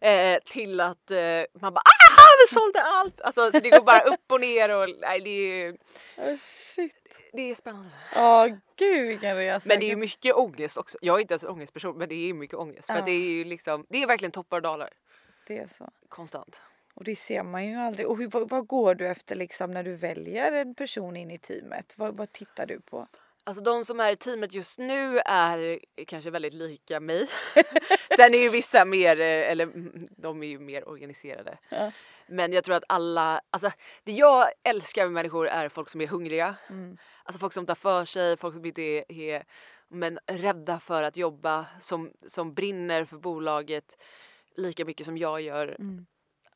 Eh, 0.00 0.38
till 0.50 0.80
att 0.80 1.10
eh, 1.10 1.18
man 1.60 1.74
bara 1.74 1.80
ah 1.80 2.26
vi 2.48 2.54
sålde 2.54 2.82
allt! 2.82 3.20
Alltså 3.20 3.52
så 3.52 3.58
det 3.60 3.70
går 3.70 3.82
bara 3.84 4.00
upp 4.00 4.32
och 4.32 4.40
ner 4.40 4.68
och 4.68 4.88
nej, 5.00 5.20
det, 5.20 5.30
är, 5.30 5.76
Oh, 6.16 6.36
shit. 6.36 6.92
det 7.32 7.50
är 7.50 7.54
spännande. 7.54 7.90
Åh 8.16 8.46
gud 8.76 9.08
vilken 9.08 9.36
resa. 9.36 9.68
Men 9.68 9.80
det 9.80 9.90
är 9.90 9.96
mycket 9.96 10.34
ångest 10.34 10.76
också. 10.76 10.98
Jag 11.00 11.16
är 11.16 11.20
inte 11.20 11.34
ens 11.34 11.44
en 11.44 11.50
ångestperson 11.50 11.98
men 11.98 12.08
det 12.08 12.14
är 12.30 12.34
mycket 12.34 12.56
ångest. 12.58 12.86
För 12.86 12.92
Ja. 12.94 12.98
att 12.98 13.06
det 13.06 13.12
är 13.12 13.30
ju 13.30 13.44
liksom, 13.44 13.86
det 13.88 14.02
är 14.02 14.06
verkligen 14.06 14.32
toppar 14.32 14.56
och 14.56 14.62
dalar. 14.62 14.90
Det 15.46 15.58
är 15.58 15.66
så. 15.66 15.90
Konstant. 16.08 16.60
Och 16.94 17.04
det 17.04 17.16
ser 17.16 17.42
man 17.42 17.66
ju 17.66 17.74
aldrig. 17.74 18.06
Och 18.06 18.18
hur, 18.18 18.28
vad, 18.28 18.48
vad 18.48 18.66
går 18.66 18.94
du 18.94 19.06
efter 19.06 19.34
liksom 19.34 19.70
när 19.70 19.82
du 19.82 19.94
väljer 19.94 20.52
en 20.52 20.74
person 20.74 21.16
in 21.16 21.30
i 21.30 21.38
teamet? 21.38 21.94
Vad, 21.96 22.16
vad 22.16 22.32
tittar 22.32 22.66
du 22.66 22.80
på? 22.80 23.08
Alltså 23.44 23.62
de 23.62 23.84
som 23.84 24.00
är 24.00 24.12
i 24.12 24.16
teamet 24.16 24.54
just 24.54 24.78
nu 24.78 25.18
är 25.18 25.78
kanske 26.06 26.30
väldigt 26.30 26.54
lika 26.54 27.00
mig. 27.00 27.28
Sen 28.16 28.34
är 28.34 28.38
ju 28.38 28.48
vissa 28.48 28.84
mer, 28.84 29.20
eh, 29.20 29.50
eller 29.50 29.64
mm, 29.64 30.08
de 30.10 30.42
är 30.42 30.46
ju 30.46 30.58
mer 30.58 30.88
organiserade. 30.88 31.58
Ja. 31.68 31.92
Men 32.26 32.52
jag 32.52 32.64
tror 32.64 32.74
att 32.74 32.84
alla, 32.88 33.40
alltså 33.50 33.70
det 34.04 34.12
jag 34.12 34.48
älskar 34.62 35.02
med 35.02 35.12
människor 35.12 35.48
är 35.48 35.68
folk 35.68 35.88
som 35.88 36.00
är 36.00 36.06
hungriga. 36.06 36.56
Mm. 36.68 36.96
Alltså 37.22 37.40
folk 37.40 37.52
som 37.52 37.66
tar 37.66 37.74
för 37.74 38.04
sig, 38.04 38.36
folk 38.36 38.54
som 38.54 38.64
inte 38.64 38.82
är, 38.82 39.12
är 39.12 39.44
men 39.88 40.18
rädda 40.26 40.80
för 40.80 41.02
att 41.02 41.16
jobba, 41.16 41.66
som, 41.80 42.12
som 42.26 42.54
brinner 42.54 43.04
för 43.04 43.16
bolaget 43.16 43.96
lika 44.56 44.84
mycket 44.84 45.06
som 45.06 45.18
jag 45.18 45.40
gör. 45.40 45.76
Mm. 45.78 46.06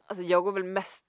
Alltså 0.07 0.25
jag 0.25 0.45
går 0.45 0.53
väl 0.53 0.65
mest, 0.65 1.07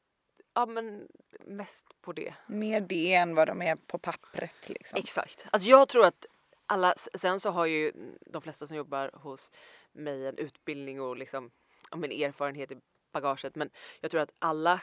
ja 0.54 0.66
men 0.66 1.08
mest 1.46 2.02
på 2.02 2.14
det. 2.14 2.34
Mer 2.48 2.82
det 2.82 3.14
än 3.14 3.36
vad 3.36 3.48
de 3.48 3.62
är 3.62 3.76
på 3.76 3.98
pappret 3.98 4.70
liksom. 4.70 5.00
Exakt. 5.00 5.46
Alltså 5.52 5.70
jag 5.70 5.88
tror 5.90 6.06
att 6.06 6.26
alla, 6.66 6.94
sen 6.98 7.40
så 7.40 7.50
har 7.50 7.66
ju 7.66 7.92
de 8.26 8.42
flesta 8.42 8.68
som 8.68 8.78
jobbar 8.78 9.12
hos 9.14 9.52
mig 9.92 10.28
en 10.28 10.38
utbildning 10.38 11.02
och 11.02 11.18
liksom, 11.18 11.52
ja, 11.92 11.98
men 11.98 12.12
erfarenhet 12.12 12.72
i 12.72 12.78
bagaget 13.12 13.56
men 13.56 13.70
jag 14.00 14.12
tror 14.12 14.22
att 14.22 14.32
alla 14.40 14.82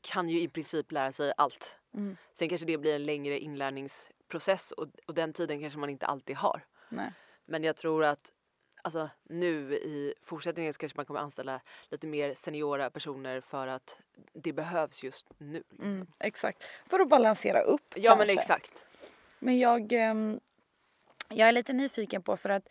kan 0.00 0.28
ju 0.28 0.40
i 0.40 0.48
princip 0.48 0.92
lära 0.92 1.12
sig 1.12 1.32
allt. 1.36 1.76
Mm. 1.94 2.16
Sen 2.34 2.48
kanske 2.48 2.66
det 2.66 2.78
blir 2.78 2.94
en 2.94 3.06
längre 3.06 3.38
inlärningsprocess 3.38 4.72
och, 4.72 4.88
och 5.06 5.14
den 5.14 5.32
tiden 5.32 5.60
kanske 5.60 5.78
man 5.78 5.90
inte 5.90 6.06
alltid 6.06 6.36
har. 6.36 6.64
Nej. 6.88 7.12
Men 7.44 7.64
jag 7.64 7.76
tror 7.76 8.04
att 8.04 8.32
alltså, 8.82 9.08
nu 9.22 9.74
i 9.74 10.14
fortsättningen 10.22 10.72
så 10.72 10.78
kanske 10.78 10.96
man 10.96 11.06
kommer 11.06 11.20
anställa 11.20 11.60
lite 11.88 12.06
mer 12.06 12.34
seniora 12.34 12.90
personer 12.90 13.40
för 13.40 13.66
att 13.66 13.96
det 14.32 14.52
behövs 14.52 15.02
just 15.02 15.26
nu. 15.38 15.52
liksom. 15.68 15.84
Mm, 15.84 16.06
exakt. 16.20 16.64
För 16.86 17.00
att 17.00 17.08
balansera 17.08 17.60
upp 17.60 17.94
Ja 17.96 18.16
men 18.16 18.26
kanske. 18.26 18.40
exakt. 18.40 18.86
Men 19.38 19.58
jag, 19.58 19.92
ehm, 19.92 20.40
jag 21.28 21.48
är 21.48 21.52
lite 21.52 21.72
nyfiken 21.72 22.22
på 22.22 22.36
för 22.36 22.48
att 22.50 22.68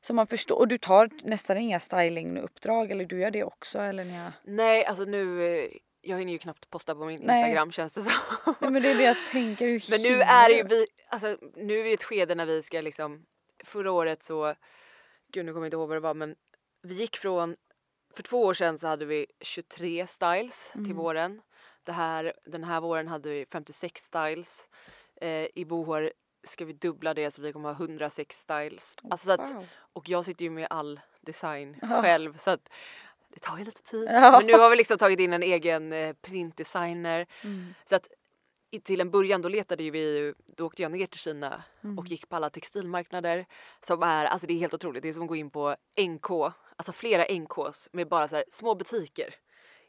som 0.00 0.16
man 0.16 0.26
förstår, 0.26 0.56
och 0.58 0.68
du 0.68 0.78
tar 0.78 1.10
nästan 1.22 1.56
inga 1.58 1.80
stylinguppdrag 1.80 2.90
eller 2.90 3.04
du 3.04 3.20
gör 3.20 3.30
det 3.30 3.44
också 3.44 3.78
eller 3.78 4.04
nja? 4.04 4.32
Nej 4.44 4.84
alltså 4.84 5.04
nu, 5.04 5.46
eh, 5.58 5.70
jag 6.00 6.18
hinner 6.18 6.32
ju 6.32 6.38
knappt 6.38 6.70
posta 6.70 6.94
på 6.94 7.04
min 7.04 7.20
Nej. 7.22 7.40
Instagram 7.40 7.72
känns 7.72 7.94
det 7.94 8.02
som. 8.02 8.12
Nej 8.60 8.70
men 8.70 8.82
det 8.82 8.90
är 8.90 8.94
det 8.94 9.02
jag 9.02 9.16
tänker. 9.32 9.66
Hur 9.66 9.84
Men 9.90 10.02
nu 10.02 10.20
är 10.22 10.48
det 10.48 10.54
ju 10.54 10.62
vi, 10.62 10.86
alltså 11.08 11.36
nu 11.56 11.78
är 11.78 11.82
vi 11.82 11.90
i 11.90 11.94
ett 11.94 12.02
skede 12.04 12.34
när 12.34 12.46
vi 12.46 12.62
ska 12.62 12.80
liksom, 12.80 13.26
förra 13.64 13.92
året 13.92 14.22
så, 14.22 14.54
gud 15.32 15.46
nu 15.46 15.52
kommer 15.52 15.64
jag 15.64 15.68
inte 15.68 15.76
ihåg 15.76 15.88
vad 15.88 15.96
det 15.96 16.00
var 16.00 16.14
men 16.14 16.36
vi 16.82 16.94
gick 16.94 17.16
från, 17.16 17.56
för 18.14 18.22
två 18.22 18.42
år 18.42 18.54
sedan 18.54 18.78
så 18.78 18.86
hade 18.86 19.04
vi 19.04 19.26
23 19.40 20.06
styles 20.06 20.68
till 20.72 20.80
Mm. 20.80 20.96
våren. 20.96 21.40
Det 21.82 21.92
här, 21.92 22.32
den 22.44 22.64
här 22.64 22.80
våren 22.80 23.08
hade 23.08 23.30
vi 23.30 23.46
56 23.52 24.02
styles. 24.02 24.66
Eh, 25.20 25.46
I 25.54 25.64
vår 25.68 26.12
ska 26.46 26.64
vi 26.64 26.72
dubbla 26.72 27.14
det 27.14 27.30
så 27.30 27.42
vi 27.42 27.52
kommer 27.52 27.68
ha 27.72 27.76
106 27.84 28.38
styles. 28.38 28.94
Alltså 29.10 29.26
så 29.26 29.32
att, 29.32 29.54
Wow. 29.54 29.66
och 29.92 30.08
jag 30.08 30.24
sitter 30.24 30.44
ju 30.44 30.50
med 30.50 30.66
all 30.70 31.00
design 31.20 31.76
Ja. 31.82 32.02
själv 32.02 32.36
så 32.36 32.50
att 32.50 32.68
det 33.28 33.40
tar 33.40 33.58
ju 33.58 33.64
lite 33.64 33.82
tid. 33.82 34.08
Ja. 34.12 34.30
Men 34.38 34.46
nu 34.46 34.52
har 34.52 34.70
vi 34.70 34.76
liksom 34.76 34.98
tagit 34.98 35.20
in 35.20 35.32
en 35.32 35.42
egen 35.42 35.92
eh, 35.92 36.12
printdesigner. 36.22 37.26
Mm. 37.44 37.74
Så 37.88 37.96
att 37.96 38.08
till 38.82 39.00
en 39.00 39.10
början 39.10 39.42
då 39.42 39.48
letade 39.48 39.82
ju 39.82 39.90
vi, 39.90 39.98
ju- 40.18 40.34
då 40.56 40.66
åkte 40.66 40.82
jag 40.82 40.92
ner 40.92 41.06
till 41.06 41.20
Kina 41.20 41.62
Mm. 41.84 41.98
och 41.98 42.06
gick 42.06 42.28
på 42.28 42.36
alla 42.36 42.50
textilmarknader 42.50 43.46
som 43.80 44.02
är, 44.02 44.24
alltså 44.24 44.46
det 44.46 44.52
är 44.52 44.58
helt 44.58 44.74
otroligt. 44.74 45.02
Det 45.02 45.08
är 45.08 45.12
som 45.12 45.22
att 45.22 45.28
gå 45.28 45.36
in 45.36 45.50
på 45.50 45.76
NK, 46.00 46.30
alltså 46.76 46.92
flera 46.92 47.24
NKs 47.38 47.88
med 47.92 48.08
bara 48.08 48.28
så 48.28 48.36
här 48.36 48.44
små 48.50 48.74
butiker 48.74 49.34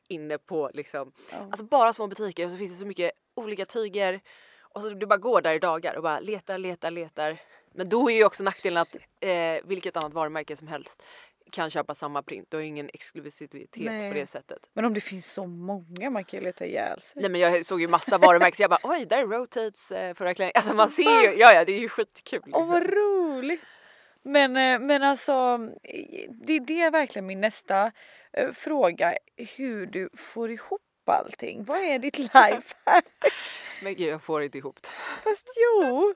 inne 0.07 0.37
på 0.37 0.71
liksom, 0.73 1.11
Ja. 1.31 1.37
alltså 1.37 1.63
bara 1.63 1.93
små 1.93 2.07
butiker 2.07 2.45
och 2.45 2.51
så 2.51 2.57
finns 2.57 2.71
det 2.71 2.77
så 2.77 2.85
mycket 2.85 3.11
olika 3.35 3.65
tyger 3.65 4.21
och 4.61 4.81
så 4.81 4.89
du 4.89 5.05
bara 5.05 5.17
går 5.17 5.41
där 5.41 5.53
i 5.53 5.59
dagar 5.59 5.95
och 5.97 6.03
bara 6.03 6.19
letar, 6.19 6.57
letar, 6.57 6.91
letar. 6.91 7.37
Men 7.73 7.89
då 7.89 8.09
är 8.11 8.15
ju 8.15 8.25
också 8.25 8.43
nackdelen 8.43 8.81
att 8.81 8.95
eh, 9.19 9.57
vilket 9.63 9.97
annat 9.97 10.13
varumärke 10.13 10.55
som 10.57 10.67
helst 10.67 11.03
kan 11.51 11.69
köpa 11.69 11.95
samma 11.95 12.23
print. 12.23 12.47
Du 12.51 12.57
har 12.57 12.61
ju 12.61 12.67
ingen 12.67 12.89
exklusivitet 12.93 13.91
Nej. 13.91 14.11
på 14.11 14.17
det 14.19 14.27
sättet. 14.27 14.69
Men 14.73 14.85
om 14.85 14.93
det 14.93 15.01
finns 15.01 15.33
så 15.33 15.45
många 15.47 16.09
man 16.09 16.23
kan 16.23 16.39
ju 16.39 16.43
leta 16.45 16.65
ihjäl 16.65 17.01
sig. 17.01 17.21
Nej 17.21 17.31
men 17.31 17.41
jag 17.41 17.65
såg 17.65 17.81
ju 17.81 17.87
massa 17.87 18.17
varumärken 18.17 18.55
så 18.55 18.63
jag 18.63 18.69
bara 18.69 18.79
oj 18.83 19.05
där 19.05 19.17
är 19.17 19.27
Rotates 19.27 19.91
eh, 19.91 20.13
förra 20.13 20.33
klänning. 20.33 20.53
Alltså 20.55 20.73
man 20.73 20.89
ser 20.89 21.21
ju, 21.21 21.39
ja 21.39 21.53
ja 21.53 21.65
det 21.65 21.71
är 21.71 21.79
ju 21.79 21.89
skitkul. 21.89 22.41
Åh 22.53 22.67
vad 22.67 22.83
roligt! 22.93 23.61
Men, 24.23 24.57
eh, 24.57 24.79
men 24.79 25.03
alltså, 25.03 25.57
det, 26.29 26.59
det 26.59 26.81
är 26.81 26.91
verkligen 26.91 27.25
min 27.25 27.41
nästa 27.41 27.91
eh, 28.33 28.51
fråga. 28.51 29.17
Hur 29.57 29.85
du 29.85 30.09
får 30.17 30.51
ihop 30.51 30.81
allting. 31.05 31.63
Vad 31.63 31.77
är 31.77 31.99
ditt 31.99 32.17
life? 32.17 32.75
Men 33.83 33.95
gud 33.95 34.07
jag 34.09 34.23
får 34.23 34.43
inte 34.43 34.57
ihop 34.57 34.81
det. 34.81 34.89
Fast 35.23 35.47
jo, 35.57 36.13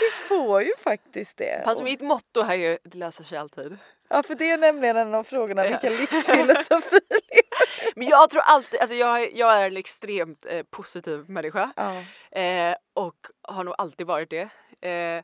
du 0.00 0.28
får 0.28 0.62
ju 0.62 0.72
faktiskt 0.78 1.36
det. 1.36 1.64
Och- 1.66 1.84
mitt 1.84 2.00
motto 2.00 2.40
är 2.40 2.54
ju 2.54 2.78
det 2.84 2.98
löser 2.98 3.24
sig 3.24 3.38
alltid. 3.38 3.78
Ja 4.12 4.22
för 4.22 4.34
det 4.34 4.50
är 4.50 4.58
nämligen 4.58 4.96
en 4.96 5.14
av 5.14 5.24
frågorna, 5.24 5.62
vilken 5.68 5.96
livsfilosofi 5.96 6.98
Men 7.96 8.08
jag 8.08 8.30
tror 8.30 8.42
alltid, 8.42 8.80
alltså 8.80 8.94
jag, 8.96 9.22
är- 9.22 9.30
jag 9.38 9.62
är 9.62 9.66
en 9.66 9.76
extremt 9.76 10.46
eh, 10.46 10.62
positiv 10.62 11.24
människa. 11.30 11.70
ja. 11.76 11.92
Eh, 12.40 12.74
och 12.94 13.16
har 13.42 13.64
nog 13.64 13.74
alltid 13.78 14.06
varit 14.06 14.30
det. 14.30 14.48
Eh, 14.88 15.22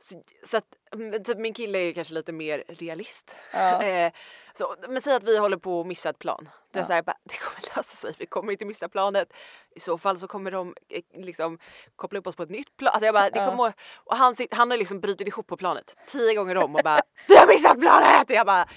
så, 0.00 0.22
så 0.44 0.56
att, 0.56 0.64
men 0.96 1.24
typ 1.24 1.38
min 1.38 1.54
kille 1.54 1.78
är 1.78 1.92
kanske 1.92 2.14
lite 2.14 2.32
mer 2.32 2.64
realist. 2.68 3.36
Ja. 3.52 3.82
Eh, 3.88 4.12
så, 4.54 4.76
men 4.88 5.02
säg 5.02 5.14
att 5.14 5.22
vi 5.22 5.38
håller 5.38 5.56
på 5.56 5.80
att 5.80 5.86
missa 5.86 6.08
ett 6.10 6.18
plan. 6.18 6.48
Är 6.72 6.78
Ja. 6.80 6.86
så 6.86 6.92
här, 6.92 7.02
bara, 7.02 7.16
det 7.24 7.34
kommer 7.38 7.76
lösa 7.76 7.96
sig, 7.96 8.14
vi 8.18 8.26
kommer 8.26 8.52
inte 8.52 8.64
missa 8.64 8.88
planet. 8.88 9.32
I 9.76 9.80
så 9.80 9.98
fall 9.98 10.18
så 10.18 10.26
kommer 10.26 10.50
de 10.50 10.74
eh, 10.88 11.02
liksom 11.24 11.58
koppla 11.96 12.18
upp 12.18 12.26
oss 12.26 12.36
på 12.36 12.42
ett 12.42 12.50
nytt 12.50 12.76
plan. 12.76 12.90
Alltså 12.92 13.06
jag 13.06 13.14
bara, 13.14 13.30
det 13.30 13.38
Ja. 13.38 13.46
kommer, 13.46 13.72
och 14.04 14.16
han, 14.16 14.34
han 14.50 14.70
har 14.70 14.78
liksom 14.78 15.00
brutit 15.00 15.28
ihop 15.28 15.46
på 15.46 15.56
planet 15.56 15.96
tio 16.06 16.34
gånger 16.34 16.56
om 16.56 16.74
och 16.76 16.80
bara 16.84 17.00
Vi 17.28 17.36
har 17.36 17.46
missat 17.46 17.80
planet! 17.80 18.30
Och 18.30 18.36
jag 18.36 18.46
bara 18.46 18.68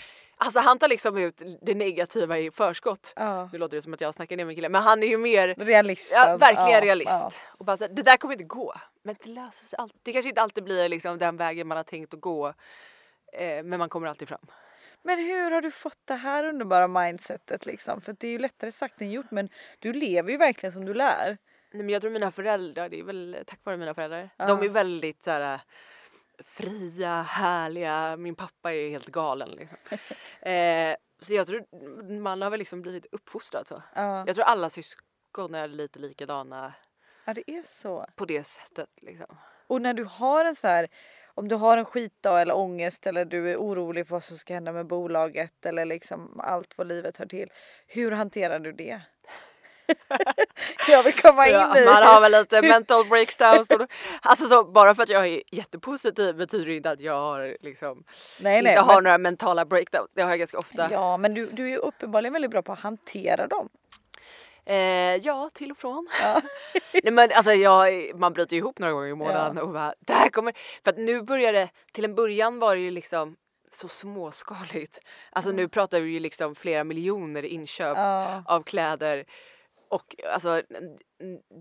Alltså 0.43 0.59
han 0.59 0.79
tar 0.79 0.87
liksom 0.87 1.17
ut 1.17 1.41
det 1.61 1.75
negativa 1.75 2.39
i 2.39 2.51
förskott. 2.51 3.13
Ja. 3.15 3.49
Nu 3.53 3.59
låter 3.59 3.77
det 3.77 3.81
som 3.81 3.93
att 3.93 4.01
jag 4.01 4.13
snackar 4.13 4.37
ner 4.37 4.45
min 4.45 4.55
kille 4.55 4.69
men 4.69 4.83
han 4.83 5.03
är 5.03 5.07
ju 5.07 5.17
mer 5.17 5.55
Realist. 5.57 6.11
Ja, 6.15 6.37
verkligen 6.37 6.69
Ja, 6.69 6.81
realist. 6.81 7.09
ja. 7.09 7.31
Och 7.47 7.65
bara 7.65 7.77
så 7.77 7.83
här, 7.83 7.91
det 7.93 8.01
där 8.01 8.17
kommer 8.17 8.33
inte 8.33 8.43
gå. 8.43 8.73
Men 9.03 9.15
det 9.23 9.29
löser 9.29 9.65
sig 9.65 9.77
alltid. 9.79 9.99
Det 10.03 10.13
kanske 10.13 10.29
inte 10.29 10.41
alltid 10.41 10.63
blir 10.63 10.89
liksom 10.89 11.17
den 11.17 11.37
vägen 11.37 11.67
man 11.67 11.77
har 11.77 11.83
tänkt 11.83 12.13
att 12.13 12.21
gå. 12.21 12.47
Eh, 13.33 13.63
men 13.63 13.77
man 13.79 13.89
kommer 13.89 14.07
alltid 14.07 14.27
fram. 14.27 14.45
Men 15.03 15.19
hur 15.19 15.51
har 15.51 15.61
du 15.61 15.71
fått 15.71 15.99
det 16.05 16.15
här 16.15 16.43
underbara 16.43 16.87
mindsetet 16.87 17.65
liksom? 17.65 18.01
För 18.01 18.15
det 18.19 18.27
är 18.27 18.31
ju 18.31 18.39
lättare 18.39 18.71
sagt 18.71 19.01
än 19.01 19.11
gjort 19.11 19.31
men 19.31 19.49
du 19.79 19.93
lever 19.93 20.31
ju 20.31 20.37
verkligen 20.37 20.73
som 20.73 20.85
du 20.85 20.93
lär. 20.93 21.37
Nej, 21.71 21.83
men 21.83 21.89
jag 21.89 22.01
tror 22.01 22.11
mina 22.11 22.31
föräldrar, 22.31 22.89
det 22.89 22.99
är 22.99 23.03
väl 23.03 23.37
tack 23.47 23.59
vare 23.63 23.77
mina 23.77 23.93
föräldrar. 23.93 24.29
De 24.37 24.63
är 24.63 24.69
väldigt 24.69 25.23
så 25.23 25.31
här, 25.31 25.59
fria, 26.43 27.21
härliga. 27.21 28.17
Min 28.17 28.35
pappa 28.35 28.73
är 28.73 28.89
helt 28.89 29.07
galen 29.07 29.49
liksom. 29.49 29.77
eh, 30.41 30.95
så 31.19 31.33
jag 31.33 31.47
tror 31.47 31.65
man 32.19 32.41
har 32.41 32.49
väl 32.49 32.59
liksom 32.59 32.81
blivit 32.81 33.05
uppfostrad 33.11 33.67
så. 33.67 33.83
Ja, 33.95 34.23
Jag 34.27 34.35
tror 34.35 34.45
alla 34.45 34.69
syskon 34.69 35.55
är 35.55 35.67
lite 35.67 35.99
likadana 35.99 36.73
ja 37.25 37.33
det 37.33 37.51
är 37.51 37.63
så. 37.67 38.05
på 38.15 38.25
det 38.25 38.43
sättet 38.43 38.89
liksom. 39.01 39.37
Och 39.67 39.81
när 39.81 39.93
du 39.93 40.03
har 40.03 40.45
en 40.45 40.55
så 40.55 40.67
här, 40.67 40.87
om 41.33 41.47
du 41.47 41.55
har 41.55 41.77
en 41.77 41.85
skitdag 41.85 42.41
eller 42.41 42.55
ångest 42.55 43.07
eller 43.07 43.25
du 43.25 43.51
är 43.51 43.57
orolig 43.57 44.07
för 44.07 44.15
vad 44.15 44.23
som 44.23 44.37
ska 44.37 44.53
hända 44.53 44.71
med 44.71 44.87
bolaget 44.87 45.65
eller 45.65 45.85
liksom 45.85 46.39
allt 46.39 46.77
vad 46.77 46.87
livet 46.87 47.17
hör 47.17 47.25
till. 47.25 47.49
Hur 47.87 48.11
hanterar 48.11 48.59
du 48.59 48.71
det? 48.71 49.01
jag 50.89 51.03
vill 51.03 51.13
komma 51.13 51.47
in 51.47 51.53
Ja, 51.53 51.77
i. 51.77 51.85
man 51.85 52.03
har 52.03 52.21
väl 52.21 52.31
lite 52.31 52.61
mental 52.61 53.05
breakdowns. 53.05 53.67
Alltså 54.21 54.47
så, 54.47 54.63
bara 54.63 54.95
för 54.95 55.03
att 55.03 55.09
jag 55.09 55.27
är 55.27 55.41
jättepositiv 55.51 56.35
betyder 56.35 56.65
det 56.65 56.75
inte 56.75 56.89
att 56.91 57.01
jag 57.01 57.13
har 57.21 57.57
liksom 57.61 58.03
nej, 58.39 58.61
nej, 58.61 58.71
inte 58.71 58.81
har 58.81 58.93
men, 58.95 59.03
några 59.03 59.17
mentala 59.17 59.65
breakdowns. 59.65 60.13
Det 60.15 60.21
har 60.21 60.29
jag 60.29 60.39
ganska 60.39 60.57
ofta. 60.57 60.87
ja 60.91 61.17
men 61.17 61.33
du, 61.33 61.45
du 61.51 61.63
är 61.65 61.69
ju 61.69 61.77
uppenbarligen 61.77 62.33
väldigt 62.33 62.51
bra 62.51 62.61
på 62.61 62.71
att 62.71 62.79
hantera 62.79 63.47
dem. 63.47 63.69
Eh, 64.65 64.75
ja, 65.15 65.49
till 65.53 65.71
och 65.71 65.77
från. 65.77 66.07
Ja. 66.23 66.41
Nej, 67.03 67.13
men 67.13 67.31
alltså 67.31 67.53
jag, 67.53 68.11
man 68.15 68.33
bryter 68.33 68.55
ihop 68.55 68.79
några 68.79 68.93
gånger 68.93 69.07
i 69.07 69.15
månaden 69.15 69.57
och 69.57 69.69
bara 69.69 69.93
det 69.99 70.13
här 70.13 70.29
kommer. 70.29 70.53
För 70.83 70.91
att 70.91 70.97
nu 70.97 71.21
börjar 71.21 71.53
det, 71.53 71.69
till 71.93 72.05
en 72.05 72.15
början 72.15 72.59
var 72.59 72.75
det 72.75 72.81
ju 72.81 72.91
liksom 72.91 73.35
så 73.73 73.87
småskaligt. 73.87 74.99
Alltså 75.31 75.51
nu 75.51 75.67
pratar 75.67 75.99
vi 75.99 76.09
ju 76.09 76.19
liksom 76.19 76.55
flera 76.55 76.83
miljoner 76.83 77.45
inköp 77.45 77.97
Ja. 77.97 78.43
av 78.45 78.63
kläder. 78.63 79.25
Och 79.91 80.15
alltså 80.33 80.61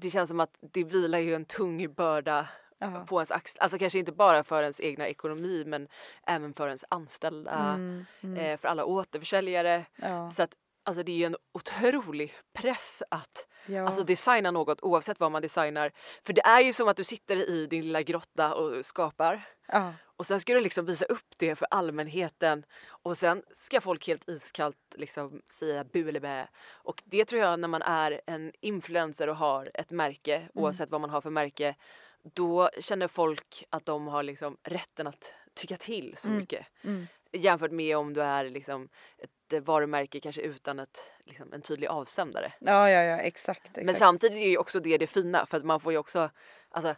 det 0.00 0.10
känns 0.10 0.28
som 0.28 0.40
att 0.40 0.58
det 0.60 0.84
vilar 0.84 1.18
ju 1.18 1.34
en 1.34 1.44
tung 1.44 1.94
börda 1.94 2.48
Ja. 2.82 3.04
på 3.08 3.16
ens 3.20 3.30
axlar. 3.30 3.62
Alltså 3.62 3.78
kanske 3.78 3.98
inte 3.98 4.12
bara 4.12 4.44
för 4.44 4.62
ens 4.62 4.80
egna 4.80 5.08
ekonomi 5.08 5.64
men 5.66 5.88
även 6.26 6.54
för 6.54 6.66
ens 6.66 6.84
anställda. 6.88 7.50
Mm, 7.74 8.04
mm, 8.20 8.36
Eh, 8.36 8.56
för 8.58 8.68
alla 8.68 8.84
återförsäljare. 8.84 9.84
ja. 9.96 10.30
Så 10.30 10.42
att 10.42 10.50
alltså 10.84 11.02
det 11.02 11.12
är 11.12 11.16
ju 11.16 11.24
en 11.24 11.36
otrolig 11.54 12.34
press 12.54 13.02
att 13.10 13.46
Ja. 13.66 13.86
alltså 13.86 14.02
designa 14.02 14.50
något 14.50 14.80
oavsett 14.82 15.20
vad 15.20 15.32
man 15.32 15.42
designar. 15.42 15.92
För 16.26 16.32
det 16.32 16.40
är 16.42 16.60
ju 16.60 16.72
som 16.72 16.88
att 16.88 16.96
du 16.96 17.04
sitter 17.04 17.36
i 17.50 17.66
din 17.66 17.82
lilla 17.84 18.02
grotta 18.02 18.54
och 18.54 18.86
skapar 18.86 19.40
ja. 19.72 19.94
och 20.16 20.26
sen 20.26 20.40
ska 20.40 20.54
du 20.54 20.60
liksom 20.60 20.86
visa 20.86 21.04
upp 21.04 21.34
det 21.36 21.56
för 21.56 21.66
allmänheten 21.70 22.64
och 22.88 23.18
sen 23.18 23.42
ska 23.54 23.80
folk 23.80 24.06
helt 24.06 24.28
iskallt 24.28 24.76
liksom 24.94 25.42
säga 25.52 25.84
bu 25.84 26.08
eller 26.08 26.20
bä. 26.20 26.48
Och 26.68 27.02
det 27.06 27.24
tror 27.24 27.42
jag 27.42 27.60
när 27.60 27.68
man 27.68 27.82
är 27.82 28.20
en 28.26 28.52
influencer 28.60 29.28
och 29.28 29.36
har 29.36 29.70
ett 29.74 29.90
märke 29.90 30.36
Mm. 30.36 30.48
oavsett 30.54 30.90
vad 30.90 31.00
man 31.00 31.10
har 31.10 31.20
för 31.20 31.30
märke 31.30 31.74
då 32.22 32.70
känner 32.80 33.08
folk 33.08 33.64
att 33.70 33.86
de 33.86 34.06
har 34.08 34.22
liksom 34.22 34.56
rätten 34.62 35.06
att 35.06 35.32
tycka 35.54 35.76
till 35.76 36.14
så 36.18 36.28
Mm. 36.28 36.38
mycket 36.40 36.66
Mm. 36.84 37.06
jämfört 37.32 37.70
med 37.70 37.96
om 37.96 38.12
du 38.14 38.22
är 38.22 38.44
liksom 38.44 38.88
ett 39.18 39.62
varumärke 39.64 40.20
kanske 40.20 40.42
utan 40.42 40.78
ett, 40.78 41.02
liksom, 41.24 41.52
en 41.52 41.62
tydlig 41.62 41.86
avsändare. 41.86 42.52
ja, 42.60 42.90
ja, 42.90 43.02
ja, 43.02 43.16
exakt. 43.18 43.66
exakt. 43.66 43.86
Men 43.86 43.94
samtidigt 43.94 44.38
är 44.38 44.48
ju 44.50 44.56
också 44.58 44.80
det 44.80 44.98
det 44.98 45.06
fina 45.06 45.46
för 45.46 45.56
att 45.56 45.64
man 45.64 45.80
får 45.80 45.92
ju 45.92 45.98
också, 45.98 46.30
alltså, 46.70 46.94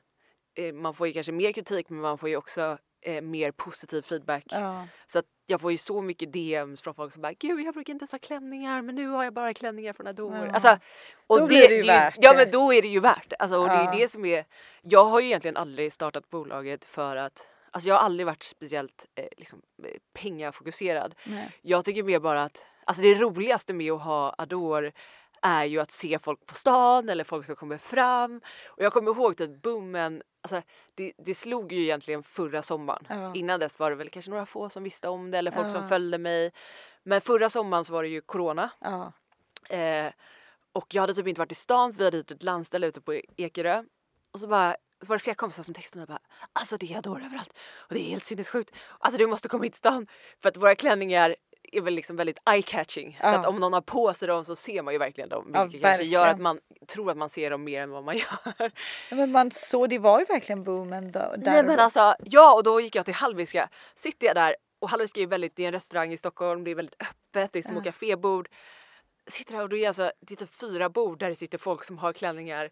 man 0.74 0.94
får 0.94 1.06
ju 1.06 1.12
kanske 1.12 1.32
mer 1.32 1.52
kritik 1.52 1.88
men 1.88 2.00
man 2.00 2.18
får 2.18 2.28
ju 2.28 2.36
också 2.36 2.78
eh, 3.02 3.22
mer 3.22 3.50
positiv 3.50 4.02
feedback. 4.02 4.44
Ja. 4.50 4.86
Så 5.12 5.18
att 5.18 5.24
jag 5.46 5.60
får 5.60 5.72
ju 5.72 5.78
så 5.78 6.02
mycket 6.02 6.32
DMs 6.32 6.82
från 6.82 6.94
folk 6.94 7.12
som 7.12 7.22
bara 7.22 7.32
gud 7.32 7.60
jag 7.60 7.74
brukar 7.74 7.92
inte 7.92 8.02
ens 8.02 8.12
ha 8.12 8.18
klänningar 8.18 8.82
men 8.82 8.94
nu 8.94 9.06
har 9.08 9.24
jag 9.24 9.34
bara 9.34 9.54
klänningar 9.54 9.92
från 9.92 10.06
Adore. 10.06 10.46
Ja. 10.46 10.52
Alltså, 10.52 10.78
och 11.26 11.40
Då 11.40 11.46
blir 11.46 11.68
det 11.68 11.74
ju 11.74 11.82
värt 11.82 12.14
Ja 12.18 12.32
det. 12.32 12.36
men 12.38 12.50
då 12.50 12.72
är 12.74 12.82
det 12.82 12.88
ju 12.88 13.00
värt 13.00 13.32
alltså, 13.38 13.56
och 13.58 13.68
det 13.68 13.74
Ja. 13.74 13.92
är 13.94 13.98
det 13.98 14.08
som 14.08 14.24
är, 14.24 14.44
jag 14.82 15.04
har 15.04 15.20
ju 15.20 15.26
egentligen 15.26 15.56
aldrig 15.56 15.92
startat 15.92 16.30
bolaget 16.30 16.84
för 16.84 17.16
att 17.16 17.46
Alltså 17.74 17.88
jag 17.88 17.94
har 17.94 18.02
aldrig 18.04 18.26
varit 18.26 18.42
speciellt 18.42 19.06
eh, 19.14 19.24
liksom, 19.36 19.62
eh, 19.84 19.90
pengafokuserad. 20.14 21.14
Nej. 21.26 21.50
Jag 21.62 21.84
tycker 21.84 22.02
mer 22.02 22.18
bara 22.20 22.42
att 22.44 22.64
alltså 22.84 23.02
det 23.02 23.14
roligaste 23.14 23.72
med 23.74 23.92
att 23.92 24.02
ha 24.02 24.34
Adore 24.38 24.92
är 25.42 25.64
ju 25.64 25.80
att 25.80 25.90
se 25.90 26.18
folk 26.18 26.46
på 26.46 26.54
stan 26.54 27.08
eller 27.08 27.24
folk 27.24 27.46
som 27.46 27.56
kommer 27.56 27.78
fram. 27.78 28.40
Och 28.66 28.82
jag 28.82 28.92
kommer 28.92 29.10
ihåg 29.10 29.42
att 29.42 29.62
boomen, 29.62 30.22
alltså 30.42 30.62
det, 30.94 31.12
det 31.18 31.34
slog 31.34 31.72
ju 31.72 31.82
egentligen 31.82 32.22
förra 32.22 32.62
sommaren. 32.62 33.06
Ja. 33.08 33.34
Innan 33.34 33.60
dess 33.60 33.78
var 33.78 33.90
det 33.90 33.96
väl 33.96 34.10
kanske 34.10 34.30
några 34.30 34.46
få 34.46 34.70
som 34.70 34.82
visste 34.82 35.08
om 35.08 35.30
det 35.30 35.38
eller 35.38 35.50
folk 35.50 35.66
Ja. 35.66 35.70
som 35.70 35.88
följde 35.88 36.18
mig. 36.18 36.52
Men 37.02 37.20
förra 37.20 37.50
sommaren 37.50 37.84
så 37.84 37.92
var 37.92 38.02
det 38.02 38.08
ju 38.08 38.20
corona. 38.20 38.70
Ja. 38.80 39.12
Eh, 39.76 40.12
och 40.72 40.94
jag 40.94 41.02
hade 41.02 41.14
typ 41.14 41.26
inte 41.26 41.38
varit 41.38 41.52
i 41.52 41.54
stan 41.54 41.92
för 41.92 41.98
vi 41.98 42.04
hade 42.04 42.16
hyrt 42.16 42.30
ett 42.30 42.42
landställe 42.42 42.86
ute 42.86 43.00
på 43.00 43.14
Ekerö. 43.36 43.84
Och 44.32 44.40
så 44.40 44.46
bara 44.46 44.76
så 45.00 45.06
var 45.06 45.16
det 45.16 45.22
flera 45.22 45.34
kompisar 45.34 45.62
som 45.62 45.74
textade 45.74 45.98
mig 46.00 46.06
bara 46.06 46.18
alltså 46.52 46.76
det 46.76 46.92
är 46.92 46.98
Adore 46.98 47.24
överallt 47.24 47.52
och 47.76 47.94
det 47.94 48.00
är 48.00 48.10
helt 48.10 48.24
sinnessjukt. 48.24 48.74
Alltså 48.98 49.18
du 49.18 49.26
måste 49.26 49.48
komma 49.48 49.64
hit 49.64 49.72
till 49.72 49.78
stan 49.78 50.06
för 50.42 50.48
att 50.48 50.56
våra 50.56 50.74
klänningar 50.74 51.36
är 51.72 51.80
väl 51.80 51.94
liksom 51.94 52.16
väldigt 52.16 52.38
eye-catching. 52.44 53.10
Så 53.12 53.26
Ja. 53.26 53.38
att 53.38 53.46
om 53.46 53.60
någon 53.60 53.72
har 53.72 53.80
på 53.80 54.14
sig 54.14 54.28
dem 54.28 54.44
så 54.44 54.56
ser 54.56 54.82
man 54.82 54.94
ju 54.94 54.98
verkligen 54.98 55.28
dem. 55.30 55.50
Ja, 55.54 55.62
Vilket 55.64 55.82
kanske 55.82 56.04
gör 56.04 56.20
verkligen. 56.20 56.34
att 56.34 56.42
man 56.42 56.60
tror 56.88 57.10
att 57.10 57.16
man 57.16 57.28
ser 57.30 57.50
dem 57.50 57.64
mer 57.64 57.80
än 57.82 57.90
vad 57.90 58.04
man 58.04 58.16
gör. 58.18 58.26
Ja, 59.10 59.16
Men 59.16 59.32
man 59.32 59.50
så, 59.50 59.86
det 59.86 59.98
var 59.98 60.18
ju 60.18 60.24
verkligen 60.24 60.64
boomen 60.64 61.12
då, 61.12 61.18
där 61.18 61.36
Nej 61.44 61.62
men 61.64 61.78
alltså 61.80 62.14
ja 62.24 62.54
och 62.54 62.62
då 62.62 62.80
gick 62.80 62.94
jag 62.94 63.04
till 63.04 63.14
Hallwylska. 63.14 63.68
Sitter 63.96 64.26
jag 64.26 64.36
där 64.36 64.56
och 64.78 64.90
Hallwylska 64.90 65.20
är 65.20 65.22
ju 65.22 65.28
väldigt, 65.28 65.56
det 65.56 65.62
är 65.62 65.66
en 65.66 65.72
restaurang 65.72 66.12
i 66.12 66.16
Stockholm, 66.16 66.64
det 66.64 66.70
är 66.70 66.74
väldigt 66.74 67.02
öppet, 67.02 67.52
det 67.52 67.58
är 67.58 67.62
små 67.62 67.78
Ja. 67.78 67.82
kafébord. 67.92 68.48
Sitter 69.26 69.52
där 69.54 69.62
och 69.62 69.68
då 69.68 69.76
är 69.76 69.88
alltså, 69.88 70.12
det 70.20 70.34
är 70.34 70.36
typ 70.36 70.60
fyra 70.60 70.88
bord 70.88 71.18
där 71.18 71.28
det 71.28 71.36
sitter 71.36 71.58
folk 71.58 71.84
som 71.84 71.98
har 71.98 72.12
klänningar. 72.12 72.70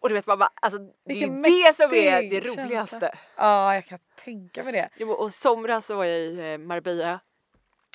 Och 0.00 0.08
du 0.08 0.14
vet 0.14 0.26
man 0.26 0.38
bara, 0.38 0.50
alltså 0.62 0.78
det 0.78 1.12
är 1.12 1.14
ju 1.14 1.26
det 1.42 1.74
som 1.76 1.94
är 1.94 2.22
det 2.22 2.42
känsla. 2.42 2.64
roligaste. 2.64 3.14
Ja, 3.36 3.74
jag 3.74 3.86
kan 3.86 3.98
tänka 4.24 4.64
mig 4.64 4.72
det. 4.72 4.88
Jo, 4.96 5.10
och 5.12 5.32
somras 5.32 5.86
så 5.86 5.96
var 5.96 6.04
jag 6.04 6.18
i 6.18 6.52
eh, 6.52 6.58
Marbella 6.58 7.20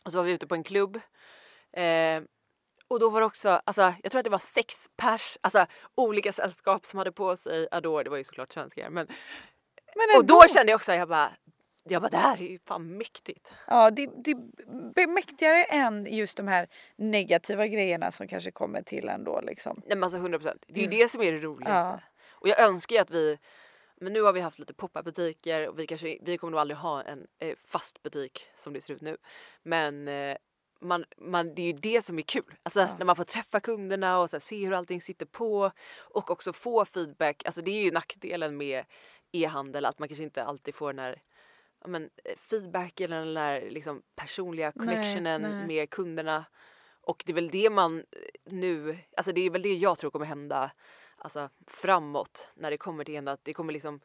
och 0.09 0.11
så 0.11 0.17
var 0.17 0.25
vi 0.25 0.31
ute 0.31 0.47
på 0.47 0.55
en 0.55 0.63
klubb. 0.63 0.99
Eh, 1.73 2.21
och 2.87 2.99
då 2.99 3.09
var 3.09 3.19
det 3.19 3.25
också, 3.25 3.61
alltså 3.65 3.93
jag 4.03 4.11
tror 4.11 4.19
att 4.19 4.23
det 4.23 4.29
var 4.29 4.39
sex 4.39 4.89
pers, 4.97 5.37
alltså 5.41 5.65
olika 5.95 6.33
sällskap 6.33 6.85
som 6.85 6.97
hade 6.97 7.11
på 7.11 7.37
sig 7.37 7.67
Adore, 7.71 8.03
det 8.03 8.09
var 8.09 8.17
ju 8.17 8.23
såklart 8.23 8.51
svenskar 8.51 8.89
men 8.89 9.07
Men 9.95 10.17
och 10.17 10.25
då 10.25 10.41
kände 10.47 10.71
jag 10.71 10.77
också, 10.77 10.93
jag 10.93 11.07
bara, 11.07 11.31
jag 11.83 12.01
bara 12.01 12.09
det 12.09 12.17
här 12.17 12.37
är 12.37 12.47
ju 12.47 12.59
fan 12.67 12.97
mäktigt. 12.97 13.51
Ja, 13.67 13.91
det, 13.91 14.09
det 14.93 15.01
är 15.01 15.07
mäktigare 15.07 15.63
än 15.63 16.05
just 16.05 16.37
de 16.37 16.47
här 16.47 16.67
negativa 16.95 17.67
grejerna 17.67 18.11
som 18.11 18.27
kanske 18.27 18.51
kommer 18.51 18.81
till 18.81 19.09
ändå 19.09 19.41
liksom. 19.41 19.81
Nej 19.85 19.97
men 19.97 20.03
alltså 20.03 20.17
100 20.17 20.39
procent. 20.39 20.63
Det 20.67 20.73
är 20.79 20.83
ju 20.83 20.85
Mm. 20.87 20.97
det 20.99 21.09
som 21.09 21.21
är 21.21 21.31
det 21.31 21.39
roligaste. 21.39 22.03
Och 22.31 22.47
jag 22.47 22.59
önskar 22.59 22.95
ju 22.95 23.01
att 23.01 23.11
vi, 23.11 23.37
men 23.99 24.13
nu 24.13 24.21
har 24.21 24.33
vi 24.33 24.39
haft 24.39 24.59
lite 24.59 24.73
pop-up 24.73 25.05
butiker 25.05 25.67
och 25.69 25.79
vi 25.79 25.87
kanske, 25.87 26.17
vi 26.21 26.37
kommer 26.37 26.51
nog 26.51 26.59
aldrig 26.59 26.77
ha 26.77 27.03
en 27.03 27.27
eh, 27.39 27.55
fast 27.65 28.03
butik 28.03 28.45
som 28.57 28.73
det 28.73 28.81
ser 28.81 28.93
ut 28.93 29.01
nu. 29.01 29.17
Men 29.63 30.07
eh, 30.07 30.37
man, 30.81 31.05
man, 31.17 31.55
det 31.55 31.61
är 31.61 31.65
ju 31.65 31.73
det 31.73 32.01
som 32.01 32.19
är 32.19 32.23
kul. 32.23 32.55
Alltså 32.63 32.79
Ja. 32.79 32.95
när 32.97 33.05
man 33.05 33.15
får 33.15 33.23
träffa 33.23 33.59
kunderna 33.59 34.19
och 34.19 34.29
så 34.29 34.35
här, 34.35 34.41
se 34.41 34.65
hur 34.65 34.73
allting 34.73 35.01
sitter 35.01 35.25
på 35.25 35.71
och 35.97 36.31
också 36.31 36.53
få 36.53 36.85
feedback. 36.85 37.45
Alltså 37.45 37.61
det 37.61 37.71
är 37.71 37.83
ju 37.83 37.91
nackdelen 37.91 38.57
med 38.57 38.85
e-handel 39.31 39.85
att 39.85 39.99
man 39.99 40.07
kanske 40.07 40.23
inte 40.23 40.43
alltid 40.43 40.75
får 40.75 40.93
den 40.93 40.99
här 40.99 41.21
men, 41.85 42.09
eh, 42.23 42.37
feedback 42.37 42.99
eller 42.99 43.25
den 43.25 43.33
där 43.33 43.69
liksom, 43.69 44.01
personliga 44.15 44.71
Nej, 44.75 44.87
connectionen 44.87 45.41
nej. 45.41 45.67
med 45.67 45.89
kunderna. 45.89 46.45
Och 47.01 47.23
det 47.25 47.31
är 47.31 47.35
väl 47.35 47.49
det 47.49 47.69
man 47.69 47.97
eh, 47.97 48.03
nu, 48.45 48.97
alltså 49.17 49.31
det 49.31 49.41
är 49.41 49.49
väl 49.49 49.61
det 49.61 49.73
jag 49.73 49.97
tror 49.97 50.11
kommer 50.11 50.25
hända 50.25 50.71
alltså, 51.21 51.49
framåt 51.67 52.47
när 52.55 52.71
det 52.71 52.77
kommer 52.77 53.03
till 53.03 53.27
att 53.27 53.39
det 53.43 53.53
kommer 53.53 53.73
liksom 53.73 53.99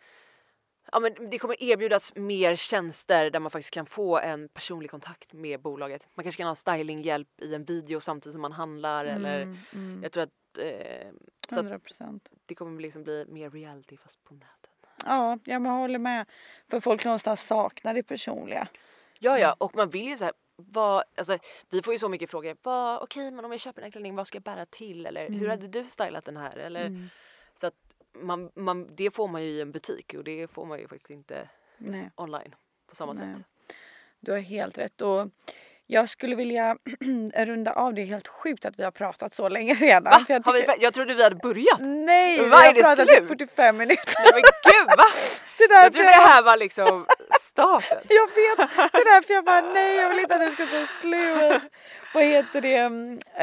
Ja, 0.92 1.00
men 1.00 1.30
det 1.30 1.38
kommer 1.38 1.62
erbjudas 1.62 2.14
mer 2.16 2.56
tjänster 2.56 3.30
där 3.30 3.40
man 3.40 3.50
faktiskt 3.50 3.74
kan 3.74 3.86
få 3.86 4.18
en 4.18 4.48
personlig 4.48 4.90
kontakt 4.90 5.32
med 5.32 5.60
bolaget. 5.60 6.06
Man 6.14 6.24
kanske 6.24 6.38
kan 6.40 6.48
ha 6.48 6.54
stylinghjälp 6.54 7.40
i 7.40 7.54
en 7.54 7.64
video 7.64 8.00
samtidigt 8.00 8.32
som 8.34 8.42
man 8.42 8.52
handlar 8.52 9.04
eller 9.04 9.42
Mm, 9.42 9.56
mm, 9.72 10.02
jag 10.02 10.12
tror 10.12 10.22
att, 10.22 10.58
eh, 10.58 11.08
så 11.48 11.54
att 11.54 11.64
100 11.64 11.78
procent. 11.78 12.30
det 12.46 12.54
kommer 12.54 12.82
liksom 12.82 13.02
bli 13.02 13.24
mer 13.28 13.50
reality 13.50 13.96
fast 13.96 14.24
på 14.24 14.34
nätet. 14.34 14.70
Ja, 15.04 15.38
jag 15.44 15.62
men 15.62 15.72
håller 15.72 15.98
med. 15.98 16.26
För 16.70 16.80
folk 16.80 17.04
någonstans 17.04 17.46
saknar 17.46 17.94
det 17.94 18.02
personliga. 18.02 18.68
Ja, 19.18 19.38
ja, 19.38 19.46
Mm. 19.46 19.56
och 19.58 19.76
man 19.76 19.90
vill 19.90 20.08
ju 20.08 20.16
så 20.16 20.24
här, 20.24 20.32
vad, 20.56 21.04
alltså, 21.16 21.38
vi 21.70 21.82
får 21.82 21.92
ju 21.94 21.98
så 21.98 22.08
mycket 22.08 22.30
frågor. 22.30 22.56
Vad, 22.62 23.02
okej, 23.02 23.30
men 23.30 23.44
om 23.44 23.50
jag 23.50 23.60
köper 23.60 23.80
den 23.80 23.86
här 23.86 23.90
klänningen, 23.92 24.16
vad 24.16 24.26
ska 24.26 24.36
jag 24.36 24.42
bära 24.42 24.66
till? 24.66 25.06
Eller 25.06 25.28
hur 25.28 25.36
Mm. 25.36 25.50
hade 25.50 25.68
du 25.68 25.84
stylat 25.84 26.24
den 26.24 26.36
här? 26.36 26.56
Eller, 26.56 26.84
Mm. 26.86 27.08
Så 27.54 27.66
att 27.66 27.74
man, 28.22 28.50
man, 28.54 28.94
det 28.96 29.10
får 29.14 29.28
man 29.28 29.42
ju 29.42 29.48
i 29.48 29.60
en 29.60 29.72
butik 29.72 30.14
och 30.18 30.24
det 30.24 30.50
får 30.50 30.64
man 30.66 30.78
ju 30.78 30.88
faktiskt 30.88 31.10
inte 31.10 31.48
Nej. 31.78 32.10
online 32.16 32.54
på 32.88 32.94
samma 32.96 33.12
Nej. 33.12 33.34
sätt. 33.34 33.44
Du 34.20 34.32
har 34.32 34.38
helt 34.38 34.78
rätt. 34.78 35.00
Och 35.02 35.28
Jag 35.86 36.08
skulle 36.08 36.36
vilja 36.36 36.76
runda 37.36 37.72
av. 37.72 37.94
Det 37.94 38.00
är 38.02 38.06
helt 38.06 38.28
sjukt 38.28 38.64
att 38.64 38.78
vi 38.78 38.82
har 38.82 38.90
pratat 38.90 39.34
så 39.34 39.48
länge 39.48 39.74
redan. 39.74 40.02
Va? 40.04 40.24
Jag, 40.28 40.46
Har 40.46 40.52
vi, 40.52 40.60
tycker- 40.60 40.76
jag 40.82 40.94
trodde 40.94 41.14
vi 41.14 41.22
hade 41.22 41.36
börjat. 41.36 41.80
Nej, 41.80 42.38
vi 42.42 42.48
Va, 42.48 42.56
har 42.56 42.72
pratat 42.72 43.08
slut? 43.08 43.22
i 43.22 43.26
45 43.26 43.76
minuter. 43.76 44.14
Nej 44.18 44.30
men 44.32 44.42
gud 44.42 44.86
va? 44.98 45.04
Det 45.58 45.64
är 45.64 45.82
Jag 45.84 45.92
trodde 45.92 46.08
det 46.08 46.14
här 46.14 46.42
var 46.42 46.56
liksom 46.56 47.06
starten. 47.54 47.98
Jag 48.08 48.26
vet, 48.26 48.70
det 48.92 48.98
är 48.98 49.14
därför 49.14 49.34
jag 49.34 49.44
bara 49.44 49.60
nej 49.60 49.96
jag 49.96 50.08
vill 50.08 50.18
inte 50.18 50.34
att 50.34 50.40
det 50.40 50.52
ska 50.52 50.66
ta 50.66 50.86
slut. 50.86 51.62
Vad 52.14 52.24
heter 52.24 52.60
det? 52.60 52.76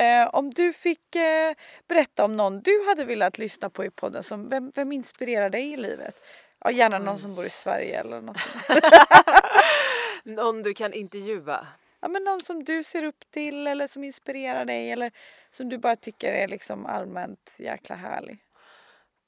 Eh, 0.01 0.27
om 0.35 0.53
du 0.53 0.73
fick 0.73 1.15
eh, 1.15 1.53
berätta 1.87 2.25
om 2.25 2.37
någon 2.37 2.61
du 2.61 2.85
hade 2.87 3.05
velat 3.05 3.37
lyssna 3.37 3.69
på 3.69 3.85
i 3.85 3.89
podden, 3.89 4.23
som, 4.23 4.49
vem, 4.49 4.71
vem 4.75 4.91
inspirerar 4.91 5.49
dig 5.49 5.73
i 5.73 5.77
livet? 5.77 6.15
Ja, 6.59 6.71
gärna 6.71 6.99
någon 6.99 7.19
som 7.19 7.35
bor 7.35 7.45
i 7.45 7.49
Sverige 7.49 7.99
eller 7.99 8.21
något. 8.21 8.37
Någon 10.23 10.63
du 10.63 10.73
kan 10.73 10.93
intervjua. 10.93 11.67
Ja, 12.01 12.07
men 12.07 12.23
någon 12.23 12.41
som 12.41 12.63
du 12.63 12.83
ser 12.83 13.03
upp 13.03 13.31
till 13.31 13.67
eller 13.67 13.87
som 13.87 14.03
inspirerar 14.03 14.65
dig 14.65 14.91
eller 14.91 15.11
som 15.51 15.69
du 15.69 15.77
bara 15.77 15.95
tycker 15.95 16.33
är 16.33 16.47
liksom 16.47 16.85
allmänt 16.85 17.55
jäkla 17.57 17.95
härlig. 17.95 18.39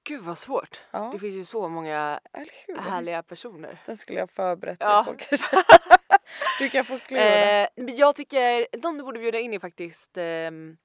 Gud 0.03 0.21
vad 0.23 0.37
svårt. 0.37 0.81
Ja. 0.91 1.09
Det 1.13 1.19
finns 1.19 1.35
ju 1.35 1.45
så 1.45 1.69
många 1.69 2.19
härliga 2.79 3.23
personer. 3.23 3.77
Den 3.85 3.97
skulle 3.97 4.19
jag 4.19 4.31
förberett 4.31 4.79
dig 4.79 4.87
Ja. 4.87 5.03
på 5.07 5.13
kanske. 5.17 5.47
du 6.59 6.69
kan 6.69 6.85
få 6.85 6.99
klura. 6.99 7.21
Eh, 7.23 7.67
jag 7.75 8.15
tycker, 8.15 8.67
någon 8.83 8.97
du 8.97 9.03
borde 9.03 9.19
bjuda 9.19 9.39
in 9.39 9.53
är 9.53 9.59
faktiskt 9.59 10.17
ehm, 10.17 10.77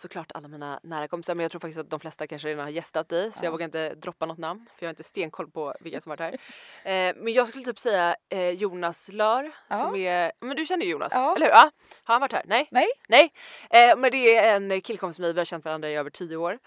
såklart 0.00 0.32
alla 0.34 0.48
mina 0.48 0.80
nära 0.82 1.08
kompisar 1.08 1.34
men 1.34 1.42
jag 1.42 1.50
tror 1.50 1.60
faktiskt 1.60 1.78
att 1.78 1.90
de 1.90 2.00
flesta 2.00 2.26
kanske 2.26 2.48
redan 2.48 2.64
har 2.64 2.70
gästat 2.70 3.12
i 3.12 3.30
så 3.34 3.44
jag 3.44 3.52
vågar 3.52 3.64
inte 3.64 3.94
droppa 3.94 4.26
något 4.26 4.38
namn 4.38 4.66
för 4.76 4.86
jag 4.86 4.88
har 4.88 4.92
inte 4.92 5.04
stenkoll 5.04 5.50
på 5.50 5.74
vilka 5.80 6.00
som 6.00 6.10
varit 6.10 6.20
här. 6.20 6.36
Eh, 6.84 7.14
men 7.16 7.32
jag 7.32 7.48
skulle 7.48 7.64
typ 7.64 7.78
säga 7.78 8.16
eh, 8.28 8.50
Jonas 8.50 9.08
Lör 9.12 9.50
som 9.68 9.96
är, 9.96 10.32
men 10.40 10.56
du 10.56 10.66
känner 10.66 10.84
ju 10.84 10.90
Jonas, 10.92 11.12
eller 11.12 11.46
hur? 11.46 11.52
Ja. 11.52 11.70
Har 12.04 12.14
han 12.14 12.20
varit 12.20 12.32
här? 12.32 12.42
Nej? 12.46 12.68
Nej? 12.70 12.86
Nej, 13.08 13.32
eh, 13.70 13.96
men 13.96 14.10
det 14.10 14.36
är 14.36 14.56
en 14.56 14.80
killkompis 14.80 15.18
med 15.18 15.26
mig, 15.26 15.32
vi 15.32 15.40
har 15.40 15.44
känt 15.44 15.64
varandra 15.64 15.90
i 15.90 15.94
över 15.94 16.10
tio 16.10 16.36
år. 16.36 16.58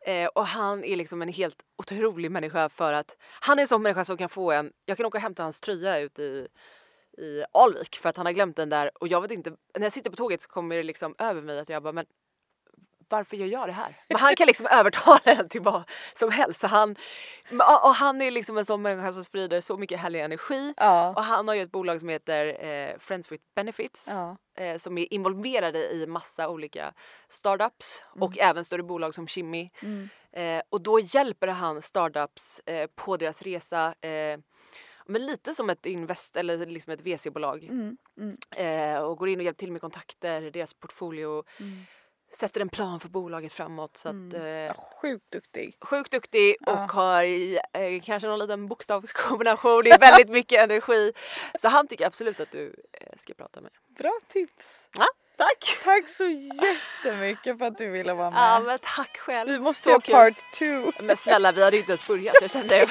Eh, 0.00 0.26
och 0.26 0.46
han 0.46 0.84
är 0.84 0.96
liksom 0.96 1.22
en 1.22 1.28
helt 1.28 1.56
otrolig 1.78 2.30
människa 2.30 2.68
för 2.68 2.92
att 2.92 3.16
han 3.40 3.58
är 3.58 3.62
en 3.62 3.68
sån 3.68 3.82
människa 3.82 4.04
som 4.04 4.16
kan 4.16 4.28
få 4.28 4.52
en, 4.52 4.72
jag 4.84 4.96
kan 4.96 5.06
åka 5.06 5.18
och 5.18 5.22
hämta 5.22 5.42
hans 5.42 5.60
tröja 5.60 5.98
ute 5.98 6.22
i, 6.22 6.48
i 7.18 7.44
Alvik 7.52 7.96
för 7.96 8.08
att 8.08 8.16
han 8.16 8.26
har 8.26 8.32
glömt 8.32 8.56
den 8.56 8.68
där 8.68 8.90
och 8.94 9.08
jag 9.08 9.20
vet 9.20 9.30
inte, 9.30 9.50
när 9.50 9.82
jag 9.82 9.92
sitter 9.92 10.10
på 10.10 10.16
tåget 10.16 10.42
så 10.42 10.48
kommer 10.48 10.76
det 10.76 10.82
liksom 10.82 11.14
över 11.18 11.42
mig 11.42 11.58
att 11.58 11.68
jag 11.68 11.82
bara 11.82 11.92
men 11.92 12.06
varför 13.12 13.36
gör 13.36 13.46
jag 13.46 13.68
det 13.68 13.72
här? 13.72 13.96
Men 14.08 14.18
han 14.18 14.36
kan 14.36 14.46
liksom 14.46 14.66
övertala 14.70 15.20
en 15.24 15.48
till 15.48 15.60
vad 15.60 15.82
som 16.14 16.30
helst. 16.30 16.62
Han, 16.62 16.96
och 17.82 17.94
han 17.94 18.22
är 18.22 18.30
liksom 18.30 18.58
en 18.58 18.64
sån 18.64 18.82
människa 18.82 19.12
som 19.12 19.24
sprider 19.24 19.60
så 19.60 19.76
mycket 19.76 20.00
härlig 20.00 20.20
energi. 20.20 20.74
Ja. 20.76 21.08
Och 21.16 21.24
han 21.24 21.48
har 21.48 21.54
ju 21.54 21.62
ett 21.62 21.72
bolag 21.72 22.00
som 22.00 22.08
heter 22.08 22.64
eh, 22.64 22.98
Friends 22.98 23.32
with 23.32 23.44
Benefits 23.54 24.08
Ja. 24.10 24.36
eh, 24.64 24.78
som 24.78 24.98
är 24.98 25.12
involverade 25.14 25.78
i 25.78 26.06
massa 26.06 26.48
olika 26.48 26.92
startups 27.28 28.02
och 28.20 28.38
även 28.38 28.64
större 28.64 28.82
bolag 28.82 29.14
som 29.14 29.26
Kimmy. 29.28 29.70
Eh, 30.32 30.62
och 30.70 30.80
då 30.80 31.00
hjälper 31.00 31.46
han 31.48 31.82
startups 31.82 32.60
eh, 32.66 32.86
på 32.94 33.16
deras 33.16 33.42
resa 33.42 33.94
eh, 34.00 34.38
men 35.06 35.26
lite 35.26 35.54
som 35.54 35.70
ett 35.70 35.86
invest 35.86 36.36
eller 36.36 36.66
liksom 36.66 36.92
ett 36.92 37.00
VC-bolag. 37.00 37.68
Eh, 38.56 38.98
och 38.98 39.18
går 39.18 39.28
in 39.28 39.38
och 39.38 39.44
hjälper 39.44 39.58
till 39.58 39.72
med 39.72 39.80
kontakter, 39.80 40.40
deras 40.50 40.74
portfolio. 40.74 41.44
Sätter 42.34 42.60
en 42.60 42.68
plan 42.68 43.00
för 43.00 43.08
bolaget 43.08 43.52
framåt. 43.52 43.96
Så 43.96 44.08
att, 44.08 44.34
eh, 44.34 44.42
Ja, 44.46 44.74
Sjukt 45.02 45.30
duktig. 45.32 45.76
Sjukt 45.80 46.10
duktig 46.10 46.56
och 46.66 46.72
Ja. 46.72 46.88
har 46.92 47.22
i, 47.24 47.58
eh, 47.72 48.02
kanske 48.04 48.28
någon 48.28 48.38
liten 48.38 48.68
bokstavskombination. 48.68 49.84
Det 49.84 49.90
är 49.90 49.98
väldigt 49.98 50.28
mycket 50.38 50.60
energi. 50.60 51.12
Så 51.58 51.68
han 51.68 51.88
tycker 51.88 52.06
absolut 52.06 52.40
att 52.40 52.50
du 52.50 52.74
eh, 53.00 53.06
ska 53.16 53.34
prata 53.34 53.60
med. 53.60 53.70
Bra 53.98 54.12
tips. 54.28 54.88
Ja, 54.98 55.06
tack! 55.36 55.78
Tack 55.84 56.08
så 56.08 56.24
jättemycket 56.24 57.58
för 57.58 57.64
att 57.66 57.78
du 57.78 57.90
ville 57.90 58.14
vara 58.14 58.30
med. 58.30 58.38
Ja 58.40 58.60
men 58.60 58.78
tack 58.82 59.16
själv. 59.18 59.50
vi 59.50 59.58
måste 59.58 59.82
så 59.82 59.90
göra 59.90 60.00
kul. 60.00 60.14
part 60.14 60.52
two. 60.58 61.02
Men 61.02 61.16
snälla 61.16 61.52
vi 61.52 61.62
hade 61.64 61.76
inte 61.78 61.92
ens 61.92 62.06
börjat. 62.06 62.36
Jag 62.40 62.50
kände 62.50 62.76
jag 62.78 62.86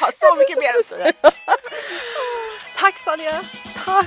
har 0.00 0.12
så 0.12 0.36
mycket 0.36 0.58
mer 0.58 0.78
att 0.78 0.86
säga. 0.86 1.12
Tack 2.76 2.98
Sanja! 2.98 3.42
Tack. 3.84 4.06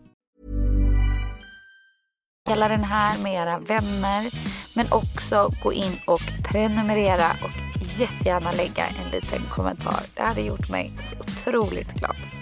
Dela 2.45 2.67
den 2.67 2.83
här 2.83 3.23
med 3.23 3.33
era 3.33 3.59
vänner. 3.59 4.31
Men 4.75 4.85
också 4.91 5.49
gå 5.63 5.73
in 5.73 5.99
och 6.07 6.21
prenumerera 6.43 7.31
och 7.43 7.51
jättegärna 7.99 8.51
lägga 8.51 8.85
en 8.85 9.11
liten 9.11 9.39
kommentar. 9.49 10.01
Det 10.15 10.21
hade 10.21 10.41
gjort 10.41 10.69
mig 10.69 10.93
så 11.09 11.15
otroligt 11.19 11.93
glad. 11.93 12.40